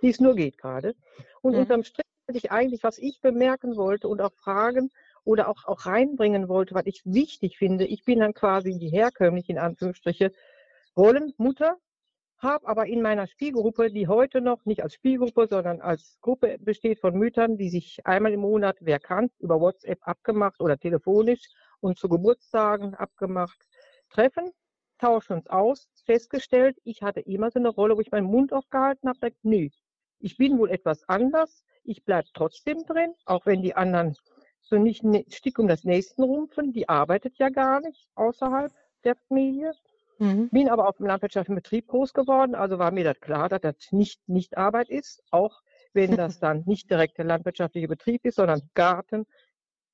wie 0.00 0.10
es 0.10 0.20
nur 0.20 0.36
geht 0.36 0.58
gerade. 0.58 0.94
Und 1.42 1.54
mhm. 1.54 1.60
unterm 1.60 1.82
Strich 1.82 2.06
hätte 2.28 2.38
ich 2.38 2.52
eigentlich, 2.52 2.84
was 2.84 2.98
ich 2.98 3.20
bemerken 3.20 3.76
wollte 3.76 4.06
und 4.06 4.20
auch 4.20 4.32
fragen, 4.34 4.92
oder 5.26 5.48
auch, 5.48 5.64
auch 5.64 5.86
reinbringen 5.86 6.48
wollte, 6.48 6.74
was 6.74 6.86
ich 6.86 7.02
wichtig 7.04 7.58
finde. 7.58 7.84
Ich 7.84 8.04
bin 8.04 8.20
dann 8.20 8.32
quasi 8.32 8.78
die 8.78 8.88
herkömmliche, 8.88 9.52
in 9.52 9.58
Anführungsstriche, 9.58 10.32
Rollenmutter, 10.96 11.76
habe 12.38 12.66
aber 12.68 12.86
in 12.86 13.02
meiner 13.02 13.26
Spielgruppe, 13.26 13.90
die 13.90 14.08
heute 14.08 14.40
noch 14.40 14.64
nicht 14.64 14.82
als 14.82 14.94
Spielgruppe, 14.94 15.46
sondern 15.48 15.80
als 15.80 16.18
Gruppe 16.20 16.58
besteht 16.60 17.00
von 17.00 17.14
Müttern, 17.14 17.56
die 17.56 17.70
sich 17.70 18.04
einmal 18.04 18.32
im 18.32 18.40
Monat, 18.40 18.76
wer 18.80 18.98
kann, 18.98 19.30
über 19.38 19.60
WhatsApp 19.60 20.06
abgemacht 20.06 20.60
oder 20.60 20.78
telefonisch 20.78 21.48
und 21.80 21.98
zu 21.98 22.08
Geburtstagen 22.08 22.94
abgemacht, 22.94 23.66
treffen, 24.10 24.50
tauschen 24.98 25.38
uns 25.38 25.46
aus, 25.48 25.88
festgestellt, 26.04 26.78
ich 26.84 27.02
hatte 27.02 27.20
immer 27.20 27.50
so 27.50 27.58
eine 27.58 27.68
Rolle, 27.68 27.96
wo 27.96 28.00
ich 28.00 28.10
meinen 28.10 28.26
Mund 28.26 28.52
aufgehalten 28.52 29.08
habe, 29.08 29.18
gesagt, 29.18 29.38
nö, 29.42 29.68
ich 30.18 30.36
bin 30.36 30.58
wohl 30.58 30.70
etwas 30.70 31.08
anders, 31.08 31.64
ich 31.84 32.04
bleibe 32.04 32.28
trotzdem 32.34 32.84
drin, 32.84 33.14
auch 33.24 33.46
wenn 33.46 33.62
die 33.62 33.74
anderen 33.74 34.16
so 34.60 34.76
nicht 34.76 35.04
ein 35.04 35.24
Stück 35.30 35.58
um 35.58 35.68
das 35.68 35.84
Nächsten 35.84 36.22
rumpfen, 36.22 36.72
die 36.72 36.88
arbeitet 36.88 37.38
ja 37.38 37.50
gar 37.50 37.80
nicht 37.80 38.08
außerhalb 38.14 38.72
der 39.04 39.14
Familie. 39.28 39.72
Mhm. 40.18 40.48
Bin 40.50 40.68
aber 40.68 40.88
auf 40.88 40.96
dem 40.96 41.06
landwirtschaftlichen 41.06 41.56
Betrieb 41.56 41.88
groß 41.88 42.12
geworden, 42.12 42.54
also 42.54 42.78
war 42.78 42.90
mir 42.90 43.04
das 43.04 43.20
klar, 43.20 43.48
dass 43.48 43.60
das 43.60 43.92
nicht, 43.92 44.26
nicht 44.28 44.56
Arbeit 44.56 44.88
ist, 44.88 45.22
auch 45.30 45.60
wenn 45.92 46.16
das 46.16 46.38
dann 46.40 46.62
nicht 46.66 46.90
direkt 46.90 47.18
der 47.18 47.26
landwirtschaftliche 47.26 47.88
Betrieb 47.88 48.24
ist, 48.24 48.36
sondern 48.36 48.62
Garten, 48.74 49.26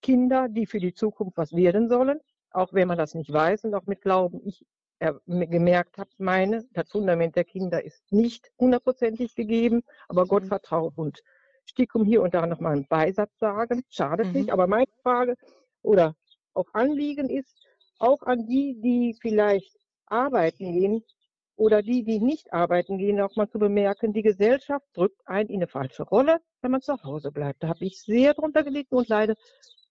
Kinder, 0.00 0.48
die 0.48 0.66
für 0.66 0.80
die 0.80 0.94
Zukunft 0.94 1.36
was 1.36 1.52
werden 1.52 1.88
sollen, 1.88 2.20
auch 2.50 2.72
wenn 2.72 2.88
man 2.88 2.98
das 2.98 3.14
nicht 3.14 3.32
weiß 3.32 3.64
und 3.64 3.74
auch 3.74 3.86
mit 3.86 4.02
Glauben. 4.02 4.40
Ich 4.44 4.64
äh, 5.02 5.14
gemerkt 5.26 5.98
habe, 5.98 6.10
meine, 6.18 6.64
das 6.72 6.88
Fundament 6.90 7.34
der 7.34 7.44
Kinder 7.44 7.82
ist 7.82 8.12
nicht 8.12 8.52
hundertprozentig 8.58 9.34
gegeben, 9.34 9.82
aber 10.08 10.26
Gott 10.26 10.44
mhm. 10.44 10.48
vertraut. 10.48 10.96
Und 10.96 11.22
Stickum 11.64 12.04
hier 12.04 12.22
und 12.22 12.34
da 12.34 12.46
nochmal 12.46 12.74
einen 12.74 12.86
Beisatz 12.86 13.36
sagen, 13.38 13.82
schadet 13.88 14.28
mhm. 14.28 14.32
nicht, 14.32 14.52
aber 14.52 14.68
meine 14.68 14.86
Frage 15.02 15.34
oder 15.82 16.14
auch 16.54 16.66
Anliegen 16.72 17.28
ist, 17.30 17.66
auch 17.98 18.22
an 18.22 18.46
die, 18.46 18.80
die 18.80 19.16
vielleicht 19.20 19.76
arbeiten 20.12 20.72
gehen 20.72 21.04
oder 21.56 21.82
die, 21.82 22.04
die 22.04 22.20
nicht 22.20 22.52
arbeiten 22.52 22.98
gehen, 22.98 23.20
auch 23.20 23.36
mal 23.36 23.48
zu 23.48 23.58
bemerken, 23.58 24.12
die 24.12 24.22
Gesellschaft 24.22 24.86
drückt 24.94 25.20
einen 25.26 25.48
in 25.48 25.56
eine 25.56 25.68
falsche 25.68 26.02
Rolle, 26.02 26.40
wenn 26.60 26.70
man 26.70 26.80
zu 26.80 27.02
Hause 27.02 27.30
bleibt. 27.30 27.62
Da 27.62 27.68
habe 27.68 27.84
ich 27.84 28.00
sehr 28.00 28.34
drunter 28.34 28.62
gelitten 28.62 28.94
und 28.96 29.08
leide 29.08 29.34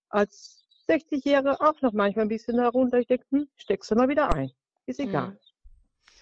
als 0.10 0.66
60-Jährige 0.88 1.62
auch 1.62 1.82
noch 1.82 1.94
manchmal 1.94 2.26
ein 2.26 2.30
bisschen 2.30 2.58
darunter. 2.58 3.00
Ich 3.00 3.08
denke, 3.08 3.26
hm, 3.32 3.48
steckst 3.56 3.92
du 3.92 3.96
mal 3.96 4.10
wieder 4.10 4.34
ein. 4.34 4.52
Ist 4.86 5.00
egal. 5.00 5.38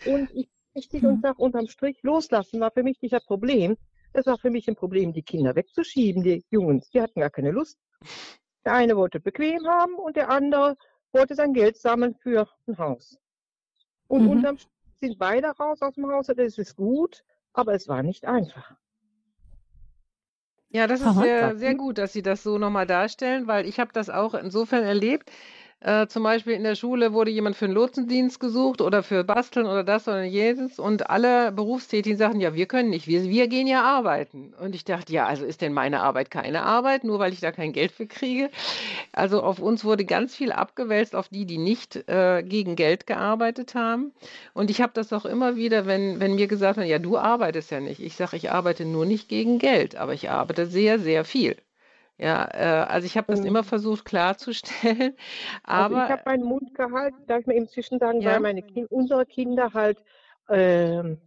Mhm. 0.05 0.13
Und 0.13 0.31
ich 0.33 0.49
richtig 0.75 1.03
und 1.03 1.21
sage 1.21 1.41
unterm 1.41 1.67
Strich, 1.67 1.97
loslassen 2.03 2.59
war 2.59 2.71
für 2.71 2.83
mich 2.83 3.01
nicht 3.01 3.13
das 3.13 3.25
Problem. 3.25 3.77
Es 4.13 4.25
war 4.25 4.37
für 4.37 4.49
mich 4.49 4.67
ein 4.67 4.75
Problem, 4.75 5.13
die 5.13 5.23
Kinder 5.23 5.55
wegzuschieben. 5.55 6.23
Die 6.23 6.45
Jungs, 6.51 6.89
die 6.89 7.01
hatten 7.01 7.19
gar 7.19 7.29
keine 7.29 7.51
Lust. 7.51 7.77
Der 8.65 8.73
eine 8.73 8.95
wollte 8.95 9.19
bequem 9.19 9.65
haben 9.67 9.95
und 9.95 10.15
der 10.15 10.29
andere 10.29 10.77
wollte 11.11 11.35
sein 11.35 11.53
Geld 11.53 11.77
sammeln 11.77 12.15
für 12.15 12.47
ein 12.67 12.77
Haus. 12.77 13.17
Und 14.09 14.23
mhm. 14.23 14.29
unterm 14.31 14.57
Strich 14.57 14.73
sind 15.01 15.19
beide 15.19 15.47
raus 15.47 15.81
aus 15.81 15.95
dem 15.95 16.11
Haus, 16.11 16.27
das 16.27 16.57
ist 16.57 16.75
gut, 16.75 17.23
aber 17.53 17.73
es 17.73 17.87
war 17.87 18.03
nicht 18.03 18.25
einfach. 18.25 18.75
Ja, 20.71 20.87
das 20.87 21.01
ist 21.01 21.15
sehr, 21.15 21.57
sehr 21.57 21.75
gut, 21.75 21.97
dass 21.97 22.13
Sie 22.13 22.21
das 22.21 22.43
so 22.43 22.57
nochmal 22.57 22.85
darstellen, 22.85 23.47
weil 23.47 23.65
ich 23.65 23.79
habe 23.79 23.91
das 23.93 24.09
auch 24.09 24.33
insofern 24.33 24.83
erlebt. 24.83 25.31
Äh, 25.81 26.07
zum 26.07 26.23
Beispiel 26.23 26.53
in 26.53 26.63
der 26.63 26.75
Schule 26.75 27.13
wurde 27.13 27.31
jemand 27.31 27.55
für 27.55 27.63
einen 27.63 27.73
Lotsendienst 27.73 28.41
gesucht 28.41 28.81
oder 28.81 29.01
für 29.01 29.23
Basteln 29.23 29.65
oder 29.65 29.85
das 29.85 30.09
oder 30.09 30.23
jenes 30.23 30.77
und 30.77 31.09
alle 31.09 31.53
Berufstätigen 31.53 32.17
sagten, 32.17 32.41
ja, 32.41 32.53
wir 32.53 32.65
können 32.65 32.89
nicht, 32.89 33.07
wir, 33.07 33.23
wir 33.23 33.47
gehen 33.47 33.65
ja 33.65 33.83
arbeiten. 33.83 34.53
Und 34.59 34.75
ich 34.75 34.83
dachte, 34.83 35.13
ja, 35.13 35.25
also 35.25 35.45
ist 35.45 35.61
denn 35.61 35.71
meine 35.71 36.01
Arbeit 36.01 36.31
keine 36.31 36.63
Arbeit, 36.63 37.05
nur 37.05 37.19
weil 37.19 37.31
ich 37.31 37.39
da 37.39 37.53
kein 37.53 37.71
Geld 37.71 37.93
für 37.93 38.07
kriege? 38.07 38.49
Also 39.13 39.41
auf 39.41 39.59
uns 39.59 39.85
wurde 39.85 40.03
ganz 40.03 40.35
viel 40.35 40.51
abgewälzt, 40.51 41.15
auf 41.15 41.29
die, 41.29 41.45
die 41.45 41.57
nicht 41.57 41.95
äh, 42.09 42.43
gegen 42.43 42.75
Geld 42.75 43.07
gearbeitet 43.07 43.73
haben. 43.73 44.11
Und 44.53 44.69
ich 44.69 44.81
habe 44.81 44.91
das 44.93 45.13
auch 45.13 45.25
immer 45.25 45.55
wieder, 45.55 45.85
wenn, 45.85 46.19
wenn 46.19 46.35
mir 46.35 46.47
gesagt 46.47 46.77
wird, 46.77 46.87
ja, 46.87 46.99
du 46.99 47.17
arbeitest 47.17 47.71
ja 47.71 47.79
nicht. 47.79 48.01
Ich 48.01 48.15
sage, 48.15 48.35
ich 48.35 48.51
arbeite 48.51 48.83
nur 48.83 49.05
nicht 49.05 49.29
gegen 49.29 49.59
Geld, 49.59 49.95
aber 49.95 50.13
ich 50.13 50.29
arbeite 50.29 50.65
sehr, 50.65 50.99
sehr 50.99 51.23
viel. 51.23 51.55
Ja, 52.19 52.49
äh, 52.51 52.85
also 52.85 53.05
ich 53.05 53.15
habe 53.15 53.33
das 53.33 53.45
immer 53.45 53.63
versucht 53.63 54.03
klarzustellen, 54.03 55.15
aber 55.63 55.95
also 55.95 55.95
ich 55.95 56.11
habe 56.11 56.21
meinen 56.25 56.43
Mund 56.43 56.75
gehalten, 56.75 57.17
darf 57.27 57.39
ich 57.39 57.47
mir 57.47 57.55
inzwischen 57.55 57.97
sagen, 57.97 58.19
ja? 58.19 58.31
weil 58.31 58.41
meine 58.41 58.61
kind, 58.61 58.91
unsere 58.91 59.25
Kinder 59.25 59.71
halt 59.73 60.03
ähm, 60.49 61.21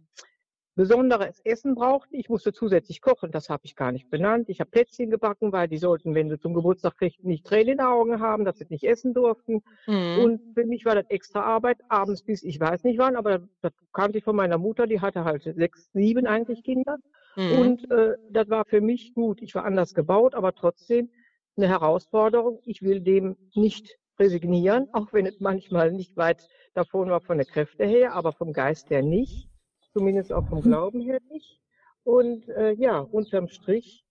besonderes 0.75 1.39
Essen 1.43 1.73
brauchten. 1.73 2.15
Ich 2.15 2.29
musste 2.29 2.53
zusätzlich 2.53 3.01
kochen, 3.01 3.31
das 3.31 3.49
habe 3.49 3.65
ich 3.65 3.75
gar 3.75 3.91
nicht 3.91 4.11
benannt. 4.11 4.49
Ich 4.49 4.59
habe 4.59 4.69
Plätzchen 4.69 5.09
gebacken, 5.09 5.51
weil 5.51 5.67
die 5.67 5.79
sollten, 5.79 6.13
wenn 6.13 6.29
sie 6.29 6.39
zum 6.39 6.53
Geburtstag 6.53 6.95
kriegten, 6.97 7.27
nicht 7.27 7.45
Tränen 7.45 7.69
in 7.69 7.77
den 7.77 7.85
Augen 7.87 8.19
haben, 8.19 8.45
dass 8.45 8.59
sie 8.59 8.67
nicht 8.69 8.83
essen 8.83 9.15
durften. 9.15 9.63
Mhm. 9.87 10.19
Und 10.19 10.53
für 10.53 10.65
mich 10.65 10.85
war 10.85 10.93
das 10.93 11.09
extra 11.09 11.41
Arbeit, 11.41 11.79
abends 11.89 12.21
bis 12.21 12.43
ich 12.43 12.59
weiß 12.59 12.83
nicht 12.83 12.99
wann, 12.99 13.15
aber 13.15 13.41
das 13.61 13.73
kannte 13.93 14.19
ich 14.19 14.23
von 14.23 14.35
meiner 14.35 14.59
Mutter, 14.59 14.85
die 14.85 15.01
hatte 15.01 15.23
halt 15.23 15.43
sechs, 15.43 15.89
sieben 15.93 16.27
eigentlich 16.27 16.63
Kinder. 16.63 16.97
Mhm. 17.35 17.59
Und 17.59 17.91
äh, 17.91 18.15
das 18.29 18.49
war 18.49 18.65
für 18.65 18.81
mich 18.81 19.13
gut. 19.13 19.41
Ich 19.41 19.55
war 19.55 19.65
anders 19.65 19.93
gebaut, 19.93 20.35
aber 20.35 20.53
trotzdem 20.53 21.09
eine 21.55 21.67
Herausforderung. 21.67 22.59
Ich 22.65 22.81
will 22.81 23.01
dem 23.01 23.35
nicht 23.55 23.97
resignieren, 24.19 24.87
auch 24.93 25.11
wenn 25.13 25.25
es 25.25 25.39
manchmal 25.39 25.91
nicht 25.91 26.15
weit 26.17 26.47
davon 26.73 27.09
war 27.09 27.21
von 27.21 27.37
der 27.37 27.45
Kräfte 27.45 27.85
her, 27.85 28.13
aber 28.13 28.31
vom 28.31 28.53
Geist 28.53 28.89
her 28.89 29.01
nicht. 29.01 29.49
Zumindest 29.93 30.33
auch 30.33 30.47
vom 30.47 30.59
mhm. 30.59 30.63
Glauben 30.63 31.01
her 31.01 31.19
nicht. 31.29 31.59
Und 32.03 32.49
äh, 32.49 32.73
ja, 32.73 32.99
unterm 32.99 33.47
Strich 33.47 34.03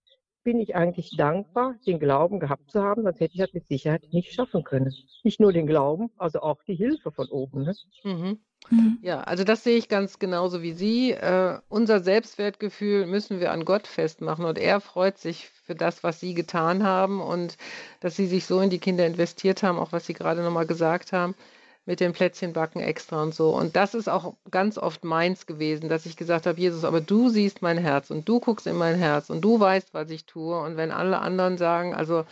bin 0.43 0.59
ich 0.59 0.75
eigentlich 0.75 1.15
dankbar, 1.15 1.75
den 1.87 1.99
Glauben 1.99 2.39
gehabt 2.39 2.69
zu 2.69 2.81
haben, 2.81 3.03
sonst 3.03 3.19
hätte 3.19 3.33
ich 3.33 3.39
das 3.39 3.53
mit 3.53 3.67
Sicherheit 3.67 4.03
nicht 4.11 4.33
schaffen 4.33 4.63
können. 4.63 4.93
Nicht 5.23 5.39
nur 5.39 5.53
den 5.53 5.67
Glauben, 5.67 6.11
also 6.17 6.41
auch 6.41 6.63
die 6.63 6.75
Hilfe 6.75 7.11
von 7.11 7.27
oben. 7.29 7.63
Ne? 7.63 7.75
Mhm. 8.03 8.39
Mhm. 8.69 8.97
Ja, 9.01 9.21
also 9.21 9.43
das 9.43 9.63
sehe 9.63 9.77
ich 9.77 9.89
ganz 9.89 10.19
genauso 10.19 10.61
wie 10.61 10.73
Sie. 10.73 11.11
Äh, 11.11 11.59
unser 11.69 11.99
Selbstwertgefühl 11.99 13.05
müssen 13.05 13.39
wir 13.39 13.51
an 13.51 13.65
Gott 13.65 13.87
festmachen 13.87 14.45
und 14.45 14.57
er 14.57 14.81
freut 14.81 15.17
sich 15.17 15.49
für 15.65 15.75
das, 15.75 16.03
was 16.03 16.19
Sie 16.19 16.33
getan 16.33 16.83
haben 16.83 17.21
und 17.21 17.57
dass 17.99 18.15
Sie 18.15 18.27
sich 18.27 18.45
so 18.45 18.61
in 18.61 18.69
die 18.69 18.79
Kinder 18.79 19.05
investiert 19.05 19.63
haben, 19.63 19.77
auch 19.77 19.91
was 19.91 20.05
Sie 20.05 20.13
gerade 20.13 20.41
nochmal 20.41 20.65
gesagt 20.65 21.13
haben 21.13 21.35
mit 21.85 21.99
dem 21.99 22.13
Plätzchenbacken 22.13 22.81
extra 22.81 23.21
und 23.21 23.35
so. 23.35 23.49
Und 23.49 23.75
das 23.75 23.93
ist 23.93 24.07
auch 24.07 24.35
ganz 24.49 24.77
oft 24.77 25.03
meins 25.03 25.45
gewesen, 25.45 25.89
dass 25.89 26.05
ich 26.05 26.15
gesagt 26.15 26.45
habe, 26.45 26.59
Jesus, 26.59 26.85
aber 26.85 27.01
du 27.01 27.29
siehst 27.29 27.61
mein 27.61 27.77
Herz 27.77 28.09
und 28.09 28.27
du 28.27 28.39
guckst 28.39 28.67
in 28.67 28.77
mein 28.77 28.95
Herz 28.95 29.29
und 29.29 29.41
du 29.41 29.59
weißt, 29.59 29.93
was 29.93 30.09
ich 30.09 30.25
tue. 30.25 30.57
Und 30.59 30.77
wenn 30.77 30.91
alle 30.91 31.19
anderen 31.19 31.57
sagen, 31.57 31.93
also 31.93 32.23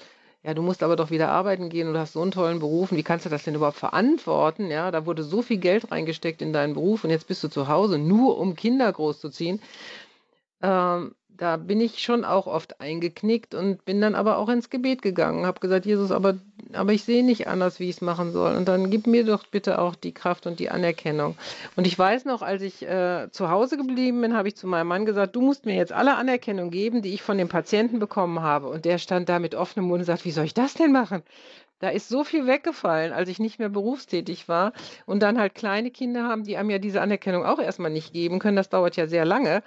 ja, 0.43 0.53
du 0.55 0.61
musst 0.63 0.81
aber 0.81 0.95
doch 0.95 1.11
wieder 1.11 1.29
arbeiten 1.29 1.69
gehen 1.69 1.87
und 1.87 1.97
hast 1.97 2.13
so 2.13 2.21
einen 2.21 2.31
tollen 2.31 2.59
Beruf. 2.59 2.91
Und 2.91 2.97
wie 2.97 3.03
kannst 3.03 3.25
du 3.25 3.29
das 3.29 3.43
denn 3.43 3.55
überhaupt 3.55 3.77
verantworten? 3.77 4.71
Ja, 4.71 4.89
da 4.89 5.05
wurde 5.05 5.23
so 5.23 5.41
viel 5.41 5.57
Geld 5.57 5.91
reingesteckt 5.91 6.41
in 6.41 6.51
deinen 6.53 6.73
Beruf 6.73 7.03
und 7.03 7.11
jetzt 7.11 7.27
bist 7.27 7.43
du 7.43 7.47
zu 7.47 7.67
Hause, 7.67 7.99
nur 7.99 8.37
um 8.39 8.55
Kinder 8.55 8.91
großzuziehen. 8.91 9.61
Ähm, 10.61 11.15
da 11.37 11.57
bin 11.57 11.81
ich 11.81 11.99
schon 11.99 12.23
auch 12.23 12.45
oft 12.45 12.79
eingeknickt 12.81 13.55
und 13.55 13.83
bin 13.85 13.99
dann 13.99 14.15
aber 14.15 14.37
auch 14.37 14.49
ins 14.49 14.69
Gebet 14.69 15.01
gegangen, 15.01 15.45
habe 15.45 15.59
gesagt, 15.59 15.85
Jesus, 15.85 16.11
aber, 16.11 16.37
aber 16.73 16.93
ich 16.93 17.03
sehe 17.03 17.23
nicht 17.23 17.47
anders, 17.47 17.79
wie 17.79 17.89
ich 17.89 17.95
es 17.95 18.01
machen 18.01 18.31
soll. 18.31 18.55
Und 18.55 18.67
dann 18.67 18.91
gib 18.91 19.07
mir 19.07 19.25
doch 19.25 19.45
bitte 19.47 19.79
auch 19.79 19.95
die 19.95 20.13
Kraft 20.13 20.45
und 20.45 20.59
die 20.59 20.69
Anerkennung. 20.69 21.35
Und 21.75 21.87
ich 21.87 21.97
weiß 21.97 22.25
noch, 22.25 22.41
als 22.41 22.61
ich 22.61 22.83
äh, 22.83 23.29
zu 23.31 23.49
Hause 23.49 23.77
geblieben 23.77 24.21
bin, 24.21 24.35
habe 24.35 24.49
ich 24.49 24.55
zu 24.55 24.67
meinem 24.67 24.87
Mann 24.87 25.05
gesagt, 25.05 25.35
du 25.35 25.41
musst 25.41 25.65
mir 25.65 25.75
jetzt 25.75 25.93
alle 25.93 26.15
Anerkennung 26.15 26.69
geben, 26.69 27.01
die 27.01 27.13
ich 27.13 27.23
von 27.23 27.37
den 27.37 27.49
Patienten 27.49 27.99
bekommen 27.99 28.41
habe. 28.41 28.67
Und 28.67 28.85
der 28.85 28.99
stand 28.99 29.27
da 29.27 29.39
mit 29.39 29.55
offenem 29.55 29.87
Mund 29.87 30.01
und 30.01 30.05
sagt, 30.05 30.25
wie 30.25 30.31
soll 30.31 30.45
ich 30.45 30.53
das 30.53 30.75
denn 30.75 30.91
machen? 30.91 31.23
Da 31.79 31.89
ist 31.89 32.09
so 32.09 32.23
viel 32.23 32.45
weggefallen, 32.45 33.11
als 33.11 33.27
ich 33.27 33.39
nicht 33.39 33.57
mehr 33.57 33.69
berufstätig 33.69 34.47
war 34.47 34.71
und 35.07 35.23
dann 35.23 35.39
halt 35.39 35.55
kleine 35.55 35.89
Kinder 35.89 36.25
haben, 36.25 36.43
die 36.43 36.55
einem 36.55 36.69
ja 36.69 36.77
diese 36.77 37.01
Anerkennung 37.01 37.43
auch 37.43 37.57
erstmal 37.57 37.89
nicht 37.89 38.13
geben 38.13 38.37
können. 38.37 38.55
Das 38.55 38.69
dauert 38.69 38.95
ja 38.95 39.07
sehr 39.07 39.25
lange. 39.25 39.63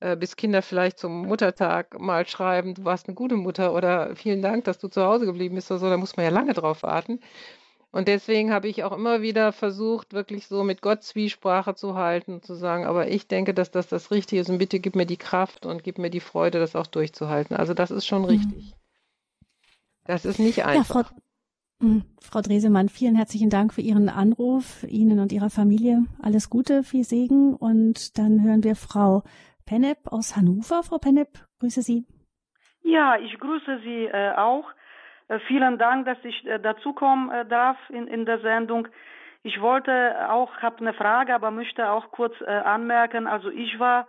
Äh, 0.00 0.16
bis 0.16 0.36
Kinder 0.36 0.60
vielleicht 0.60 0.98
zum 0.98 1.26
Muttertag 1.26 1.98
mal 2.00 2.26
schreiben, 2.26 2.74
du 2.74 2.84
warst 2.84 3.08
eine 3.08 3.14
gute 3.14 3.36
Mutter 3.36 3.72
oder 3.72 4.14
vielen 4.16 4.42
Dank, 4.42 4.64
dass 4.64 4.78
du 4.78 4.88
zu 4.88 5.02
Hause 5.02 5.24
geblieben 5.24 5.54
bist 5.54 5.70
oder 5.70 5.80
so, 5.80 5.88
da 5.88 5.96
muss 5.96 6.16
man 6.16 6.24
ja 6.24 6.30
lange 6.30 6.52
drauf 6.52 6.82
warten. 6.82 7.20
Und 7.90 8.08
deswegen 8.08 8.52
habe 8.52 8.66
ich 8.66 8.82
auch 8.82 8.90
immer 8.90 9.22
wieder 9.22 9.52
versucht, 9.52 10.12
wirklich 10.12 10.48
so 10.48 10.64
mit 10.64 10.82
Gott 10.82 11.04
Zwiesprache 11.04 11.76
zu 11.76 11.94
halten, 11.94 12.42
zu 12.42 12.56
sagen, 12.56 12.84
aber 12.84 13.08
ich 13.08 13.28
denke, 13.28 13.54
dass 13.54 13.70
das 13.70 13.86
das 13.86 14.10
Richtige 14.10 14.42
ist 14.42 14.50
und 14.50 14.58
bitte 14.58 14.80
gib 14.80 14.96
mir 14.96 15.06
die 15.06 15.16
Kraft 15.16 15.64
und 15.64 15.84
gib 15.84 15.98
mir 15.98 16.10
die 16.10 16.18
Freude, 16.18 16.58
das 16.58 16.74
auch 16.74 16.88
durchzuhalten. 16.88 17.56
Also 17.56 17.72
das 17.72 17.92
ist 17.92 18.04
schon 18.04 18.22
mhm. 18.22 18.28
richtig. 18.28 18.74
Das 20.04 20.24
ist 20.24 20.40
nicht 20.40 20.64
einfach. 20.64 20.96
Ja, 20.96 21.04
Frau, 21.04 21.86
hm, 21.86 22.02
Frau 22.20 22.40
Dresemann, 22.40 22.88
vielen 22.88 23.14
herzlichen 23.14 23.48
Dank 23.48 23.72
für 23.72 23.80
Ihren 23.80 24.08
Anruf. 24.08 24.84
Ihnen 24.88 25.20
und 25.20 25.30
Ihrer 25.30 25.50
Familie 25.50 26.04
alles 26.20 26.50
Gute, 26.50 26.82
viel 26.82 27.04
Segen. 27.04 27.54
Und 27.54 28.18
dann 28.18 28.42
hören 28.42 28.64
wir 28.64 28.74
Frau 28.74 29.22
Pennep 29.66 29.98
aus 30.06 30.36
Hannover. 30.36 30.82
Frau 30.82 30.98
Pennep, 30.98 31.28
grüße 31.60 31.82
Sie. 31.82 32.06
Ja, 32.82 33.16
ich 33.16 33.38
grüße 33.38 33.80
Sie 33.82 34.04
äh, 34.06 34.32
auch. 34.36 34.66
Äh, 35.28 35.38
vielen 35.48 35.78
Dank, 35.78 36.06
dass 36.06 36.18
ich 36.22 36.46
äh, 36.46 36.58
dazukommen 36.58 37.30
äh, 37.30 37.46
darf 37.46 37.78
in, 37.88 38.06
in 38.06 38.26
der 38.26 38.40
Sendung. 38.40 38.88
Ich 39.42 39.60
wollte 39.60 40.30
auch, 40.30 40.56
habe 40.58 40.78
eine 40.78 40.94
Frage, 40.94 41.34
aber 41.34 41.50
möchte 41.50 41.90
auch 41.90 42.10
kurz 42.10 42.34
äh, 42.40 42.44
anmerken. 42.44 43.26
Also 43.26 43.50
ich 43.50 43.78
war 43.78 44.06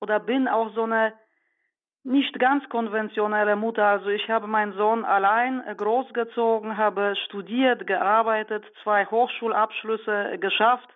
oder 0.00 0.20
bin 0.20 0.48
auch 0.48 0.72
so 0.74 0.84
eine 0.84 1.12
nicht 2.04 2.38
ganz 2.38 2.66
konventionelle 2.68 3.56
Mutter. 3.56 3.84
Also 3.84 4.08
ich 4.08 4.28
habe 4.30 4.46
meinen 4.46 4.72
Sohn 4.72 5.04
allein 5.04 5.66
äh, 5.66 5.74
großgezogen, 5.74 6.76
habe 6.76 7.14
studiert, 7.26 7.86
gearbeitet, 7.86 8.64
zwei 8.82 9.04
Hochschulabschlüsse 9.06 10.32
äh, 10.32 10.38
geschafft, 10.38 10.88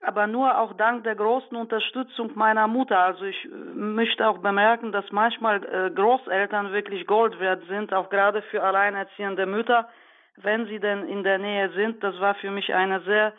aber 0.00 0.26
nur 0.26 0.58
auch 0.58 0.74
dank 0.74 1.04
der 1.04 1.16
großen 1.16 1.56
Unterstützung 1.56 2.30
meiner 2.34 2.68
Mutter. 2.68 2.98
Also 2.98 3.24
ich 3.24 3.44
äh, 3.44 3.48
möchte 3.48 4.28
auch 4.28 4.38
bemerken, 4.38 4.92
dass 4.92 5.10
manchmal 5.10 5.60
Großeltern 5.94 6.72
wirklich 6.72 7.06
Gold 7.06 7.38
wert 7.40 7.62
sind, 7.68 7.92
auch 7.92 8.10
gerade 8.10 8.42
für 8.42 8.62
alleinerziehende 8.62 9.46
Mütter, 9.46 9.88
wenn 10.36 10.66
sie 10.66 10.78
denn 10.78 11.08
in 11.08 11.24
der 11.24 11.38
Nähe 11.38 11.70
sind. 11.70 12.02
Das 12.02 12.18
war 12.20 12.34
für 12.36 12.50
mich 12.50 12.72
eine 12.74 13.00
sehr 13.00 13.32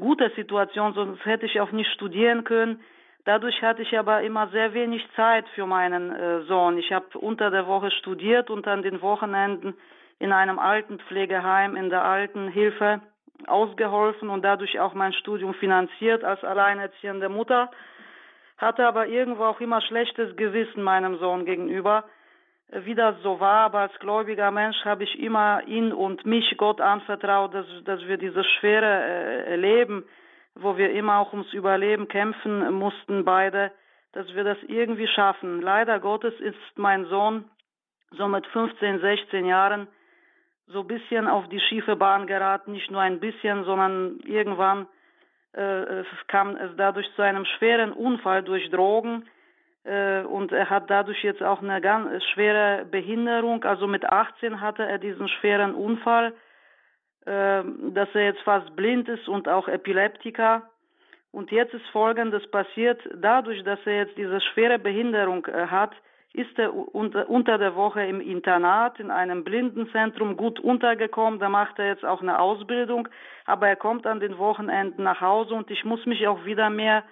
gute 0.00 0.30
Situation, 0.30 0.94
sonst 0.94 1.24
hätte 1.24 1.46
ich 1.46 1.60
auch 1.60 1.70
nicht 1.70 1.90
studieren 1.92 2.44
können. 2.44 2.80
Dadurch 3.24 3.62
hatte 3.62 3.82
ich 3.82 3.98
aber 3.98 4.22
immer 4.22 4.48
sehr 4.48 4.72
wenig 4.72 5.06
Zeit 5.14 5.46
für 5.50 5.66
meinen 5.66 6.10
äh, 6.10 6.40
Sohn. 6.42 6.78
Ich 6.78 6.92
habe 6.92 7.18
unter 7.18 7.50
der 7.50 7.66
Woche 7.66 7.90
studiert 7.90 8.48
und 8.48 8.66
an 8.66 8.82
den 8.82 9.02
Wochenenden 9.02 9.74
in 10.18 10.32
einem 10.32 10.58
Altenpflegeheim 10.58 11.76
in 11.76 11.90
der 11.90 12.04
Altenhilfe 12.04 13.00
ausgeholfen 13.48 14.28
und 14.28 14.42
dadurch 14.42 14.78
auch 14.80 14.94
mein 14.94 15.12
Studium 15.12 15.54
finanziert 15.54 16.24
als 16.24 16.42
alleinerziehende 16.44 17.28
Mutter. 17.28 17.70
Hatte 18.58 18.86
aber 18.86 19.06
irgendwo 19.06 19.44
auch 19.44 19.60
immer 19.60 19.80
schlechtes 19.80 20.36
Gewissen 20.36 20.82
meinem 20.82 21.18
Sohn 21.18 21.44
gegenüber, 21.46 22.04
wie 22.70 22.94
das 22.94 23.16
so 23.22 23.40
war. 23.40 23.64
Aber 23.66 23.80
als 23.80 23.98
gläubiger 24.00 24.50
Mensch 24.50 24.84
habe 24.84 25.04
ich 25.04 25.18
immer 25.18 25.62
ihn 25.66 25.92
und 25.92 26.26
mich 26.26 26.56
Gott 26.56 26.80
anvertraut, 26.80 27.54
dass, 27.54 27.66
dass 27.84 28.06
wir 28.06 28.18
dieses 28.18 28.46
schwere 28.58 29.46
äh, 29.46 29.56
Leben 29.56 30.04
wo 30.54 30.76
wir 30.76 30.90
immer 30.92 31.18
auch 31.18 31.32
ums 31.32 31.52
Überleben 31.52 32.08
kämpfen 32.08 32.72
mussten, 32.72 33.24
beide, 33.24 33.72
dass 34.12 34.26
wir 34.34 34.44
das 34.44 34.58
irgendwie 34.66 35.06
schaffen. 35.06 35.60
Leider 35.60 36.00
Gottes 36.00 36.34
ist 36.40 36.58
mein 36.76 37.06
Sohn 37.06 37.44
so 38.12 38.26
mit 38.26 38.46
15, 38.48 39.00
16 39.00 39.46
Jahren 39.46 39.86
so 40.72 40.80
ein 40.80 40.86
bisschen 40.86 41.28
auf 41.28 41.48
die 41.48 41.60
schiefe 41.60 41.96
Bahn 41.96 42.26
geraten, 42.26 42.72
nicht 42.72 42.90
nur 42.90 43.00
ein 43.00 43.20
bisschen, 43.20 43.64
sondern 43.64 44.20
irgendwann 44.24 44.86
äh, 45.52 46.04
kam 46.28 46.56
es 46.56 46.70
dadurch 46.76 47.08
zu 47.16 47.22
einem 47.22 47.44
schweren 47.44 47.92
Unfall 47.92 48.42
durch 48.42 48.70
Drogen 48.70 49.26
äh, 49.84 50.22
und 50.22 50.52
er 50.52 50.70
hat 50.70 50.88
dadurch 50.90 51.22
jetzt 51.24 51.42
auch 51.42 51.62
eine 51.62 51.80
ganz 51.80 52.22
schwere 52.32 52.84
Behinderung. 52.84 53.64
Also 53.64 53.86
mit 53.86 54.04
18 54.04 54.60
hatte 54.60 54.84
er 54.84 54.98
diesen 54.98 55.28
schweren 55.28 55.74
Unfall 55.74 56.32
ähm, 57.26 57.92
dass 57.94 58.08
er 58.14 58.24
jetzt 58.24 58.40
fast 58.40 58.74
blind 58.76 59.08
ist 59.08 59.28
und 59.28 59.48
auch 59.48 59.68
Epileptiker. 59.68 60.62
Und 61.32 61.50
jetzt 61.50 61.74
ist 61.74 61.86
Folgendes 61.92 62.50
passiert. 62.50 63.00
Dadurch, 63.14 63.62
dass 63.62 63.78
er 63.84 63.98
jetzt 63.98 64.16
diese 64.16 64.40
schwere 64.40 64.78
Behinderung 64.78 65.46
äh, 65.46 65.66
hat, 65.66 65.92
ist 66.32 66.58
er 66.58 66.72
unter 66.72 67.58
der 67.58 67.74
Woche 67.74 68.04
im 68.04 68.20
Internat 68.20 69.00
in 69.00 69.10
einem 69.10 69.42
Blindenzentrum 69.42 70.36
gut 70.36 70.60
untergekommen. 70.60 71.40
Da 71.40 71.48
macht 71.48 71.78
er 71.78 71.88
jetzt 71.88 72.04
auch 72.04 72.22
eine 72.22 72.38
Ausbildung, 72.38 73.08
aber 73.46 73.66
er 73.68 73.76
kommt 73.76 74.06
an 74.06 74.20
den 74.20 74.38
Wochenenden 74.38 75.02
nach 75.02 75.20
Hause 75.20 75.54
und 75.54 75.70
ich 75.70 75.84
muss 75.84 76.06
mich 76.06 76.28
auch 76.28 76.44
wieder 76.44 76.70
mehr 76.70 77.02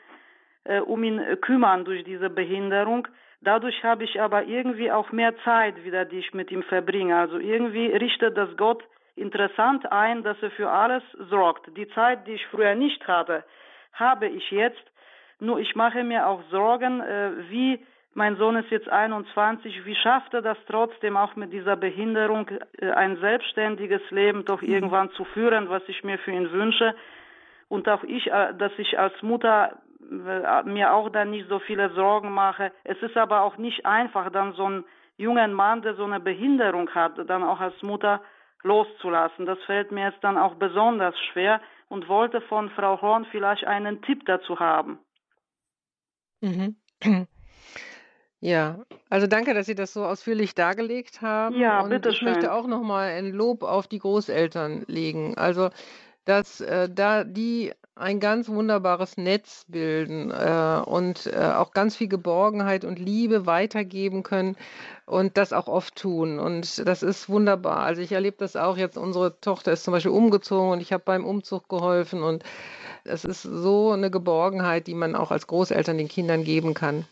äh, 0.65 0.81
um 0.81 1.03
ihn 1.03 1.21
kümmern 1.41 1.85
durch 1.85 2.05
diese 2.05 2.31
Behinderung. 2.31 3.09
Dadurch 3.41 3.83
habe 3.83 4.05
ich 4.05 4.21
aber 4.21 4.45
irgendwie 4.45 4.91
auch 4.91 5.11
mehr 5.11 5.37
Zeit 5.45 5.85
wieder, 5.85 6.05
die 6.05 6.19
ich 6.19 6.35
mit 6.35 6.51
ihm 6.51 6.63
verbringe. 6.63 7.17
Also 7.17 7.39
irgendwie 7.39 7.87
richtet 7.87 8.37
das 8.37 8.57
Gott 8.57 8.85
interessant 9.17 9.91
ein, 9.91 10.23
dass 10.23 10.41
er 10.43 10.51
für 10.53 10.71
alles 10.71 11.03
sorgt. 11.29 11.77
Die 11.77 11.89
Zeit, 11.89 12.27
die 12.27 12.33
ich 12.35 12.47
früher 12.47 12.75
nicht 12.77 13.07
hatte, 13.07 13.45
habe 13.93 14.29
ich 14.29 14.51
jetzt. 14.51 14.83
Nur 15.41 15.59
ich 15.59 15.75
mache 15.77 16.03
mir 16.05 16.27
auch 16.27 16.43
Sorgen, 16.51 17.01
äh, 17.01 17.31
wie 17.49 17.85
mein 18.19 18.37
Sohn 18.37 18.57
ist 18.57 18.71
jetzt 18.71 18.89
21, 18.89 19.87
wie 19.87 19.95
schafft 19.95 20.35
er 20.35 20.43
das 20.43 20.59
trotzdem 20.67 21.17
auch 21.17 21.37
mit 21.37 21.53
dieser 21.53 21.77
Behinderung 21.77 22.51
äh, 22.79 22.91
ein 22.91 23.17
selbstständiges 23.19 24.03
Leben 24.11 24.45
doch 24.45 24.61
mhm. 24.61 24.69
irgendwann 24.69 25.11
zu 25.13 25.25
führen, 25.25 25.71
was 25.71 25.83
ich 25.87 26.03
mir 26.03 26.19
für 26.19 26.33
ihn 26.33 26.51
wünsche. 26.51 26.97
Und 27.69 27.89
auch 27.89 28.03
ich, 28.03 28.27
äh, 28.27 28.55
dass 28.55 28.73
ich 28.77 28.99
als 28.99 29.15
Mutter 29.23 29.79
mir 30.65 30.95
auch 30.95 31.11
dann 31.11 31.31
nicht 31.31 31.49
so 31.49 31.59
viele 31.59 31.91
Sorgen 31.91 32.33
mache. 32.33 32.73
Es 32.83 32.97
ist 33.03 33.17
aber 33.17 33.43
auch 33.43 33.59
nicht 33.59 33.85
einfach, 33.85 34.31
dann 34.31 34.55
so 34.55 34.65
einen 34.65 34.85
jungen 35.19 35.53
Mann, 35.53 35.83
der 35.83 35.97
so 35.97 36.05
eine 36.05 36.19
Behinderung 36.19 36.89
hat, 36.95 37.13
dann 37.29 37.45
auch 37.45 37.61
als 37.61 37.81
Mutter 37.83 38.23
loszulassen. 38.63 39.45
Das 39.45 39.59
fällt 39.67 39.93
mir 39.93 40.07
jetzt 40.07 40.25
dann 40.25 40.39
auch 40.39 40.55
besonders 40.55 41.15
schwer 41.31 41.61
und 41.89 42.09
wollte 42.09 42.41
von 42.41 42.71
Frau 42.71 43.01
Horn 43.03 43.27
vielleicht 43.27 43.67
einen 43.67 44.01
Tipp 44.01 44.25
dazu 44.25 44.59
haben. 44.59 44.99
Mhm. 46.41 46.77
Ja, 48.41 48.79
also 49.11 49.27
danke, 49.27 49.53
dass 49.53 49.67
Sie 49.67 49.75
das 49.75 49.93
so 49.93 50.05
ausführlich 50.05 50.55
dargelegt 50.55 51.23
haben. 51.23 51.59
Ja, 51.59 51.81
und 51.81 51.91
bitte 51.91 52.11
ich 52.11 52.23
möchte 52.23 52.53
auch 52.53 52.67
noch 52.67 52.83
mal 52.83 53.09
ein 53.09 53.33
Lob 53.33 53.63
auf 53.63 53.89
die 53.89 53.99
Großeltern 53.99 54.85
legen. 54.87 55.37
Also, 55.37 55.71
dass 56.25 56.61
äh, 56.61 56.89
da 56.89 57.25
die 57.25 57.73
ein 57.97 58.21
ganz 58.21 58.49
wunderbares 58.49 59.17
Netz 59.17 59.65
bilden 59.67 60.31
äh, 60.31 60.83
und 60.85 61.27
äh, 61.27 61.37
auch 61.37 61.73
ganz 61.73 61.97
viel 61.97 62.07
Geborgenheit 62.07 62.85
und 62.85 62.99
Liebe 62.99 63.45
weitergeben 63.47 64.23
können 64.23 64.57
und 65.05 65.37
das 65.37 65.53
auch 65.53 65.67
oft 65.67 65.97
tun. 65.97 66.39
Und 66.39 66.87
das 66.87 67.03
ist 67.03 67.29
wunderbar. 67.29 67.79
Also 67.79 68.03
ich 68.03 68.13
erlebe 68.13 68.37
das 68.39 68.55
auch 68.55 68.77
jetzt. 68.77 68.97
Unsere 68.97 69.41
Tochter 69.41 69.73
ist 69.73 69.83
zum 69.83 69.93
Beispiel 69.93 70.13
umgezogen 70.13 70.71
und 70.71 70.81
ich 70.81 70.93
habe 70.93 71.03
beim 71.05 71.25
Umzug 71.25 71.69
geholfen. 71.69 72.23
Und 72.23 72.45
es 73.03 73.25
ist 73.25 73.43
so 73.43 73.91
eine 73.91 74.11
Geborgenheit, 74.11 74.87
die 74.87 74.95
man 74.95 75.17
auch 75.17 75.33
als 75.33 75.49
Großeltern 75.49 75.99
den 75.99 76.09
Kindern 76.09 76.45
geben 76.45 76.75
kann. 76.75 77.05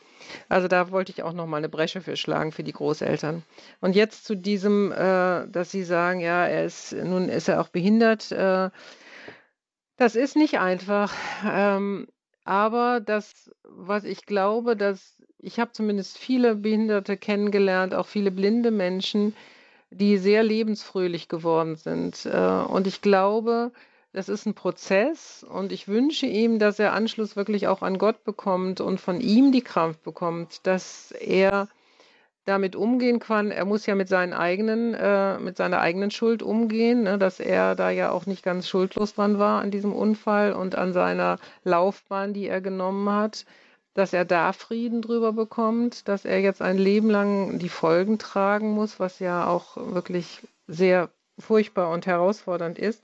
Also 0.49 0.69
da 0.69 0.91
wollte 0.91 1.13
ich 1.13 1.23
auch 1.23 1.33
noch 1.33 1.47
mal 1.47 1.59
eine 1.59 1.69
Bresche 1.69 2.01
für 2.01 2.17
schlagen 2.17 2.53
für 2.53 2.63
die 2.63 2.73
Großeltern. 2.73 3.43
Und 3.81 3.97
jetzt 3.97 4.25
zu 4.25 4.35
diesem, 4.37 4.93
äh, 4.93 5.47
dass 5.49 5.71
Sie 5.71 5.83
sagen, 5.83 6.21
ja, 6.21 6.47
er 6.47 6.65
ist 6.65 6.93
nun 6.93 7.29
ist 7.29 7.49
er 7.49 7.61
auch 7.61 7.69
behindert. 7.69 8.33
Äh, 8.33 8.71
das 9.97 10.15
ist 10.15 10.37
nicht 10.37 10.59
einfach. 10.59 11.15
Ähm, 11.47 12.07
aber 12.45 13.01
das, 13.01 13.51
was 13.65 14.05
ich 14.05 14.27
glaube, 14.27 14.77
dass 14.77 15.17
ich 15.39 15.61
habe 15.61 15.73
zumindest 15.73 16.19
viele 16.19 16.57
Behinderte 16.57 17.17
kennengelernt, 17.17 17.95
auch 17.95 18.07
viele 18.07 18.31
blinde 18.31 18.71
Menschen, 18.71 19.35
die 19.91 20.19
sehr 20.19 20.43
lebensfröhlich 20.43 21.29
geworden 21.29 21.77
sind. 21.77 22.27
Äh, 22.27 22.39
und 22.39 22.87
ich 22.87 23.03
glaube, 23.03 23.73
das 24.17 24.31
ist 24.31 24.47
ein 24.47 24.55
Prozess 24.55 25.45
und 25.47 25.73
ich 25.73 25.89
wünsche 25.89 26.25
ihm, 26.25 26.59
dass 26.59 26.79
er 26.79 26.95
Anschluss 26.95 27.37
wirklich 27.37 27.69
auch 27.69 27.83
an 27.83 27.99
Gott 27.99 28.25
bekommt 28.25 28.81
und 28.81 28.99
von 28.99 29.21
ihm 29.21 29.53
die 29.53 29.61
Kraft 29.61 30.03
bekommt, 30.05 30.67
dass 30.67 31.11
er 31.13 31.69
damit 32.47 32.77
umgehen 32.77 33.19
kann. 33.19 33.51
Er 33.51 33.67
muss 33.67 33.85
ja 33.85 33.95
mit 33.95 34.09
seinen 34.09 34.33
eigenen, 34.33 34.95
äh, 34.95 35.39
mit 35.39 35.59
seiner 35.59 35.81
eigenen 35.81 36.11
Schuld 36.11 36.43
umgehen, 36.43 37.03
ne, 37.03 37.19
dass 37.19 37.41
er 37.41 37.75
da 37.75 37.91
ja 37.91 38.11
auch 38.11 38.25
nicht 38.25 38.43
ganz 38.43 38.67
schuldlos 38.67 39.13
dran 39.13 39.39
war 39.39 39.61
an 39.61 39.71
diesem 39.71 39.93
Unfall 39.93 40.55
und 40.55 40.77
an 40.77 40.95
seiner 40.95 41.39
Laufbahn, 41.65 42.33
die 42.33 42.49
er 42.49 42.63
genommen 42.63 43.11
hat, 43.11 43.45
dass 43.93 44.15
er 44.15 44.25
da 44.25 44.55
Frieden 44.55 45.03
drüber 45.03 45.35
bekommt, 45.35 46.09
dass 46.09 46.25
er 46.25 46.41
jetzt 46.41 46.63
ein 46.63 46.79
Leben 46.79 47.11
lang 47.11 47.59
die 47.59 47.69
Folgen 47.69 48.19
tragen 48.19 48.71
muss, 48.71 48.99
was 48.99 49.19
ja 49.19 49.47
auch 49.47 49.77
wirklich 49.77 50.41
sehr 50.67 51.11
furchtbar 51.39 51.91
und 51.91 52.07
herausfordernd 52.07 52.79
ist. 52.79 53.03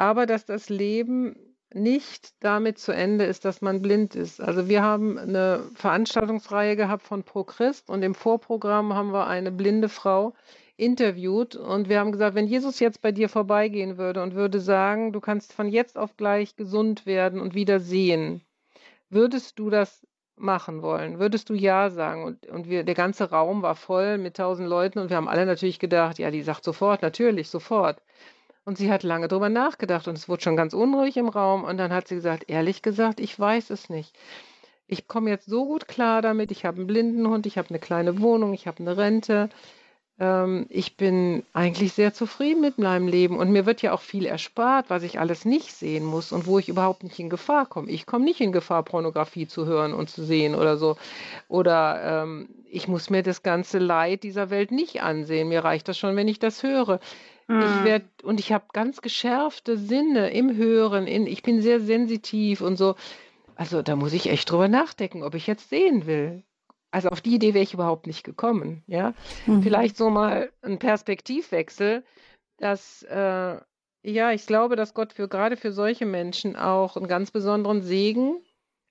Aber 0.00 0.24
dass 0.24 0.46
das 0.46 0.70
Leben 0.70 1.36
nicht 1.74 2.32
damit 2.42 2.78
zu 2.78 2.90
Ende 2.90 3.26
ist, 3.26 3.44
dass 3.44 3.60
man 3.60 3.82
blind 3.82 4.14
ist. 4.14 4.40
Also 4.40 4.66
wir 4.66 4.82
haben 4.82 5.18
eine 5.18 5.62
Veranstaltungsreihe 5.74 6.74
gehabt 6.74 7.02
von 7.02 7.22
Pro 7.22 7.44
Christ 7.44 7.90
und 7.90 8.02
im 8.02 8.14
Vorprogramm 8.14 8.94
haben 8.94 9.12
wir 9.12 9.26
eine 9.26 9.52
blinde 9.52 9.90
Frau 9.90 10.32
interviewt 10.78 11.54
und 11.54 11.90
wir 11.90 12.00
haben 12.00 12.12
gesagt, 12.12 12.34
wenn 12.34 12.46
Jesus 12.46 12.80
jetzt 12.80 13.02
bei 13.02 13.12
dir 13.12 13.28
vorbeigehen 13.28 13.98
würde 13.98 14.22
und 14.22 14.34
würde 14.34 14.58
sagen, 14.58 15.12
du 15.12 15.20
kannst 15.20 15.52
von 15.52 15.68
jetzt 15.68 15.98
auf 15.98 16.16
gleich 16.16 16.56
gesund 16.56 17.04
werden 17.04 17.38
und 17.38 17.54
wieder 17.54 17.78
sehen, 17.78 18.40
würdest 19.10 19.58
du 19.58 19.68
das 19.68 20.06
machen 20.34 20.80
wollen? 20.80 21.18
Würdest 21.18 21.50
du 21.50 21.54
ja 21.54 21.90
sagen? 21.90 22.24
Und, 22.24 22.46
und 22.46 22.70
wir, 22.70 22.84
der 22.84 22.94
ganze 22.94 23.28
Raum 23.28 23.60
war 23.60 23.74
voll 23.74 24.16
mit 24.16 24.38
tausend 24.38 24.66
Leuten 24.66 24.98
und 24.98 25.10
wir 25.10 25.18
haben 25.18 25.28
alle 25.28 25.44
natürlich 25.44 25.78
gedacht, 25.78 26.18
ja, 26.18 26.30
die 26.30 26.40
sagt 26.40 26.64
sofort, 26.64 27.02
natürlich, 27.02 27.50
sofort. 27.50 28.00
Und 28.64 28.78
sie 28.78 28.90
hat 28.90 29.02
lange 29.02 29.28
drüber 29.28 29.48
nachgedacht 29.48 30.06
und 30.06 30.16
es 30.16 30.28
wurde 30.28 30.42
schon 30.42 30.56
ganz 30.56 30.74
unruhig 30.74 31.16
im 31.16 31.28
Raum. 31.28 31.64
Und 31.64 31.78
dann 31.78 31.92
hat 31.92 32.08
sie 32.08 32.16
gesagt, 32.16 32.44
ehrlich 32.48 32.82
gesagt, 32.82 33.20
ich 33.20 33.38
weiß 33.38 33.70
es 33.70 33.88
nicht. 33.88 34.16
Ich 34.86 35.08
komme 35.08 35.30
jetzt 35.30 35.46
so 35.46 35.64
gut 35.66 35.88
klar 35.88 36.20
damit. 36.20 36.50
Ich 36.50 36.64
habe 36.64 36.78
einen 36.78 36.86
Blindenhund, 36.86 37.46
ich 37.46 37.58
habe 37.58 37.70
eine 37.70 37.78
kleine 37.78 38.20
Wohnung, 38.20 38.52
ich 38.52 38.66
habe 38.66 38.80
eine 38.80 38.96
Rente. 38.96 39.48
Ähm, 40.20 40.66
ich 40.68 40.96
bin 40.96 41.44
eigentlich 41.54 41.94
sehr 41.94 42.12
zufrieden 42.12 42.60
mit 42.60 42.78
meinem 42.78 43.08
Leben 43.08 43.38
und 43.38 43.50
mir 43.50 43.64
wird 43.64 43.80
ja 43.82 43.92
auch 43.92 44.02
viel 44.02 44.26
erspart, 44.26 44.90
was 44.90 45.02
ich 45.02 45.18
alles 45.18 45.44
nicht 45.46 45.72
sehen 45.72 46.04
muss 46.04 46.30
und 46.30 46.46
wo 46.46 46.58
ich 46.58 46.68
überhaupt 46.68 47.02
nicht 47.02 47.18
in 47.18 47.30
Gefahr 47.30 47.66
komme. 47.66 47.90
Ich 47.90 48.04
komme 48.04 48.26
nicht 48.26 48.40
in 48.40 48.52
Gefahr, 48.52 48.82
Pornografie 48.82 49.46
zu 49.46 49.64
hören 49.64 49.94
und 49.94 50.10
zu 50.10 50.22
sehen 50.22 50.54
oder 50.54 50.76
so. 50.76 50.96
Oder 51.48 52.22
ähm, 52.22 52.50
ich 52.70 52.86
muss 52.86 53.08
mir 53.08 53.22
das 53.22 53.42
ganze 53.42 53.78
Leid 53.78 54.22
dieser 54.22 54.50
Welt 54.50 54.70
nicht 54.72 55.02
ansehen. 55.02 55.48
Mir 55.48 55.64
reicht 55.64 55.88
das 55.88 55.98
schon, 55.98 56.16
wenn 56.16 56.28
ich 56.28 56.38
das 56.38 56.62
höre. 56.62 57.00
Ich 57.50 57.56
mhm. 57.56 57.84
werde 57.84 58.06
und 58.22 58.38
ich 58.38 58.52
habe 58.52 58.66
ganz 58.72 59.02
geschärfte 59.02 59.76
Sinne 59.76 60.30
im 60.30 60.56
Hören. 60.56 61.08
In, 61.08 61.26
ich 61.26 61.42
bin 61.42 61.60
sehr 61.60 61.80
sensitiv 61.80 62.60
und 62.60 62.76
so. 62.76 62.94
Also 63.56 63.82
da 63.82 63.96
muss 63.96 64.12
ich 64.12 64.30
echt 64.30 64.48
drüber 64.48 64.68
nachdenken, 64.68 65.24
ob 65.24 65.34
ich 65.34 65.48
jetzt 65.48 65.68
sehen 65.68 66.06
will. 66.06 66.44
Also 66.92 67.08
auf 67.08 67.20
die 67.20 67.34
Idee 67.34 67.52
wäre 67.52 67.64
ich 67.64 67.74
überhaupt 67.74 68.06
nicht 68.06 68.22
gekommen, 68.22 68.84
ja. 68.86 69.14
Mhm. 69.46 69.62
Vielleicht 69.62 69.96
so 69.96 70.10
mal 70.10 70.50
ein 70.62 70.78
Perspektivwechsel, 70.78 72.04
dass 72.58 73.02
äh, 73.02 73.56
ja, 74.02 74.32
ich 74.32 74.46
glaube, 74.46 74.76
dass 74.76 74.94
Gott 74.94 75.12
für 75.12 75.26
gerade 75.26 75.56
für 75.56 75.72
solche 75.72 76.06
Menschen 76.06 76.54
auch 76.54 76.96
einen 76.96 77.08
ganz 77.08 77.32
besonderen 77.32 77.82
Segen 77.82 78.40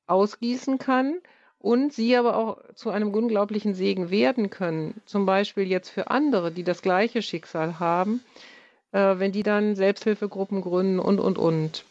ausgießen 0.07 0.79
kann 0.79 1.21
und 1.59 1.93
sie 1.93 2.15
aber 2.15 2.37
auch 2.37 2.57
zu 2.73 2.89
einem 2.89 3.13
unglaublichen 3.13 3.73
Segen 3.73 4.09
werden 4.09 4.49
können. 4.49 5.01
Zum 5.05 5.25
Beispiel 5.25 5.67
jetzt 5.67 5.89
für 5.89 6.09
andere, 6.09 6.51
die 6.51 6.63
das 6.63 6.81
gleiche 6.81 7.21
Schicksal 7.21 7.79
haben, 7.79 8.23
äh, 8.91 9.19
wenn 9.19 9.31
die 9.31 9.43
dann 9.43 9.75
Selbsthilfegruppen 9.75 10.61
gründen 10.61 10.99
und, 10.99 11.19
und, 11.19 11.37
und. 11.37 11.85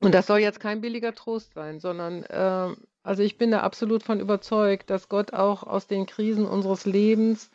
Und 0.00 0.14
das 0.14 0.26
soll 0.26 0.40
jetzt 0.40 0.60
kein 0.60 0.80
billiger 0.80 1.14
Trost 1.14 1.54
sein, 1.54 1.80
sondern 1.80 2.24
äh, 2.24 2.74
also 3.04 3.22
ich 3.22 3.38
bin 3.38 3.50
da 3.50 3.60
absolut 3.60 4.02
von 4.02 4.18
überzeugt, 4.18 4.90
dass 4.90 5.08
Gott 5.08 5.32
auch 5.32 5.62
aus 5.62 5.86
den 5.86 6.06
Krisen 6.06 6.46
unseres 6.46 6.84
Lebens 6.84 7.50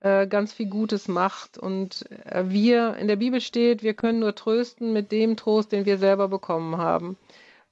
äh, 0.00 0.26
ganz 0.26 0.52
viel 0.52 0.68
Gutes 0.68 1.08
macht. 1.08 1.56
Und 1.56 2.04
äh, 2.26 2.44
wir, 2.48 2.96
in 2.96 3.08
der 3.08 3.16
Bibel 3.16 3.40
steht, 3.40 3.82
wir 3.82 3.94
können 3.94 4.18
nur 4.18 4.34
trösten 4.34 4.92
mit 4.92 5.12
dem 5.12 5.36
Trost, 5.36 5.72
den 5.72 5.86
wir 5.86 5.98
selber 5.98 6.28
bekommen 6.28 6.76
haben. 6.76 7.16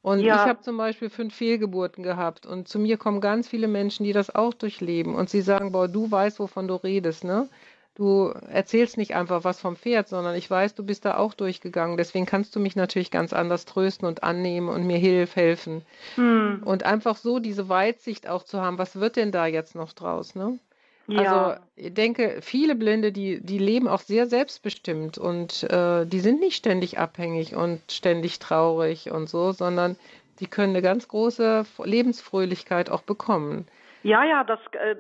Und 0.03 0.21
ja. 0.21 0.35
ich 0.35 0.49
habe 0.49 0.61
zum 0.63 0.77
Beispiel 0.77 1.11
fünf 1.11 1.35
Fehlgeburten 1.35 2.03
gehabt 2.03 2.47
und 2.47 2.69
zu 2.69 2.79
mir 2.79 2.97
kommen 2.97 3.21
ganz 3.21 3.49
viele 3.49 3.69
Menschen, 3.69 4.05
die 4.05 4.13
das 4.13 4.35
auch 4.35 4.55
durchleben 4.55 5.15
und 5.15 5.29
sie 5.29 5.43
sagen, 5.43 5.73
boah, 5.73 5.89
du 5.89 6.11
weißt, 6.11 6.39
wovon 6.39 6.69
du 6.69 6.77
redest, 6.77 7.25
ne? 7.25 7.49
Du 7.97 8.29
erzählst 8.49 8.97
nicht 8.97 9.15
einfach 9.15 9.45
was 9.45 9.61
vom 9.61 9.77
Pferd, 9.77 10.09
sondern 10.09 10.35
ich 10.35 10.49
weiß, 10.49 10.75
du 10.75 10.85
bist 10.85 11.05
da 11.05 11.19
auch 11.19 11.35
durchgegangen. 11.35 11.99
Deswegen 11.99 12.25
kannst 12.25 12.57
du 12.57 12.61
mich 12.61 12.77
natürlich 12.77 13.11
ganz 13.11 13.35
anders 13.35 13.67
trösten 13.67 14.09
und 14.09 14.23
annehmen 14.23 14.69
und 14.71 14.87
mir 14.87 14.97
hilf, 14.97 15.37
helfen. 15.37 15.83
Hm. 16.15 16.63
Und 16.65 16.85
einfach 16.87 17.17
so 17.17 17.41
diese 17.41 17.69
Weitsicht 17.69 18.27
auch 18.27 18.45
zu 18.45 18.61
haben, 18.61 18.79
was 18.79 18.97
wird 18.97 19.17
denn 19.17 19.33
da 19.33 19.47
jetzt 19.47 19.75
noch 19.75 19.93
draus, 19.93 20.35
ne? 20.35 20.59
Also, 21.11 21.23
ja. 21.23 21.43
Also 21.49 21.61
ich 21.77 21.95
denke, 21.95 22.39
viele 22.41 22.75
Blinde, 22.75 23.13
die, 23.13 23.41
die 23.43 23.59
leben 23.59 23.89
auch 23.89 24.01
sehr 24.01 24.27
selbstbestimmt 24.27 25.19
und 25.19 25.65
äh, 25.65 26.07
die 26.07 26.21
sind 26.21 26.41
nicht 26.41 26.57
ständig 26.57 26.99
abhängig 26.99 27.55
und 27.55 27.81
ständig 27.91 28.39
traurig 28.39 29.11
und 29.11 29.29
so, 29.29 29.53
sondern 29.53 29.97
die 30.41 30.47
können 30.47 30.75
eine 30.75 30.83
ganz 30.83 31.09
große 31.09 31.65
Lebensfröhlichkeit 31.85 32.91
auch 32.91 33.03
bekommen. 33.03 33.67
Ja, 34.03 34.25
ja, 34.25 34.45
das, 34.45 34.61
äh, 34.73 34.97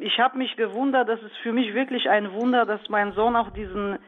ich 0.00 0.18
habe 0.18 0.36
mich 0.36 0.56
gewundert, 0.56 1.08
das 1.08 1.22
ist 1.22 1.36
für 1.42 1.52
mich 1.52 1.74
wirklich 1.74 2.08
ein 2.10 2.32
Wunder, 2.32 2.66
dass 2.66 2.80
mein 2.88 3.12
Sohn 3.12 3.34
auch 3.34 3.50
diesen 3.50 3.98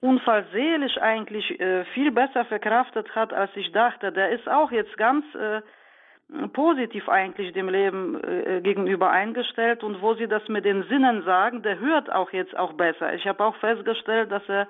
Unfall 0.00 0.44
seelisch 0.52 0.98
eigentlich 0.98 1.58
äh, 1.60 1.84
viel 1.94 2.10
besser 2.10 2.44
verkraftet 2.44 3.14
hat, 3.14 3.32
als 3.32 3.50
ich 3.54 3.72
dachte. 3.72 4.12
Der 4.12 4.30
ist 4.30 4.48
auch 4.48 4.70
jetzt 4.72 4.96
ganz 4.96 5.24
äh, 5.34 5.62
positiv 6.52 7.08
eigentlich 7.08 7.52
dem 7.52 7.68
Leben 7.68 8.22
äh, 8.22 8.60
gegenüber 8.62 9.10
eingestellt 9.10 9.84
und 9.84 10.00
wo 10.02 10.14
sie 10.14 10.26
das 10.26 10.46
mit 10.48 10.64
den 10.64 10.84
Sinnen 10.84 11.22
sagen, 11.24 11.62
der 11.62 11.78
hört 11.78 12.10
auch 12.10 12.32
jetzt 12.32 12.56
auch 12.56 12.72
besser. 12.72 13.14
Ich 13.14 13.26
habe 13.26 13.44
auch 13.44 13.56
festgestellt, 13.56 14.32
dass 14.32 14.42
er 14.48 14.66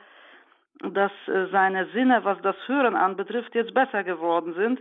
dass 0.82 1.12
äh, 1.28 1.46
seine 1.50 1.86
Sinne, 1.92 2.24
was 2.24 2.38
das 2.42 2.56
Hören 2.66 2.96
anbetrifft, 2.96 3.54
jetzt 3.54 3.74
besser 3.74 4.04
geworden 4.04 4.54
sind. 4.54 4.80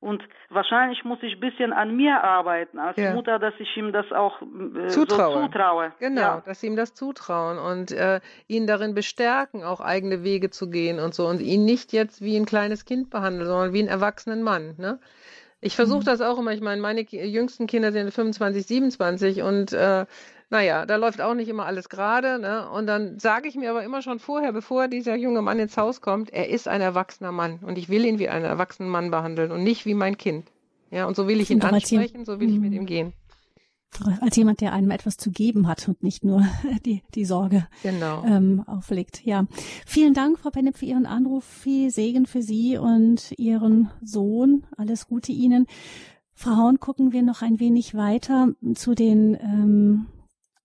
Und 0.00 0.20
wahrscheinlich 0.50 1.04
muss 1.04 1.22
ich 1.22 1.34
ein 1.34 1.40
bisschen 1.40 1.72
an 1.72 1.96
mir 1.96 2.24
arbeiten 2.24 2.80
als 2.80 2.96
ja. 2.96 3.12
Mutter, 3.12 3.38
dass 3.38 3.54
ich 3.58 3.76
ihm 3.76 3.92
das 3.92 4.10
auch 4.10 4.42
äh, 4.42 4.88
zutraue. 4.88 5.34
So 5.34 5.46
zutraue. 5.46 5.92
Genau, 6.00 6.20
ja. 6.20 6.42
dass 6.44 6.60
sie 6.60 6.66
ihm 6.66 6.74
das 6.74 6.92
zutrauen 6.92 7.58
und 7.58 7.92
äh, 7.92 8.20
ihn 8.48 8.66
darin 8.66 8.94
bestärken, 8.94 9.62
auch 9.62 9.80
eigene 9.80 10.24
Wege 10.24 10.50
zu 10.50 10.68
gehen 10.68 10.98
und 10.98 11.14
so 11.14 11.26
und 11.28 11.40
ihn 11.40 11.64
nicht 11.64 11.92
jetzt 11.92 12.20
wie 12.20 12.36
ein 12.36 12.46
kleines 12.46 12.84
Kind 12.84 13.10
behandeln, 13.10 13.46
sondern 13.46 13.72
wie 13.72 13.78
einen 13.78 13.88
erwachsenen 13.88 14.42
Mann. 14.42 14.74
Ne? 14.76 14.98
Ich 15.64 15.76
versuche 15.76 16.00
mhm. 16.00 16.04
das 16.04 16.20
auch 16.20 16.38
immer. 16.38 16.52
Ich 16.52 16.60
meine, 16.60 16.80
meine 16.80 17.02
jüngsten 17.02 17.66
Kinder 17.66 17.92
sind 17.92 18.12
25, 18.12 18.66
27 18.66 19.42
und 19.42 19.72
äh, 19.72 20.04
naja, 20.50 20.84
da 20.84 20.96
läuft 20.96 21.22
auch 21.22 21.34
nicht 21.34 21.48
immer 21.48 21.64
alles 21.64 21.88
gerade. 21.88 22.38
Ne? 22.38 22.68
Und 22.68 22.86
dann 22.86 23.18
sage 23.18 23.48
ich 23.48 23.54
mir 23.54 23.70
aber 23.70 23.84
immer 23.84 24.02
schon 24.02 24.18
vorher, 24.18 24.52
bevor 24.52 24.88
dieser 24.88 25.14
junge 25.14 25.40
Mann 25.40 25.58
ins 25.60 25.76
Haus 25.76 26.00
kommt, 26.00 26.30
er 26.30 26.50
ist 26.50 26.68
ein 26.68 26.80
erwachsener 26.80 27.32
Mann 27.32 27.60
und 27.62 27.78
ich 27.78 27.88
will 27.88 28.04
ihn 28.04 28.18
wie 28.18 28.28
einen 28.28 28.44
erwachsenen 28.44 28.90
Mann 28.90 29.10
behandeln 29.10 29.52
und 29.52 29.62
nicht 29.62 29.86
wie 29.86 29.94
mein 29.94 30.18
Kind. 30.18 30.50
Ja, 30.90 31.06
und 31.06 31.16
so 31.16 31.26
will 31.28 31.40
ich 31.40 31.50
ihn 31.50 31.62
ansprechen, 31.62 32.26
so 32.26 32.38
will 32.40 32.50
ich 32.50 32.58
mit 32.58 32.74
ihm 32.74 32.84
gehen 32.84 33.14
als 34.20 34.36
jemand, 34.36 34.60
der 34.60 34.72
einem 34.72 34.90
etwas 34.90 35.16
zu 35.16 35.30
geben 35.30 35.68
hat 35.68 35.88
und 35.88 36.02
nicht 36.02 36.24
nur 36.24 36.44
die, 36.86 37.02
die 37.14 37.24
Sorge 37.24 37.66
genau. 37.82 38.24
ähm, 38.24 38.62
auflegt. 38.66 39.24
Ja, 39.24 39.46
vielen 39.86 40.14
Dank, 40.14 40.38
Frau 40.38 40.50
Bennett, 40.50 40.78
für 40.78 40.86
Ihren 40.86 41.06
Anruf. 41.06 41.44
Viel 41.44 41.90
Segen 41.90 42.26
für 42.26 42.42
Sie 42.42 42.78
und 42.78 43.32
Ihren 43.38 43.90
Sohn. 44.02 44.64
Alles 44.76 45.06
Gute 45.06 45.32
Ihnen. 45.32 45.66
Frau 46.34 46.56
Horn, 46.56 46.80
gucken 46.80 47.12
wir 47.12 47.22
noch 47.22 47.42
ein 47.42 47.60
wenig 47.60 47.94
weiter 47.94 48.48
zu 48.74 48.94
den 48.94 49.34
ähm, 49.34 50.06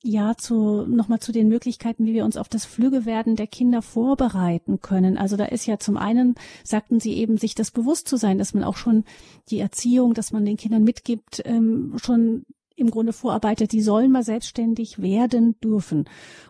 ja, 0.03 0.35
zu, 0.37 0.85
nochmal 0.87 1.19
zu 1.19 1.31
den 1.31 1.49
Möglichkeiten, 1.49 2.05
wie 2.05 2.13
wir 2.13 2.23
uns 2.23 2.37
auf 2.37 2.47
das 2.47 2.65
Flügewerden 2.65 3.35
der 3.35 3.47
Kinder 3.47 3.81
vorbereiten 3.81 4.79
können. 4.79 5.17
Also 5.17 5.37
da 5.37 5.45
ist 5.45 5.65
ja 5.65 5.79
zum 5.79 5.97
einen, 5.97 6.35
sagten 6.63 6.99
Sie 6.99 7.13
eben, 7.13 7.37
sich 7.37 7.55
das 7.55 7.71
bewusst 7.71 8.07
zu 8.07 8.15
sein, 8.15 8.37
dass 8.37 8.53
man 8.53 8.63
auch 8.63 8.77
schon 8.77 9.03
die 9.49 9.59
Erziehung, 9.59 10.13
dass 10.13 10.31
man 10.31 10.45
den 10.45 10.55
Kindern 10.55 10.83
mitgibt, 10.83 11.41
ähm, 11.45 11.95
schon 12.01 12.45
im 12.77 12.91
Grunde 12.91 13.11
vorarbeitet, 13.11 13.71
die 13.71 13.81
sollen 13.81 14.11
mal 14.11 14.23
selbstständig 14.23 15.01
werden 15.01 15.59
dürfen. 15.59 16.05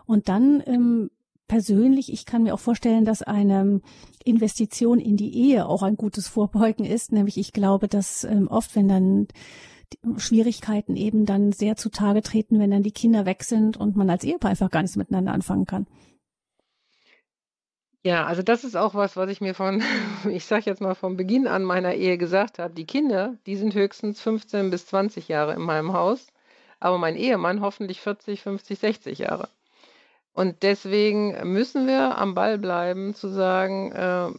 Und 0.06 0.28
dann 0.28 0.62
ähm, 0.66 1.10
persönlich, 1.48 2.12
ich 2.12 2.26
kann 2.26 2.44
mir 2.44 2.54
auch 2.54 2.60
vorstellen, 2.60 3.04
dass 3.04 3.22
eine 3.22 3.80
Investition 4.24 5.00
in 5.00 5.16
die 5.16 5.34
Ehe 5.34 5.66
auch 5.66 5.82
ein 5.82 5.96
gutes 5.96 6.28
Vorbeugen 6.28 6.84
ist. 6.84 7.12
Nämlich 7.12 7.38
ich 7.38 7.52
glaube, 7.52 7.88
dass 7.88 8.24
ähm, 8.24 8.46
oft, 8.48 8.76
wenn 8.76 8.88
dann 8.88 9.28
Schwierigkeiten 10.18 10.96
eben 10.96 11.24
dann 11.24 11.52
sehr 11.52 11.76
zutage 11.76 12.22
treten, 12.22 12.58
wenn 12.58 12.70
dann 12.70 12.82
die 12.82 12.92
Kinder 12.92 13.24
weg 13.24 13.42
sind 13.42 13.78
und 13.78 13.96
man 13.96 14.10
als 14.10 14.22
Ehepaar 14.22 14.50
einfach 14.50 14.70
gar 14.70 14.82
nichts 14.82 14.96
miteinander 14.96 15.32
anfangen 15.32 15.64
kann. 15.64 15.86
Ja, 18.04 18.26
also 18.26 18.42
das 18.42 18.64
ist 18.64 18.76
auch 18.76 18.94
was, 18.94 19.16
was 19.16 19.28
ich 19.30 19.40
mir 19.40 19.54
von, 19.54 19.82
ich 20.30 20.44
sage 20.46 20.64
jetzt 20.66 20.80
mal 20.80 20.94
von 20.94 21.16
Beginn 21.16 21.46
an 21.46 21.64
meiner 21.64 21.94
Ehe 21.94 22.16
gesagt 22.16 22.58
habe. 22.58 22.72
Die 22.74 22.86
Kinder, 22.86 23.36
die 23.46 23.56
sind 23.56 23.74
höchstens 23.74 24.20
15 24.20 24.70
bis 24.70 24.86
20 24.86 25.28
Jahre 25.28 25.54
in 25.54 25.62
meinem 25.62 25.92
Haus, 25.92 26.28
aber 26.80 26.98
mein 26.98 27.16
Ehemann 27.16 27.60
hoffentlich 27.60 28.00
40, 28.00 28.42
50, 28.42 28.78
60 28.78 29.18
Jahre. 29.18 29.48
Und 30.32 30.62
deswegen 30.62 31.52
müssen 31.52 31.86
wir 31.88 32.16
am 32.18 32.34
Ball 32.34 32.58
bleiben, 32.58 33.14
zu 33.14 33.28
sagen, 33.28 33.90
äh, 33.92 34.30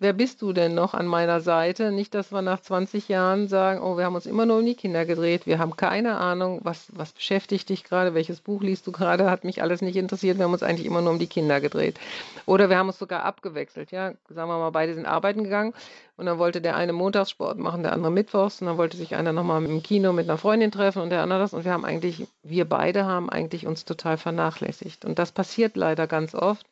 wer 0.00 0.14
bist 0.14 0.42
du 0.42 0.52
denn 0.52 0.74
noch 0.74 0.94
an 0.94 1.06
meiner 1.06 1.40
Seite? 1.40 1.92
Nicht, 1.92 2.14
dass 2.14 2.32
wir 2.32 2.42
nach 2.42 2.60
20 2.60 3.08
Jahren 3.08 3.48
sagen, 3.48 3.80
oh, 3.80 3.96
wir 3.96 4.04
haben 4.04 4.14
uns 4.14 4.26
immer 4.26 4.46
nur 4.46 4.58
um 4.58 4.66
die 4.66 4.74
Kinder 4.74 5.04
gedreht, 5.04 5.46
wir 5.46 5.58
haben 5.58 5.76
keine 5.76 6.16
Ahnung, 6.16 6.60
was, 6.64 6.88
was 6.92 7.12
beschäftigt 7.12 7.68
dich 7.68 7.84
gerade, 7.84 8.14
welches 8.14 8.40
Buch 8.40 8.62
liest 8.62 8.86
du 8.86 8.92
gerade, 8.92 9.30
hat 9.30 9.44
mich 9.44 9.62
alles 9.62 9.82
nicht 9.82 9.96
interessiert, 9.96 10.38
wir 10.38 10.44
haben 10.44 10.52
uns 10.52 10.62
eigentlich 10.62 10.86
immer 10.86 11.02
nur 11.02 11.12
um 11.12 11.18
die 11.18 11.26
Kinder 11.26 11.60
gedreht. 11.60 12.00
Oder 12.46 12.70
wir 12.70 12.78
haben 12.78 12.88
uns 12.88 12.98
sogar 12.98 13.24
abgewechselt, 13.24 13.92
ja, 13.92 14.14
sagen 14.28 14.48
wir 14.48 14.58
mal, 14.58 14.70
beide 14.70 14.94
sind 14.94 15.06
arbeiten 15.06 15.44
gegangen 15.44 15.74
und 16.16 16.26
dann 16.26 16.38
wollte 16.38 16.62
der 16.62 16.76
eine 16.76 16.94
Montagssport 16.94 17.58
machen, 17.58 17.82
der 17.82 17.92
andere 17.92 18.10
Mittwochs 18.10 18.60
und 18.60 18.66
dann 18.66 18.78
wollte 18.78 18.96
sich 18.96 19.14
einer 19.14 19.32
nochmal 19.32 19.62
im 19.64 19.82
Kino 19.82 20.12
mit 20.12 20.28
einer 20.28 20.38
Freundin 20.38 20.70
treffen 20.70 21.02
und 21.02 21.10
der 21.10 21.22
andere 21.22 21.40
das 21.40 21.52
und 21.52 21.64
wir 21.64 21.72
haben 21.72 21.84
eigentlich, 21.84 22.26
wir 22.42 22.64
beide 22.64 23.04
haben 23.04 23.28
eigentlich 23.28 23.66
uns 23.66 23.84
total 23.84 24.16
vernachlässigt 24.16 25.04
und 25.04 25.18
das 25.18 25.30
passiert 25.30 25.76
leider 25.76 26.06
ganz 26.06 26.34
oft 26.34 26.66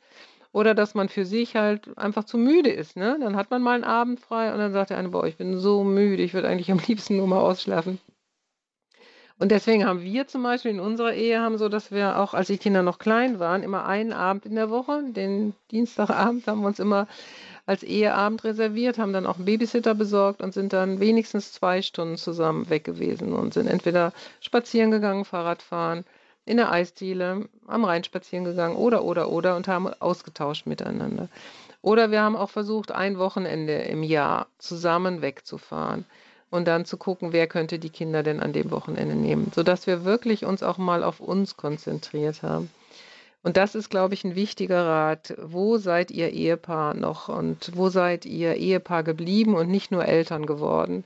oder 0.52 0.74
dass 0.74 0.94
man 0.94 1.08
für 1.08 1.24
sich 1.24 1.56
halt 1.56 1.96
einfach 1.98 2.24
zu 2.24 2.38
müde 2.38 2.70
ist. 2.70 2.96
Ne? 2.96 3.18
Dann 3.20 3.36
hat 3.36 3.50
man 3.50 3.62
mal 3.62 3.74
einen 3.74 3.84
Abend 3.84 4.20
frei 4.20 4.52
und 4.52 4.58
dann 4.58 4.72
sagt 4.72 4.90
der 4.90 4.98
eine, 4.98 5.10
boah, 5.10 5.26
ich 5.26 5.36
bin 5.36 5.58
so 5.58 5.84
müde, 5.84 6.22
ich 6.22 6.34
würde 6.34 6.48
eigentlich 6.48 6.70
am 6.70 6.80
liebsten 6.86 7.16
nur 7.16 7.26
mal 7.26 7.40
ausschlafen. 7.40 7.98
Und 9.40 9.52
deswegen 9.52 9.86
haben 9.86 10.02
wir 10.02 10.26
zum 10.26 10.42
Beispiel 10.42 10.72
in 10.72 10.80
unserer 10.80 11.14
Ehe 11.14 11.40
haben 11.40 11.58
so, 11.58 11.68
dass 11.68 11.92
wir 11.92 12.18
auch, 12.18 12.34
als 12.34 12.48
die 12.48 12.58
Kinder 12.58 12.82
noch 12.82 12.98
klein 12.98 13.38
waren, 13.38 13.62
immer 13.62 13.86
einen 13.86 14.12
Abend 14.12 14.46
in 14.46 14.56
der 14.56 14.68
Woche, 14.68 15.00
den 15.12 15.54
Dienstagabend 15.70 16.46
haben 16.48 16.62
wir 16.62 16.66
uns 16.66 16.80
immer 16.80 17.06
als 17.64 17.84
Eheabend 17.84 18.42
reserviert, 18.42 18.98
haben 18.98 19.12
dann 19.12 19.26
auch 19.26 19.36
einen 19.36 19.44
Babysitter 19.44 19.94
besorgt 19.94 20.42
und 20.42 20.54
sind 20.54 20.72
dann 20.72 20.98
wenigstens 20.98 21.52
zwei 21.52 21.82
Stunden 21.82 22.16
zusammen 22.16 22.68
weg 22.68 22.82
gewesen 22.82 23.32
und 23.32 23.54
sind 23.54 23.68
entweder 23.68 24.12
spazieren 24.40 24.90
gegangen, 24.90 25.24
Fahrrad 25.24 25.62
fahren 25.62 26.04
in 26.48 26.56
der 26.56 26.72
Eisdiele, 26.72 27.48
am 27.66 27.84
Rhein 27.84 28.04
spazieren 28.04 28.44
gegangen 28.44 28.76
oder, 28.76 29.04
oder, 29.04 29.30
oder 29.30 29.54
und 29.56 29.68
haben 29.68 29.88
ausgetauscht 30.00 30.66
miteinander. 30.66 31.28
Oder 31.82 32.10
wir 32.10 32.22
haben 32.22 32.36
auch 32.36 32.50
versucht, 32.50 32.90
ein 32.90 33.18
Wochenende 33.18 33.74
im 33.74 34.02
Jahr 34.02 34.46
zusammen 34.58 35.22
wegzufahren 35.22 36.04
und 36.50 36.66
dann 36.66 36.84
zu 36.84 36.96
gucken, 36.96 37.32
wer 37.32 37.46
könnte 37.46 37.78
die 37.78 37.90
Kinder 37.90 38.22
denn 38.22 38.40
an 38.40 38.52
dem 38.52 38.70
Wochenende 38.70 39.14
nehmen, 39.14 39.52
sodass 39.54 39.86
wir 39.86 40.04
wirklich 40.04 40.44
uns 40.44 40.62
auch 40.62 40.78
mal 40.78 41.04
auf 41.04 41.20
uns 41.20 41.56
konzentriert 41.56 42.42
haben. 42.42 42.70
Und 43.42 43.56
das 43.56 43.74
ist, 43.74 43.90
glaube 43.90 44.14
ich, 44.14 44.24
ein 44.24 44.34
wichtiger 44.34 44.84
Rat. 44.84 45.34
Wo 45.40 45.76
seid 45.76 46.10
ihr 46.10 46.30
Ehepaar 46.30 46.94
noch 46.94 47.28
und 47.28 47.70
wo 47.76 47.88
seid 47.88 48.26
ihr 48.26 48.56
Ehepaar 48.56 49.04
geblieben 49.04 49.54
und 49.54 49.68
nicht 49.68 49.92
nur 49.92 50.04
Eltern 50.04 50.44
geworden? 50.46 51.04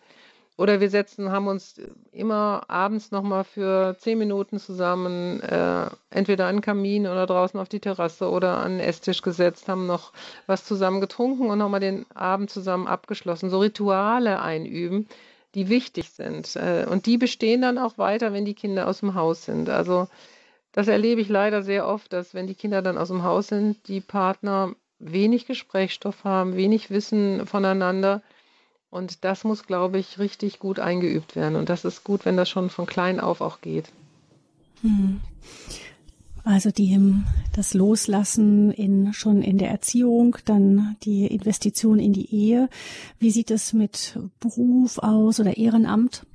Oder 0.58 0.80
wir 0.80 0.90
setzen, 0.90 1.32
haben 1.32 1.46
uns 1.46 1.80
immer 2.12 2.64
abends 2.68 3.10
nochmal 3.10 3.44
für 3.44 3.96
zehn 3.98 4.18
Minuten 4.18 4.58
zusammen 4.58 5.40
äh, 5.40 5.86
entweder 6.10 6.46
an 6.46 6.56
den 6.56 6.62
Kamin 6.62 7.06
oder 7.06 7.26
draußen 7.26 7.58
auf 7.58 7.70
die 7.70 7.80
Terrasse 7.80 8.28
oder 8.30 8.58
an 8.58 8.72
den 8.72 8.80
Esstisch 8.80 9.22
gesetzt, 9.22 9.68
haben 9.68 9.86
noch 9.86 10.12
was 10.46 10.64
zusammen 10.64 11.00
getrunken 11.00 11.48
und 11.50 11.58
nochmal 11.58 11.80
den 11.80 12.04
Abend 12.14 12.50
zusammen 12.50 12.86
abgeschlossen. 12.86 13.48
So 13.48 13.60
Rituale 13.60 14.42
einüben, 14.42 15.08
die 15.54 15.70
wichtig 15.70 16.10
sind. 16.10 16.54
Äh, 16.56 16.86
und 16.88 17.06
die 17.06 17.16
bestehen 17.16 17.62
dann 17.62 17.78
auch 17.78 17.96
weiter, 17.96 18.34
wenn 18.34 18.44
die 18.44 18.54
Kinder 18.54 18.86
aus 18.88 19.00
dem 19.00 19.14
Haus 19.14 19.46
sind. 19.46 19.70
Also 19.70 20.08
das 20.72 20.88
erlebe 20.88 21.20
ich 21.20 21.28
leider 21.28 21.62
sehr 21.62 21.86
oft, 21.86 22.12
dass 22.12 22.34
wenn 22.34 22.46
die 22.46 22.54
Kinder 22.54 22.82
dann 22.82 22.98
aus 22.98 23.08
dem 23.08 23.22
Haus 23.22 23.48
sind, 23.48 23.88
die 23.88 24.00
Partner 24.00 24.74
wenig 24.98 25.46
Gesprächsstoff 25.46 26.24
haben, 26.24 26.56
wenig 26.56 26.90
Wissen 26.90 27.46
voneinander. 27.46 28.22
Und 28.92 29.24
das 29.24 29.42
muss, 29.44 29.66
glaube 29.66 29.98
ich, 29.98 30.18
richtig 30.18 30.58
gut 30.58 30.78
eingeübt 30.78 31.34
werden. 31.34 31.56
Und 31.56 31.70
das 31.70 31.86
ist 31.86 32.04
gut, 32.04 32.26
wenn 32.26 32.36
das 32.36 32.50
schon 32.50 32.68
von 32.68 32.84
klein 32.84 33.20
auf 33.20 33.40
auch 33.40 33.62
geht. 33.62 33.90
Hm. 34.82 35.20
Also 36.44 36.70
die, 36.70 37.00
das 37.54 37.72
Loslassen 37.72 38.70
in, 38.70 39.14
schon 39.14 39.40
in 39.40 39.56
der 39.56 39.70
Erziehung, 39.70 40.36
dann 40.44 40.96
die 41.04 41.26
Investition 41.26 41.98
in 41.98 42.12
die 42.12 42.34
Ehe. 42.34 42.68
Wie 43.18 43.30
sieht 43.30 43.50
es 43.50 43.72
mit 43.72 44.18
Beruf 44.40 44.98
aus 44.98 45.40
oder 45.40 45.56
Ehrenamt? 45.56 46.26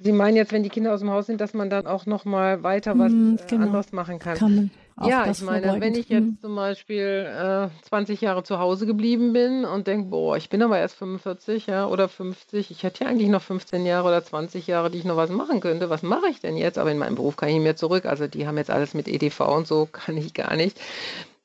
Sie 0.00 0.12
meinen 0.12 0.36
jetzt, 0.36 0.52
wenn 0.52 0.62
die 0.62 0.68
Kinder 0.68 0.94
aus 0.94 1.00
dem 1.00 1.10
Haus 1.10 1.26
sind, 1.26 1.40
dass 1.40 1.54
man 1.54 1.70
dann 1.70 1.86
auch 1.86 2.06
noch 2.06 2.24
mal 2.24 2.62
weiter 2.62 2.98
was 2.98 3.12
hm, 3.12 3.38
genau. 3.48 3.64
anderes 3.64 3.92
machen 3.92 4.18
kann? 4.18 4.36
kann 4.36 4.70
ja, 5.06 5.30
ich 5.30 5.42
meine, 5.42 5.80
wenn 5.80 5.94
ich 5.94 6.08
jetzt 6.08 6.24
hm. 6.24 6.38
zum 6.40 6.56
Beispiel 6.56 7.26
äh, 7.28 7.68
20 7.88 8.20
Jahre 8.20 8.42
zu 8.42 8.58
Hause 8.58 8.86
geblieben 8.86 9.32
bin 9.32 9.64
und 9.64 9.86
denke, 9.86 10.08
boah, 10.10 10.36
ich 10.36 10.48
bin 10.48 10.62
aber 10.62 10.78
erst 10.78 10.96
45 10.96 11.66
ja, 11.66 11.86
oder 11.86 12.08
50, 12.08 12.70
ich 12.70 12.82
hätte 12.82 13.04
ja 13.04 13.10
eigentlich 13.10 13.28
noch 13.28 13.42
15 13.42 13.86
Jahre 13.86 14.08
oder 14.08 14.24
20 14.24 14.66
Jahre, 14.66 14.90
die 14.90 14.98
ich 14.98 15.04
noch 15.04 15.16
was 15.16 15.30
machen 15.30 15.60
könnte. 15.60 15.90
Was 15.90 16.02
mache 16.02 16.28
ich 16.28 16.40
denn 16.40 16.56
jetzt? 16.56 16.78
Aber 16.78 16.90
in 16.90 16.98
meinem 16.98 17.14
Beruf 17.14 17.36
kann 17.36 17.48
ich 17.48 17.56
nicht 17.56 17.64
mehr 17.64 17.76
zurück. 17.76 18.06
Also 18.06 18.26
die 18.26 18.46
haben 18.46 18.56
jetzt 18.56 18.70
alles 18.70 18.94
mit 18.94 19.08
EDV 19.08 19.40
und 19.40 19.66
so, 19.66 19.86
kann 19.92 20.16
ich 20.16 20.34
gar 20.34 20.56
nicht. 20.56 20.80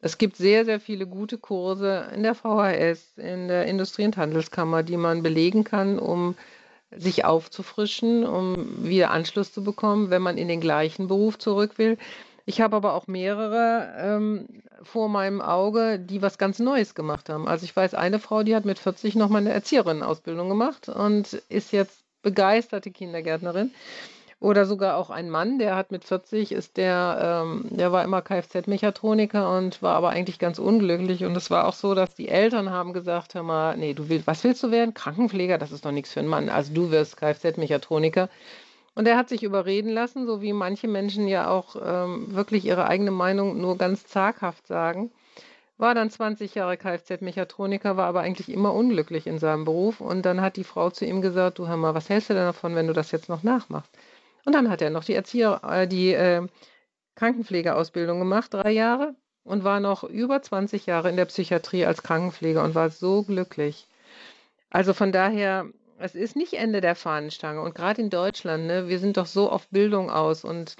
Es 0.01 0.17
gibt 0.17 0.35
sehr, 0.35 0.65
sehr 0.65 0.79
viele 0.79 1.05
gute 1.05 1.37
Kurse 1.37 2.07
in 2.13 2.23
der 2.23 2.35
VHS, 2.35 3.17
in 3.17 3.47
der 3.47 3.65
Industrie- 3.67 4.05
und 4.05 4.17
Handelskammer, 4.17 4.83
die 4.83 4.97
man 4.97 5.23
belegen 5.23 5.63
kann, 5.63 5.97
um 5.97 6.35
sich 6.97 7.25
aufzufrischen, 7.25 8.25
um 8.25 8.83
wieder 8.83 9.11
Anschluss 9.11 9.53
zu 9.53 9.63
bekommen, 9.63 10.09
wenn 10.09 10.21
man 10.21 10.37
in 10.37 10.47
den 10.47 10.61
gleichen 10.61 11.07
Beruf 11.07 11.37
zurück 11.37 11.77
will. 11.77 11.97
Ich 12.45 12.59
habe 12.59 12.75
aber 12.75 12.93
auch 12.93 13.07
mehrere 13.07 13.93
ähm, 13.97 14.47
vor 14.81 15.07
meinem 15.07 15.41
Auge, 15.41 15.97
die 15.97 16.21
was 16.21 16.37
ganz 16.37 16.59
Neues 16.59 16.93
gemacht 16.93 17.29
haben. 17.29 17.47
Also 17.47 17.63
ich 17.63 17.75
weiß, 17.75 17.93
eine 17.93 18.19
Frau, 18.19 18.43
die 18.43 18.55
hat 18.55 18.65
mit 18.65 18.79
40 18.79 19.15
nochmal 19.15 19.41
eine 19.41 19.53
Erzieherinnenausbildung 19.53 20.49
gemacht 20.49 20.89
und 20.89 21.33
ist 21.47 21.71
jetzt 21.71 22.03
begeisterte 22.21 22.91
Kindergärtnerin. 22.91 23.71
Oder 24.43 24.65
sogar 24.65 24.97
auch 24.97 25.09
ein 25.09 25.29
Mann, 25.29 25.57
der 25.57 25.77
hat 25.77 25.93
mit 25.93 26.03
40, 26.03 26.51
ist 26.51 26.75
der, 26.75 27.43
ähm, 27.45 27.65
der 27.69 27.93
war 27.93 28.03
immer 28.03 28.21
Kfz-Mechatroniker 28.21 29.49
und 29.57 29.81
war 29.81 29.95
aber 29.95 30.09
eigentlich 30.09 30.37
ganz 30.37 30.59
unglücklich. 30.59 31.23
Und 31.23 31.33
es 31.37 31.49
war 31.49 31.65
auch 31.65 31.71
so, 31.71 31.95
dass 31.95 32.13
die 32.13 32.27
Eltern 32.27 32.69
haben 32.69 32.91
gesagt, 32.91 33.35
hör 33.35 33.43
mal, 33.43 33.77
nee, 33.77 33.93
du 33.93 34.09
willst, 34.09 34.27
was 34.27 34.43
willst 34.43 34.61
du 34.61 34.69
werden? 34.69 34.93
Krankenpfleger, 34.93 35.57
das 35.57 35.71
ist 35.71 35.85
doch 35.85 35.93
nichts 35.93 36.11
für 36.11 36.19
einen 36.19 36.27
Mann. 36.27 36.49
Also 36.49 36.73
du 36.73 36.91
wirst 36.91 37.15
Kfz-Mechatroniker. 37.15 38.27
Und 38.95 39.07
er 39.07 39.15
hat 39.15 39.29
sich 39.29 39.43
überreden 39.43 39.91
lassen, 39.91 40.25
so 40.25 40.41
wie 40.41 40.51
manche 40.51 40.89
Menschen 40.89 41.29
ja 41.29 41.49
auch 41.49 41.77
ähm, 41.81 42.35
wirklich 42.35 42.65
ihre 42.65 42.85
eigene 42.87 43.11
Meinung 43.11 43.61
nur 43.61 43.77
ganz 43.77 44.07
zaghaft 44.07 44.67
sagen. 44.67 45.09
War 45.77 45.95
dann 45.95 46.09
20 46.09 46.53
Jahre 46.53 46.75
Kfz-Mechatroniker, 46.75 47.95
war 47.95 48.07
aber 48.07 48.19
eigentlich 48.19 48.49
immer 48.49 48.73
unglücklich 48.73 49.25
in 49.25 49.39
seinem 49.39 49.63
Beruf. 49.63 50.01
Und 50.01 50.25
dann 50.25 50.41
hat 50.41 50.57
die 50.57 50.65
Frau 50.65 50.89
zu 50.89 51.05
ihm 51.05 51.21
gesagt, 51.21 51.59
du 51.59 51.67
hör 51.69 51.77
mal, 51.77 51.95
was 51.95 52.09
hältst 52.09 52.29
du 52.29 52.33
denn 52.33 52.43
davon, 52.43 52.75
wenn 52.75 52.87
du 52.87 52.93
das 52.93 53.11
jetzt 53.11 53.29
noch 53.29 53.43
nachmachst? 53.43 53.89
Und 54.45 54.53
dann 54.53 54.69
hat 54.69 54.81
er 54.81 54.89
noch 54.89 55.03
die 55.03 55.13
Erzieher, 55.13 55.61
äh, 55.63 55.87
die 55.87 56.13
äh, 56.13 56.47
Krankenpflegeausbildung 57.15 58.19
gemacht, 58.19 58.53
drei 58.53 58.71
Jahre, 58.71 59.15
und 59.43 59.63
war 59.63 59.79
noch 59.79 60.03
über 60.03 60.41
20 60.41 60.85
Jahre 60.85 61.09
in 61.09 61.15
der 61.15 61.25
Psychiatrie 61.25 61.85
als 61.85 62.03
Krankenpfleger 62.03 62.63
und 62.63 62.75
war 62.75 62.89
so 62.89 63.23
glücklich. 63.23 63.87
Also 64.69 64.93
von 64.93 65.11
daher 65.11 65.65
es 66.03 66.15
ist 66.15 66.35
nicht 66.35 66.53
Ende 66.53 66.81
der 66.81 66.95
Fahnenstange. 66.95 67.61
Und 67.61 67.75
gerade 67.75 68.01
in 68.01 68.09
Deutschland, 68.09 68.65
ne, 68.65 68.89
wir 68.89 68.99
sind 68.99 69.15
doch 69.17 69.25
so 69.25 69.49
auf 69.49 69.69
Bildung 69.69 70.09
aus 70.09 70.43
und 70.43 70.75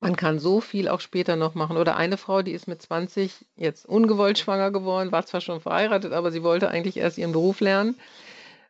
man 0.00 0.16
kann 0.16 0.38
so 0.40 0.60
viel 0.60 0.88
auch 0.88 1.00
später 1.00 1.36
noch 1.36 1.54
machen. 1.54 1.76
Oder 1.76 1.96
eine 1.96 2.16
Frau, 2.16 2.42
die 2.42 2.52
ist 2.52 2.66
mit 2.66 2.82
20 2.82 3.46
jetzt 3.56 3.86
ungewollt 3.86 4.38
schwanger 4.38 4.70
geworden, 4.72 5.12
war 5.12 5.24
zwar 5.26 5.40
schon 5.40 5.60
verheiratet, 5.60 6.12
aber 6.12 6.32
sie 6.32 6.42
wollte 6.42 6.68
eigentlich 6.68 6.96
erst 6.96 7.18
ihren 7.18 7.32
Beruf 7.32 7.60
lernen. 7.60 7.96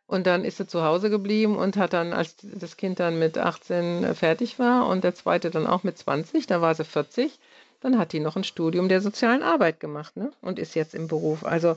Und 0.07 0.25
dann 0.25 0.45
ist 0.45 0.57
sie 0.57 0.67
zu 0.67 0.83
Hause 0.83 1.09
geblieben 1.09 1.57
und 1.57 1.75
hat 1.75 1.93
dann, 1.93 2.13
als 2.13 2.35
das 2.41 2.77
Kind 2.77 2.99
dann 2.99 3.19
mit 3.19 3.37
18 3.37 4.15
fertig 4.15 4.57
war 4.57 4.87
und 4.87 5.03
der 5.03 5.15
zweite 5.15 5.51
dann 5.51 5.67
auch 5.67 5.83
mit 5.83 5.97
20, 5.97 6.47
da 6.47 6.61
war 6.61 6.73
sie 6.73 6.85
40, 6.85 7.37
dann 7.81 7.99
hat 7.99 8.13
die 8.13 8.21
noch 8.21 8.37
ein 8.37 8.45
Studium 8.45 8.87
der 8.87 9.01
sozialen 9.01 9.43
Arbeit 9.43 9.79
gemacht 9.79 10.15
ne? 10.15 10.31
und 10.41 10.59
ist 10.59 10.75
jetzt 10.75 10.95
im 10.95 11.07
Beruf. 11.07 11.45
Also 11.45 11.75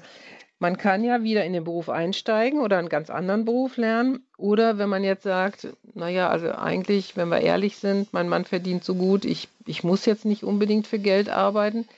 man 0.61 0.77
kann 0.77 1.03
ja 1.03 1.23
wieder 1.23 1.45
in 1.45 1.55
den 1.55 1.65
Beruf 1.65 1.89
einsteigen 1.89 2.61
oder 2.61 2.79
einen 2.79 2.91
ganz 2.91 3.09
anderen 3.09 3.47
Beruf 3.47 3.79
lernen. 3.79 4.23
Oder 4.37 4.77
wenn 4.77 4.91
man 4.91 5.03
jetzt 5.03 5.23
sagt, 5.23 5.69
naja, 5.95 6.29
also 6.29 6.53
eigentlich, 6.53 7.17
wenn 7.17 7.31
wir 7.31 7.41
ehrlich 7.41 7.79
sind, 7.79 8.13
mein 8.13 8.29
Mann 8.29 8.45
verdient 8.45 8.85
so 8.85 8.95
gut, 8.95 9.25
ich, 9.25 9.49
ich 9.67 9.85
muss 9.85 10.05
jetzt 10.05 10.27
nicht 10.27 10.45
unbedingt 10.45 10.87
für 10.87 10.99
Geld 10.99 11.31
arbeiten. 11.31 11.89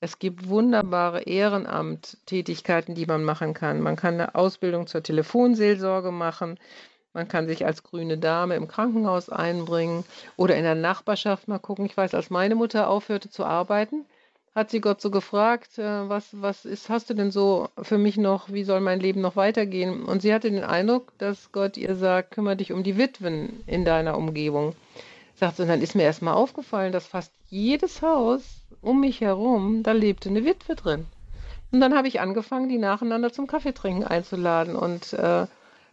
Es 0.00 0.18
gibt 0.18 0.48
wunderbare 0.48 1.22
Ehrenamttätigkeiten, 1.22 2.94
die 2.94 3.06
man 3.06 3.24
machen 3.24 3.54
kann. 3.54 3.80
Man 3.80 3.96
kann 3.96 4.14
eine 4.14 4.34
Ausbildung 4.34 4.86
zur 4.86 5.02
Telefonseelsorge 5.02 6.10
machen. 6.10 6.58
Man 7.14 7.28
kann 7.28 7.48
sich 7.48 7.64
als 7.64 7.82
grüne 7.82 8.18
Dame 8.18 8.56
im 8.56 8.68
Krankenhaus 8.68 9.30
einbringen 9.30 10.04
oder 10.36 10.54
in 10.56 10.64
der 10.64 10.74
Nachbarschaft 10.74 11.48
mal 11.48 11.58
gucken. 11.58 11.86
Ich 11.86 11.96
weiß, 11.96 12.14
als 12.14 12.28
meine 12.28 12.54
Mutter 12.54 12.90
aufhörte 12.90 13.30
zu 13.30 13.44
arbeiten, 13.46 14.04
hat 14.54 14.70
sie 14.70 14.80
Gott 14.80 15.00
so 15.00 15.10
gefragt, 15.10 15.78
äh, 15.78 16.08
was, 16.08 16.28
was 16.32 16.64
ist, 16.64 16.88
hast 16.88 17.08
du 17.10 17.14
denn 17.14 17.30
so 17.30 17.68
für 17.80 17.98
mich 17.98 18.16
noch, 18.16 18.52
wie 18.52 18.64
soll 18.64 18.80
mein 18.80 19.00
Leben 19.00 19.20
noch 19.20 19.36
weitergehen? 19.36 20.04
Und 20.04 20.22
sie 20.22 20.32
hatte 20.32 20.50
den 20.50 20.64
Eindruck, 20.64 21.12
dass 21.18 21.52
Gott 21.52 21.76
ihr 21.76 21.94
sagt, 21.94 22.32
kümmere 22.32 22.56
dich 22.56 22.72
um 22.72 22.82
die 22.82 22.98
Witwen 22.98 23.62
in 23.66 23.84
deiner 23.84 24.16
Umgebung. 24.16 24.74
Sagt 25.36 25.60
und 25.60 25.68
dann 25.68 25.82
ist 25.82 25.94
mir 25.94 26.04
erstmal 26.04 26.34
aufgefallen, 26.34 26.92
dass 26.92 27.06
fast 27.06 27.32
jedes 27.48 28.02
Haus 28.02 28.42
um 28.80 29.00
mich 29.00 29.20
herum, 29.20 29.82
da 29.82 29.92
lebte 29.92 30.30
eine 30.30 30.44
Witwe 30.44 30.74
drin. 30.74 31.06
Und 31.72 31.80
dann 31.80 31.94
habe 31.94 32.08
ich 32.08 32.20
angefangen, 32.20 32.68
die 32.68 32.78
nacheinander 32.78 33.32
zum 33.32 33.46
Kaffeetrinken 33.46 34.04
einzuladen. 34.04 34.76
Und 34.76 35.12
äh, 35.12 35.46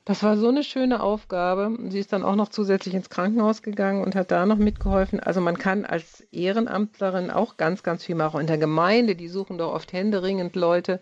das 0.06 0.24
war 0.24 0.38
so 0.38 0.48
eine 0.48 0.64
schöne 0.64 1.02
Aufgabe. 1.02 1.78
Sie 1.90 2.00
ist 2.00 2.14
dann 2.14 2.24
auch 2.24 2.36
noch 2.36 2.50
zusätzlich 2.50 2.94
ins 2.94 3.10
Krankenhaus 3.10 3.62
gegangen 3.62 4.04
und 4.04 4.16
hat 4.16 4.32
da 4.32 4.46
noch 4.46 4.58
mitgeholfen. 4.58 5.20
Also 5.20 5.42
man 5.42 5.58
kann 5.58 5.84
als 5.86 6.22
Ehrenamtlerin 6.32 7.32
auch 7.32 7.58
ganz, 7.58 7.84
ganz 7.84 8.04
viel 8.06 8.16
machen. 8.16 8.40
In 8.40 8.48
der 8.48 8.58
Gemeinde, 8.58 9.16
die 9.16 9.28
suchen 9.28 9.58
doch 9.58 9.74
oft 9.74 9.92
händeringend 9.92 10.56
Leute, 10.56 11.02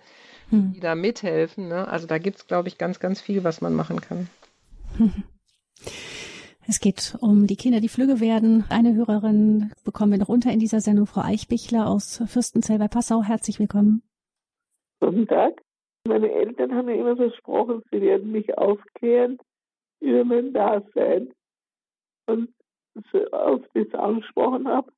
hm. 0.50 0.74
die 0.74 0.80
da 0.80 0.96
mithelfen. 0.96 1.68
Ne? 1.68 1.88
Also 1.88 2.08
da 2.08 2.18
gibt 2.18 2.38
es, 2.38 2.48
glaube 2.48 2.70
ich, 2.70 2.78
ganz, 2.78 3.00
ganz 3.00 3.22
viel, 3.22 3.44
was 3.44 3.62
man 3.62 3.76
machen 3.76 4.02
kann. 4.02 4.30
Es 6.68 6.80
geht 6.80 7.18
um 7.22 7.48
die 7.48 7.56
Kinder, 7.56 7.80
die 7.80 7.90
Flügge 7.90 8.20
werden. 8.20 8.66
Eine 8.70 8.94
Hörerin 8.96 9.72
bekommen 9.84 10.12
wir 10.12 10.20
noch 10.20 10.30
unter 10.30 10.52
in 10.52 10.60
dieser 10.60 10.80
Sendung, 10.80 11.08
Frau 11.08 11.22
Eichbichler 11.22 11.88
aus 11.88 12.24
Fürstenzell 12.28 12.78
bei 12.78 12.88
Passau. 12.88 13.24
Herzlich 13.24 13.60
willkommen. 13.60 14.04
Guten 15.00 15.28
Tag. 15.28 15.62
Meine 16.08 16.32
Eltern 16.32 16.74
haben 16.76 16.86
mir 16.86 16.96
immer 16.96 17.16
versprochen, 17.16 17.84
sie 17.92 18.02
werden 18.02 18.32
mich 18.32 18.58
aufklären 18.58 19.38
über 20.00 20.24
mein 20.24 20.54
Dasein. 20.54 21.34
Und 22.28 22.54
so 23.12 23.32
oft 23.32 23.70
ich 23.74 23.88
es 23.88 23.94
angesprochen 23.94 24.68
habe, 24.68 24.92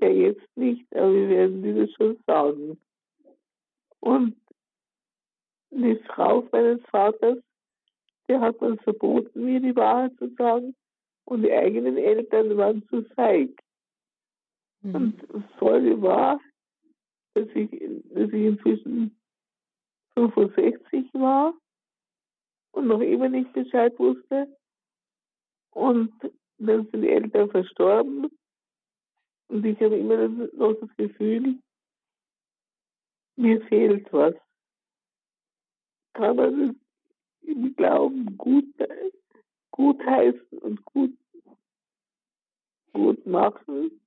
ja 0.00 0.08
jetzt 0.08 0.56
nicht, 0.56 0.84
aber 0.94 1.12
wir 1.12 1.28
werden 1.28 1.62
dir 1.62 1.86
das 1.86 1.94
schon 1.94 2.18
sagen. 2.26 2.80
Und 4.00 4.36
die 5.70 5.96
Frau 6.06 6.46
meines 6.52 6.82
Vaters, 6.90 7.38
die 8.28 8.36
hat 8.38 8.56
uns 8.56 8.80
verboten, 8.82 9.44
mir 9.44 9.60
die 9.60 9.76
Wahrheit 9.76 10.16
zu 10.18 10.28
sagen. 10.34 10.74
Und 11.24 11.42
die 11.42 11.52
eigenen 11.52 11.96
Eltern 11.96 12.56
waren 12.56 12.86
zu 12.88 13.04
feig. 13.14 13.50
Mhm. 14.82 14.94
Und 14.94 15.22
das 15.32 15.42
Tolle 15.58 16.00
war, 16.02 16.40
dass 17.34 17.48
ich, 17.54 17.70
dass 17.70 18.28
ich 18.28 18.44
inzwischen 18.44 19.16
65 20.14 21.14
war 21.14 21.54
und 22.72 22.88
noch 22.88 23.00
immer 23.00 23.28
nicht 23.28 23.52
Bescheid 23.52 23.96
wusste. 23.98 24.48
Und 25.70 26.12
dann 26.58 26.86
sind 26.90 27.02
die 27.02 27.08
Eltern 27.08 27.50
verstorben. 27.50 28.28
Und 29.48 29.64
ich 29.64 29.80
habe 29.80 29.96
immer 29.96 30.28
noch 30.28 30.74
das 30.74 30.96
Gefühl, 30.96 31.58
mir 33.36 33.60
fehlt 33.66 34.12
was. 34.12 34.34
Kann 36.14 36.36
man 36.36 36.70
es 36.70 36.81
im 37.42 37.74
Glauben 37.76 38.36
gut, 38.36 38.64
heißen 40.06 40.58
und 40.58 40.84
gut, 40.84 41.12
gut 42.92 43.26
machen? 43.26 44.00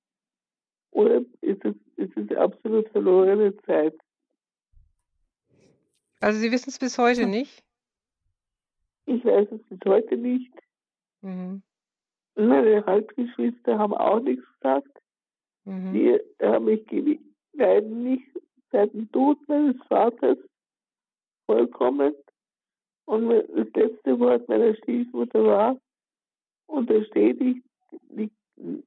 Oder 0.91 1.21
ist 1.41 1.65
es, 1.65 1.75
ist 1.97 2.15
es 2.17 2.37
absolut 2.37 2.87
verlorene 2.89 3.55
Zeit? 3.63 3.97
Also 6.21 6.39
Sie 6.39 6.51
wissen 6.51 6.69
es 6.69 6.79
bis 6.79 6.97
heute 6.97 7.27
nicht? 7.27 7.63
Ich 9.05 9.23
weiß 9.23 9.47
es 9.51 9.61
bis 9.63 9.79
heute 9.85 10.17
nicht. 10.17 10.53
Mhm. 11.21 11.61
Meine 12.35 12.85
Halbgeschwister 12.85 13.77
haben 13.77 13.93
auch 13.93 14.19
nichts 14.19 14.45
gesagt. 14.55 15.01
Mhm. 15.65 15.93
Die 15.93 16.19
haben 16.41 16.65
mich 16.65 16.85
leider 17.53 17.87
nicht 17.87 18.27
seit 18.71 18.93
dem 18.93 19.11
Tod 19.11 19.37
meines 19.47 19.77
Vaters 19.87 20.37
vollkommen. 21.45 22.13
Und 23.05 23.29
das 23.29 23.67
letzte 23.75 24.19
Wort 24.19 24.47
meiner 24.49 24.75
Stiefmutter 24.75 25.43
war, 25.43 25.77
untersteh 26.67 27.33
dich, 27.33 27.61
die 28.09 28.31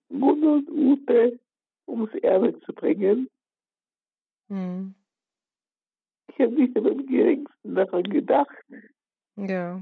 Mund 0.09 0.45
und 0.45 0.69
Ute 0.71 1.39
ums 1.87 2.13
Erbe 2.17 2.59
zu 2.61 2.73
bringen. 2.73 3.29
Mhm. 4.49 4.95
Ich 6.29 6.41
habe 6.41 6.53
nicht 6.53 6.77
am 6.77 7.07
geringsten 7.07 7.75
daran 7.75 8.03
gedacht. 8.05 8.57
Ja. 9.37 9.81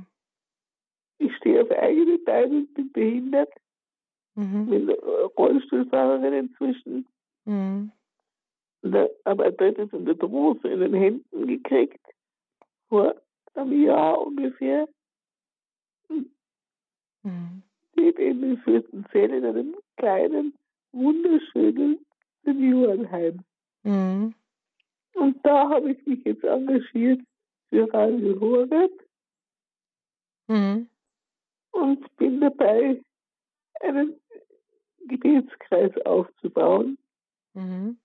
Ich 1.18 1.34
stehe 1.36 1.62
auf 1.62 1.70
eigene 1.70 2.18
Beine 2.18 2.58
und 2.58 2.74
bin 2.74 2.92
behindert. 2.92 3.52
Mhm. 4.34 4.66
Bin 4.68 4.90
Rollstuhlfahrerin 4.90 6.32
inzwischen. 6.34 7.06
Mhm. 7.46 7.90
Aber 9.24 9.50
drittes 9.50 9.92
und 9.92 10.02
eine 10.02 10.14
Dose 10.14 10.68
in 10.68 10.80
den 10.80 10.94
Händen 10.94 11.46
gekriegt. 11.46 12.04
Vor 12.88 13.14
einem 13.56 13.84
Jahr 13.84 14.20
ungefähr. 14.20 14.88
Mhm. 17.22 17.62
Lebe 17.94 18.22
in 18.22 18.40
den 18.40 18.58
Fürstenzell 18.58 19.30
in 19.30 19.44
einem 19.44 19.76
kleinen, 19.96 20.54
wunderschönen 20.92 22.04
Seniorenheim. 22.44 23.40
Mhm. 23.82 24.34
Und 25.14 25.46
da 25.46 25.68
habe 25.70 25.92
ich 25.92 26.06
mich 26.06 26.24
jetzt 26.24 26.44
engagiert 26.44 27.20
für 27.70 27.92
Radio 27.92 28.38
Horeb. 28.38 28.92
Mhm. 30.48 30.88
Und 31.72 32.16
bin 32.16 32.40
dabei, 32.40 33.02
einen 33.80 34.20
Gebetskreis 35.06 35.96
aufzubauen. 36.04 36.98
Mhm. 37.54 37.98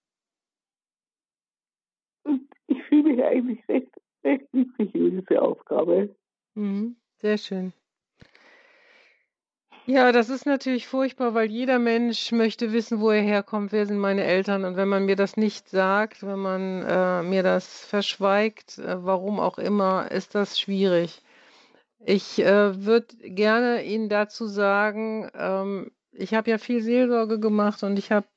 Und 2.23 2.47
ich 2.67 2.81
fühle 2.83 3.13
mich 3.13 3.23
eigentlich 3.23 3.67
recht, 3.67 4.00
recht 4.23 4.51
glücklich 4.51 4.93
über 4.95 5.21
diese 5.21 5.41
Aufgabe. 5.41 6.15
Mhm. 6.55 6.95
Sehr 7.21 7.37
schön. 7.37 7.73
Ja, 9.87 10.11
das 10.11 10.29
ist 10.29 10.45
natürlich 10.45 10.87
furchtbar, 10.87 11.33
weil 11.33 11.49
jeder 11.49 11.79
Mensch 11.79 12.31
möchte 12.31 12.71
wissen, 12.71 13.01
wo 13.01 13.09
er 13.09 13.21
herkommt, 13.21 13.71
wer 13.71 13.87
sind 13.87 13.97
meine 13.97 14.23
Eltern. 14.23 14.63
Und 14.63 14.77
wenn 14.77 14.87
man 14.87 15.05
mir 15.05 15.15
das 15.15 15.37
nicht 15.37 15.69
sagt, 15.69 16.25
wenn 16.25 16.39
man 16.39 16.83
äh, 16.83 17.23
mir 17.23 17.41
das 17.41 17.83
verschweigt, 17.85 18.77
äh, 18.77 19.03
warum 19.03 19.39
auch 19.39 19.57
immer, 19.57 20.11
ist 20.11 20.35
das 20.35 20.59
schwierig. 20.59 21.23
Ich 22.05 22.39
äh, 22.39 22.85
würde 22.85 23.15
gerne 23.21 23.83
Ihnen 23.83 24.07
dazu 24.07 24.47
sagen, 24.47 25.29
ähm, 25.35 25.91
ich 26.11 26.33
habe 26.33 26.51
ja 26.51 26.57
viel 26.57 26.81
Seelsorge 26.81 27.39
gemacht 27.39 27.83
und 27.83 27.97
ich 27.97 28.11
habe 28.11 28.27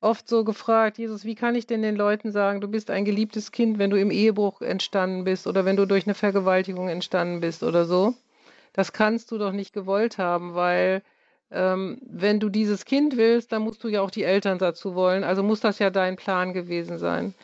oft 0.00 0.28
so 0.28 0.44
gefragt, 0.44 0.98
Jesus, 0.98 1.24
wie 1.24 1.34
kann 1.34 1.54
ich 1.54 1.66
denn 1.66 1.82
den 1.82 1.96
Leuten 1.96 2.30
sagen, 2.30 2.60
du 2.60 2.68
bist 2.68 2.90
ein 2.90 3.04
geliebtes 3.04 3.52
Kind, 3.52 3.78
wenn 3.78 3.90
du 3.90 3.98
im 3.98 4.10
Ehebruch 4.10 4.62
entstanden 4.62 5.24
bist 5.24 5.46
oder 5.46 5.64
wenn 5.64 5.76
du 5.76 5.86
durch 5.86 6.06
eine 6.06 6.14
Vergewaltigung 6.14 6.88
entstanden 6.88 7.40
bist 7.40 7.62
oder 7.62 7.84
so? 7.84 8.14
Das 8.72 8.92
kannst 8.92 9.32
du 9.32 9.38
doch 9.38 9.52
nicht 9.52 9.72
gewollt 9.72 10.18
haben, 10.18 10.54
weil 10.54 11.02
ähm, 11.50 12.00
wenn 12.02 12.40
du 12.40 12.48
dieses 12.48 12.84
Kind 12.84 13.16
willst, 13.16 13.52
dann 13.52 13.62
musst 13.62 13.82
du 13.82 13.88
ja 13.88 14.02
auch 14.02 14.10
die 14.10 14.22
Eltern 14.22 14.58
dazu 14.58 14.94
wollen. 14.94 15.24
Also 15.24 15.42
muss 15.42 15.60
das 15.60 15.78
ja 15.78 15.90
dein 15.90 16.16
Plan 16.16 16.52
gewesen 16.52 16.98
sein. 16.98 17.34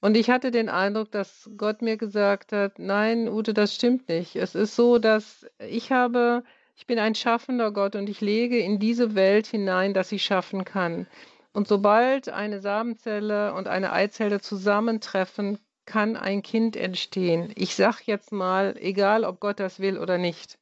Und 0.00 0.16
ich 0.18 0.28
hatte 0.28 0.50
den 0.50 0.68
Eindruck, 0.68 1.10
dass 1.10 1.48
Gott 1.56 1.80
mir 1.80 1.96
gesagt 1.96 2.52
hat, 2.52 2.78
nein, 2.78 3.28
Ute, 3.28 3.54
das 3.54 3.74
stimmt 3.74 4.08
nicht. 4.10 4.36
Es 4.36 4.54
ist 4.54 4.76
so, 4.76 4.98
dass 4.98 5.46
ich 5.66 5.92
habe, 5.92 6.44
ich 6.76 6.86
bin 6.86 6.98
ein 6.98 7.14
schaffender 7.14 7.70
Gott 7.72 7.96
und 7.96 8.10
ich 8.10 8.20
lege 8.20 8.58
in 8.58 8.78
diese 8.78 9.14
Welt 9.14 9.46
hinein, 9.46 9.94
dass 9.94 10.10
sie 10.10 10.18
schaffen 10.18 10.66
kann. 10.66 11.06
Und 11.54 11.68
sobald 11.68 12.28
eine 12.28 12.60
Samenzelle 12.60 13.54
und 13.54 13.68
eine 13.68 13.92
Eizelle 13.92 14.40
zusammentreffen, 14.40 15.58
kann 15.86 16.16
ein 16.16 16.42
Kind 16.42 16.76
entstehen. 16.76 17.52
Ich 17.54 17.76
sage 17.76 18.02
jetzt 18.06 18.32
mal, 18.32 18.74
egal 18.78 19.24
ob 19.24 19.38
Gott 19.38 19.60
das 19.60 19.78
will 19.78 19.96
oder 19.98 20.18
nicht. 20.18 20.58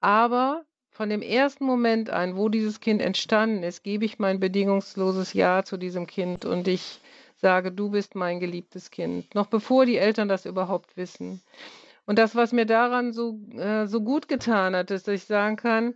Aber 0.00 0.64
von 0.90 1.10
dem 1.10 1.22
ersten 1.22 1.64
Moment 1.64 2.08
an, 2.08 2.36
wo 2.36 2.48
dieses 2.48 2.78
Kind 2.78 3.02
entstanden 3.02 3.64
ist, 3.64 3.82
gebe 3.82 4.04
ich 4.04 4.20
mein 4.20 4.38
bedingungsloses 4.38 5.32
Ja 5.32 5.64
zu 5.64 5.76
diesem 5.76 6.06
Kind 6.06 6.44
und 6.44 6.68
ich 6.68 7.00
sage, 7.34 7.72
du 7.72 7.90
bist 7.90 8.14
mein 8.14 8.38
geliebtes 8.38 8.92
Kind, 8.92 9.34
noch 9.34 9.46
bevor 9.46 9.86
die 9.86 9.96
Eltern 9.96 10.28
das 10.28 10.46
überhaupt 10.46 10.96
wissen. 10.96 11.42
Und 12.06 12.18
das, 12.20 12.36
was 12.36 12.52
mir 12.52 12.66
daran 12.66 13.12
so, 13.12 13.40
äh, 13.56 13.86
so 13.86 14.02
gut 14.02 14.28
getan 14.28 14.76
hat, 14.76 14.92
ist, 14.92 15.08
dass 15.08 15.14
ich 15.14 15.24
sagen 15.24 15.56
kann, 15.56 15.94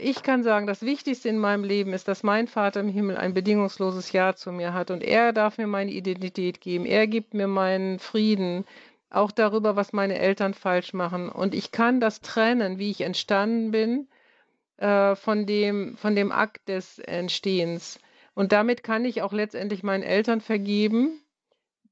ich 0.00 0.22
kann 0.22 0.42
sagen, 0.42 0.66
das 0.66 0.82
Wichtigste 0.82 1.30
in 1.30 1.38
meinem 1.38 1.64
Leben 1.64 1.94
ist, 1.94 2.06
dass 2.06 2.22
mein 2.22 2.48
Vater 2.48 2.80
im 2.80 2.88
Himmel 2.88 3.16
ein 3.16 3.32
bedingungsloses 3.32 4.12
Ja 4.12 4.34
zu 4.34 4.52
mir 4.52 4.74
hat 4.74 4.90
und 4.90 5.02
er 5.02 5.32
darf 5.32 5.56
mir 5.56 5.66
meine 5.66 5.90
Identität 5.90 6.60
geben, 6.60 6.84
er 6.84 7.06
gibt 7.06 7.32
mir 7.32 7.48
meinen 7.48 7.98
Frieden, 7.98 8.66
auch 9.14 9.30
darüber, 9.30 9.76
was 9.76 9.92
meine 9.92 10.18
Eltern 10.18 10.54
falsch 10.54 10.92
machen. 10.92 11.28
Und 11.28 11.54
ich 11.54 11.72
kann 11.72 12.00
das 12.00 12.20
trennen, 12.20 12.78
wie 12.78 12.90
ich 12.90 13.00
entstanden 13.00 13.70
bin, 13.70 14.08
äh, 14.76 15.14
von, 15.14 15.46
dem, 15.46 15.96
von 15.96 16.16
dem 16.16 16.32
Akt 16.32 16.68
des 16.68 16.98
Entstehens. 16.98 18.00
Und 18.34 18.52
damit 18.52 18.82
kann 18.82 19.04
ich 19.04 19.22
auch 19.22 19.32
letztendlich 19.32 19.82
meinen 19.82 20.02
Eltern 20.02 20.40
vergeben, 20.40 21.20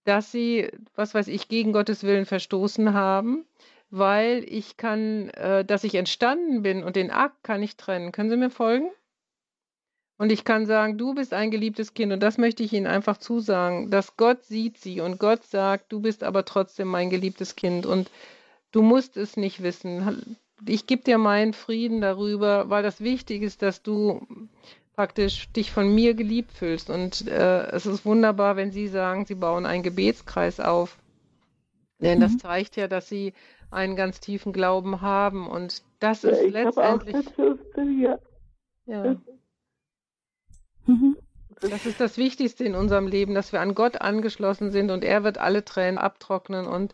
dass 0.04 0.32
sie, 0.32 0.68
was 0.96 1.14
weiß 1.14 1.28
ich, 1.28 1.48
gegen 1.48 1.72
Gottes 1.72 2.02
Willen 2.02 2.26
verstoßen 2.26 2.92
haben, 2.92 3.46
weil 3.92 4.42
ich 4.48 4.78
kann, 4.78 5.28
äh, 5.30 5.66
dass 5.66 5.84
ich 5.84 5.94
entstanden 5.94 6.62
bin 6.62 6.82
und 6.82 6.96
den 6.96 7.10
Akt 7.10 7.44
kann 7.44 7.62
ich 7.62 7.76
trennen. 7.76 8.10
Können 8.10 8.30
Sie 8.30 8.38
mir 8.38 8.50
folgen? 8.50 8.90
Und 10.16 10.32
ich 10.32 10.44
kann 10.44 10.64
sagen, 10.64 10.96
du 10.96 11.14
bist 11.14 11.34
ein 11.34 11.50
geliebtes 11.50 11.92
Kind. 11.92 12.10
Und 12.10 12.20
das 12.20 12.38
möchte 12.38 12.62
ich 12.62 12.72
Ihnen 12.72 12.86
einfach 12.86 13.18
zusagen, 13.18 13.90
dass 13.90 14.16
Gott 14.16 14.44
sieht 14.44 14.78
sie 14.78 15.00
und 15.00 15.18
Gott 15.18 15.44
sagt, 15.44 15.92
du 15.92 16.00
bist 16.00 16.22
aber 16.22 16.44
trotzdem 16.46 16.88
mein 16.88 17.10
geliebtes 17.10 17.54
Kind. 17.54 17.84
Und 17.84 18.10
du 18.70 18.80
musst 18.80 19.18
es 19.18 19.36
nicht 19.36 19.62
wissen. 19.62 20.36
Ich 20.66 20.86
gebe 20.86 21.02
dir 21.02 21.18
meinen 21.18 21.52
Frieden 21.52 22.00
darüber, 22.00 22.70
weil 22.70 22.82
das 22.82 23.00
wichtig 23.00 23.42
ist, 23.42 23.60
dass 23.60 23.82
du 23.82 24.26
praktisch 24.94 25.50
dich 25.52 25.70
von 25.70 25.94
mir 25.94 26.14
geliebt 26.14 26.52
fühlst. 26.52 26.88
Und 26.88 27.28
äh, 27.28 27.66
es 27.72 27.84
ist 27.84 28.06
wunderbar, 28.06 28.56
wenn 28.56 28.72
Sie 28.72 28.88
sagen, 28.88 29.26
Sie 29.26 29.34
bauen 29.34 29.66
einen 29.66 29.82
Gebetskreis 29.82 30.60
auf. 30.60 30.96
Denn 32.02 32.18
mhm. 32.18 32.22
das 32.22 32.38
zeigt 32.38 32.76
ja, 32.76 32.88
dass 32.88 33.08
Sie 33.08 33.32
einen 33.70 33.96
ganz 33.96 34.20
tiefen 34.20 34.52
Glauben 34.52 35.00
haben. 35.00 35.48
Und 35.48 35.82
das 36.00 36.22
ja, 36.22 36.30
ist 36.30 36.42
ich 36.42 36.52
letztendlich. 36.52 37.16
Auch 37.16 37.34
15, 37.34 38.00
ja. 38.00 38.18
ja. 38.86 39.16
Mhm. 40.86 41.16
Das 41.60 41.86
ist 41.86 42.00
das 42.00 42.18
Wichtigste 42.18 42.64
in 42.64 42.74
unserem 42.74 43.06
Leben, 43.06 43.34
dass 43.34 43.52
wir 43.52 43.60
an 43.60 43.74
Gott 43.74 44.00
angeschlossen 44.00 44.72
sind 44.72 44.90
und 44.90 45.04
er 45.04 45.22
wird 45.22 45.38
alle 45.38 45.64
Tränen 45.64 45.96
abtrocknen 45.96 46.66
und 46.66 46.92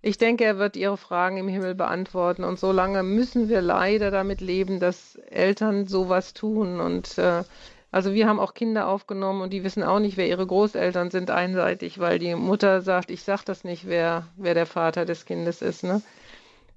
ich 0.00 0.18
denke, 0.18 0.44
er 0.44 0.58
wird 0.58 0.76
ihre 0.76 0.96
Fragen 0.96 1.36
im 1.38 1.48
Himmel 1.48 1.74
beantworten 1.74 2.44
und 2.44 2.60
so 2.60 2.70
lange 2.70 3.02
müssen 3.02 3.48
wir 3.48 3.60
leider 3.60 4.12
damit 4.12 4.40
leben, 4.40 4.78
dass 4.78 5.16
Eltern 5.16 5.88
sowas 5.88 6.34
tun 6.34 6.78
und 6.78 7.18
äh, 7.18 7.42
also 7.96 8.12
wir 8.12 8.28
haben 8.28 8.38
auch 8.38 8.52
Kinder 8.52 8.88
aufgenommen 8.88 9.40
und 9.40 9.54
die 9.54 9.64
wissen 9.64 9.82
auch 9.82 10.00
nicht, 10.00 10.18
wer 10.18 10.28
ihre 10.28 10.46
Großeltern 10.46 11.10
sind 11.10 11.30
einseitig, 11.30 11.98
weil 11.98 12.18
die 12.18 12.34
Mutter 12.34 12.82
sagt, 12.82 13.10
ich 13.10 13.22
sag 13.22 13.42
das 13.44 13.64
nicht, 13.64 13.88
wer, 13.88 14.26
wer 14.36 14.52
der 14.52 14.66
Vater 14.66 15.06
des 15.06 15.24
Kindes 15.24 15.62
ist. 15.62 15.82
Ne? 15.82 16.02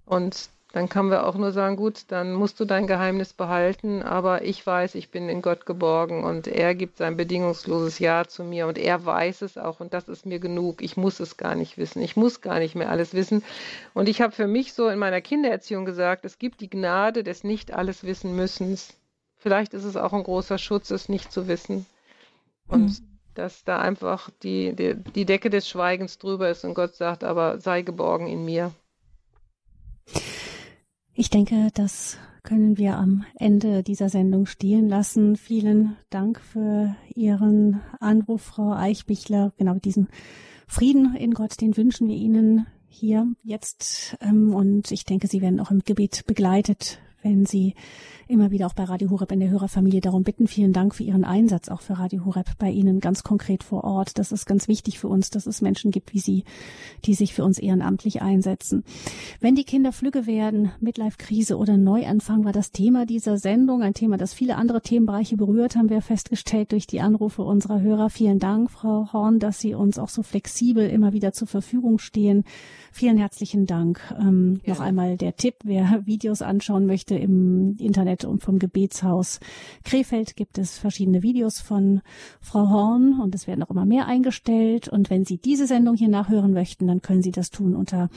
Und 0.05 0.49
dann 0.71 0.87
können 0.87 1.11
wir 1.11 1.27
auch 1.27 1.35
nur 1.35 1.51
sagen, 1.51 1.75
gut, 1.75 2.05
dann 2.07 2.31
musst 2.31 2.57
du 2.61 2.63
dein 2.63 2.87
Geheimnis 2.87 3.33
behalten, 3.33 4.01
aber 4.01 4.45
ich 4.45 4.65
weiß, 4.65 4.95
ich 4.95 5.11
bin 5.11 5.27
in 5.27 5.41
Gott 5.41 5.65
geborgen 5.65 6.23
und 6.23 6.47
er 6.47 6.73
gibt 6.73 6.95
sein 6.99 7.17
bedingungsloses 7.17 7.99
Ja 7.99 8.25
zu 8.25 8.45
mir 8.45 8.67
und 8.67 8.77
er 8.77 9.05
weiß 9.05 9.41
es 9.41 9.57
auch 9.57 9.81
und 9.81 9.93
das 9.93 10.07
ist 10.07 10.25
mir 10.25 10.39
genug. 10.39 10.81
Ich 10.81 10.95
muss 10.95 11.19
es 11.19 11.35
gar 11.35 11.55
nicht 11.55 11.77
wissen. 11.77 12.01
Ich 12.01 12.15
muss 12.15 12.39
gar 12.39 12.59
nicht 12.59 12.75
mehr 12.75 12.89
alles 12.89 13.13
wissen. 13.13 13.43
Und 13.93 14.07
ich 14.07 14.21
habe 14.21 14.31
für 14.31 14.47
mich 14.47 14.71
so 14.71 14.87
in 14.87 14.99
meiner 14.99 15.19
Kindererziehung 15.19 15.83
gesagt, 15.83 16.23
es 16.23 16.39
gibt 16.39 16.61
die 16.61 16.69
Gnade 16.69 17.25
des 17.25 17.43
nicht 17.43 17.73
alles 17.73 18.05
wissen 18.05 18.37
müssens. 18.37 18.98
Vielleicht 19.39 19.73
ist 19.73 19.85
es 19.85 19.95
auch 19.95 20.13
ein 20.13 20.23
großer 20.23 20.57
Schutz, 20.57 20.91
es 20.91 21.09
nicht 21.09 21.31
zu 21.31 21.47
wissen. 21.47 21.85
Und 22.67 22.99
mhm. 22.99 23.07
dass 23.33 23.63
da 23.63 23.79
einfach 23.79 24.29
die, 24.43 24.75
die, 24.75 24.95
die 24.95 25.25
Decke 25.25 25.49
des 25.49 25.67
Schweigens 25.67 26.17
drüber 26.17 26.49
ist 26.49 26.65
und 26.65 26.73
Gott 26.73 26.95
sagt, 26.95 27.23
aber 27.23 27.59
sei 27.59 27.81
geborgen 27.81 28.27
in 28.27 28.45
mir. 28.45 28.71
Ich 31.13 31.29
denke, 31.29 31.69
das 31.73 32.17
können 32.43 32.77
wir 32.77 32.97
am 32.97 33.25
Ende 33.35 33.83
dieser 33.83 34.09
Sendung 34.09 34.45
stehen 34.45 34.87
lassen. 34.87 35.35
Vielen 35.35 35.97
Dank 36.09 36.39
für 36.39 36.95
Ihren 37.13 37.81
Anruf, 37.99 38.41
Frau 38.41 38.73
Eichbichler. 38.73 39.53
Genau 39.57 39.75
diesen 39.75 40.09
Frieden 40.67 41.15
in 41.15 41.33
Gott, 41.33 41.61
den 41.61 41.77
wünschen 41.77 42.07
wir 42.07 42.15
Ihnen 42.15 42.67
hier 42.87 43.27
jetzt. 43.43 44.17
Ähm, 44.21 44.53
und 44.53 44.91
ich 44.91 45.05
denke, 45.05 45.27
Sie 45.27 45.41
werden 45.41 45.59
auch 45.59 45.71
im 45.71 45.79
Gebet 45.79 46.25
begleitet, 46.25 46.99
wenn 47.21 47.45
Sie 47.45 47.75
immer 48.29 48.51
wieder 48.51 48.67
auch 48.67 48.73
bei 48.73 48.83
Radio 48.83 49.09
Horeb 49.09 49.31
in 49.31 49.39
der 49.39 49.49
Hörerfamilie 49.49 50.01
darum 50.01 50.23
bitten. 50.23 50.47
Vielen 50.47 50.71
Dank 50.71 50.93
für 50.93 51.03
Ihren 51.03 51.23
Einsatz, 51.23 51.67
auch 51.67 51.81
für 51.81 51.97
Radio 51.97 52.25
Horeb 52.25 52.45
bei 52.59 52.69
Ihnen 52.69 52.99
ganz 52.99 53.23
konkret 53.23 53.63
vor 53.63 53.83
Ort. 53.83 54.19
Das 54.19 54.31
ist 54.31 54.45
ganz 54.45 54.67
wichtig 54.67 54.99
für 54.99 55.07
uns, 55.07 55.31
dass 55.31 55.47
es 55.47 55.61
Menschen 55.61 55.89
gibt 55.89 56.13
wie 56.13 56.19
Sie, 56.19 56.43
die 57.05 57.15
sich 57.15 57.33
für 57.33 57.43
uns 57.43 57.57
ehrenamtlich 57.57 58.21
einsetzen. 58.21 58.83
Wenn 59.39 59.55
die 59.55 59.63
Kinder 59.63 59.91
flügge 59.91 60.27
werden, 60.27 60.71
Midlife-Krise 60.79 61.57
oder 61.57 61.75
Neuanfang 61.75 62.45
war 62.45 62.51
das 62.51 62.71
Thema 62.71 63.07
dieser 63.07 63.39
Sendung, 63.39 63.81
ein 63.81 63.95
Thema, 63.95 64.17
das 64.17 64.35
viele 64.35 64.57
andere 64.57 64.81
Themenbereiche 64.81 65.35
berührt, 65.35 65.75
haben 65.75 65.89
wir 65.89 66.01
festgestellt 66.03 66.71
durch 66.71 66.85
die 66.85 67.01
Anrufe 67.01 67.41
unserer 67.41 67.81
Hörer. 67.81 68.11
Vielen 68.11 68.37
Dank, 68.37 68.69
Frau 68.69 69.11
Horn, 69.11 69.39
dass 69.39 69.59
Sie 69.59 69.73
uns 69.73 69.97
auch 69.97 70.09
so 70.09 70.21
flexibel 70.21 70.87
immer 70.87 71.13
wieder 71.13 71.33
zur 71.33 71.47
Verfügung 71.47 71.97
stehen. 71.97 72.43
Vielen 72.91 73.17
herzlichen 73.17 73.65
Dank. 73.65 74.01
Ähm, 74.19 74.61
noch 74.67 74.79
einmal 74.79 75.17
der 75.17 75.35
Tipp, 75.35 75.55
wer 75.63 76.05
Videos 76.05 76.43
anschauen 76.43 76.85
möchte 76.85 77.15
im 77.15 77.75
Internet 77.79 78.18
und 78.25 78.43
vom 78.43 78.59
Gebetshaus 78.59 79.39
Krefeld 79.83 80.35
gibt 80.35 80.57
es 80.57 80.77
verschiedene 80.77 81.23
Videos 81.23 81.59
von 81.59 82.01
Frau 82.41 82.69
Horn 82.69 83.19
und 83.19 83.35
es 83.35 83.47
werden 83.47 83.63
auch 83.63 83.69
immer 83.69 83.85
mehr 83.85 84.07
eingestellt. 84.07 84.87
Und 84.87 85.09
wenn 85.09 85.25
Sie 85.25 85.37
diese 85.37 85.67
Sendung 85.67 85.95
hier 85.95 86.09
nachhören 86.09 86.53
möchten, 86.53 86.87
dann 86.87 87.01
können 87.01 87.21
Sie 87.21 87.31
das 87.31 87.49
tun 87.49 87.75
unter 87.75 88.09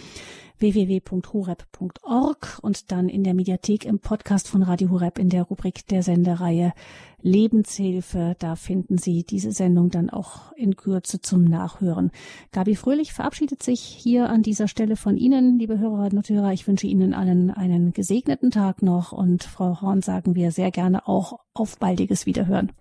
www.horeb.org 0.59 2.59
und 2.63 2.93
dann 2.93 3.09
in 3.09 3.25
der 3.25 3.35
Mediathek 3.35 3.85
im 3.85 3.99
Podcast 3.99 4.49
von 4.49 4.63
Radio 4.63 4.91
Horeb 4.91 5.19
in 5.19 5.29
der 5.29 5.43
Rubrik 5.43 5.87
der 5.89 6.03
Sendereihe 6.03 6.73
Lebenshilfe. 7.23 8.37
Da 8.39 8.57
finden 8.57 8.99
Sie 8.99 9.25
diese 9.25 9.53
Sendung 9.53 9.91
dann 9.91 10.11
auch 10.11 10.53
in 10.53 10.77
Kürze 10.77 11.21
zum 11.21 11.45
Nachhören. 11.45 12.11
Gabi 12.53 12.77
Fröhlich 12.77 13.13
verabschiedet 13.13 13.63
sich 13.63 13.81
hier 13.81 14.29
an 14.29 14.43
dieser 14.43 14.69
Stelle 14.69 14.97
von 14.97 15.17
Ihnen, 15.17 15.59
liebe 15.59 15.79
Hörerinnen 15.79 16.19
und 16.19 16.29
Hörer. 16.29 16.53
Ich 16.53 16.67
wünsche 16.67 16.87
Ihnen 16.87 17.15
allen 17.15 17.51
einen 17.51 17.93
gesegneten 17.93 18.51
Tag 18.51 18.83
noch 18.83 19.13
und 19.13 19.45
Frau 19.45 19.81
Horn 19.81 20.03
sagen 20.03 20.35
wir 20.35 20.51
sehr 20.51 20.71
gerne 20.71 21.09
auch 21.09 21.39
auf 21.55 21.79
baldiges 21.79 22.27
Wiederhören. 22.27 22.73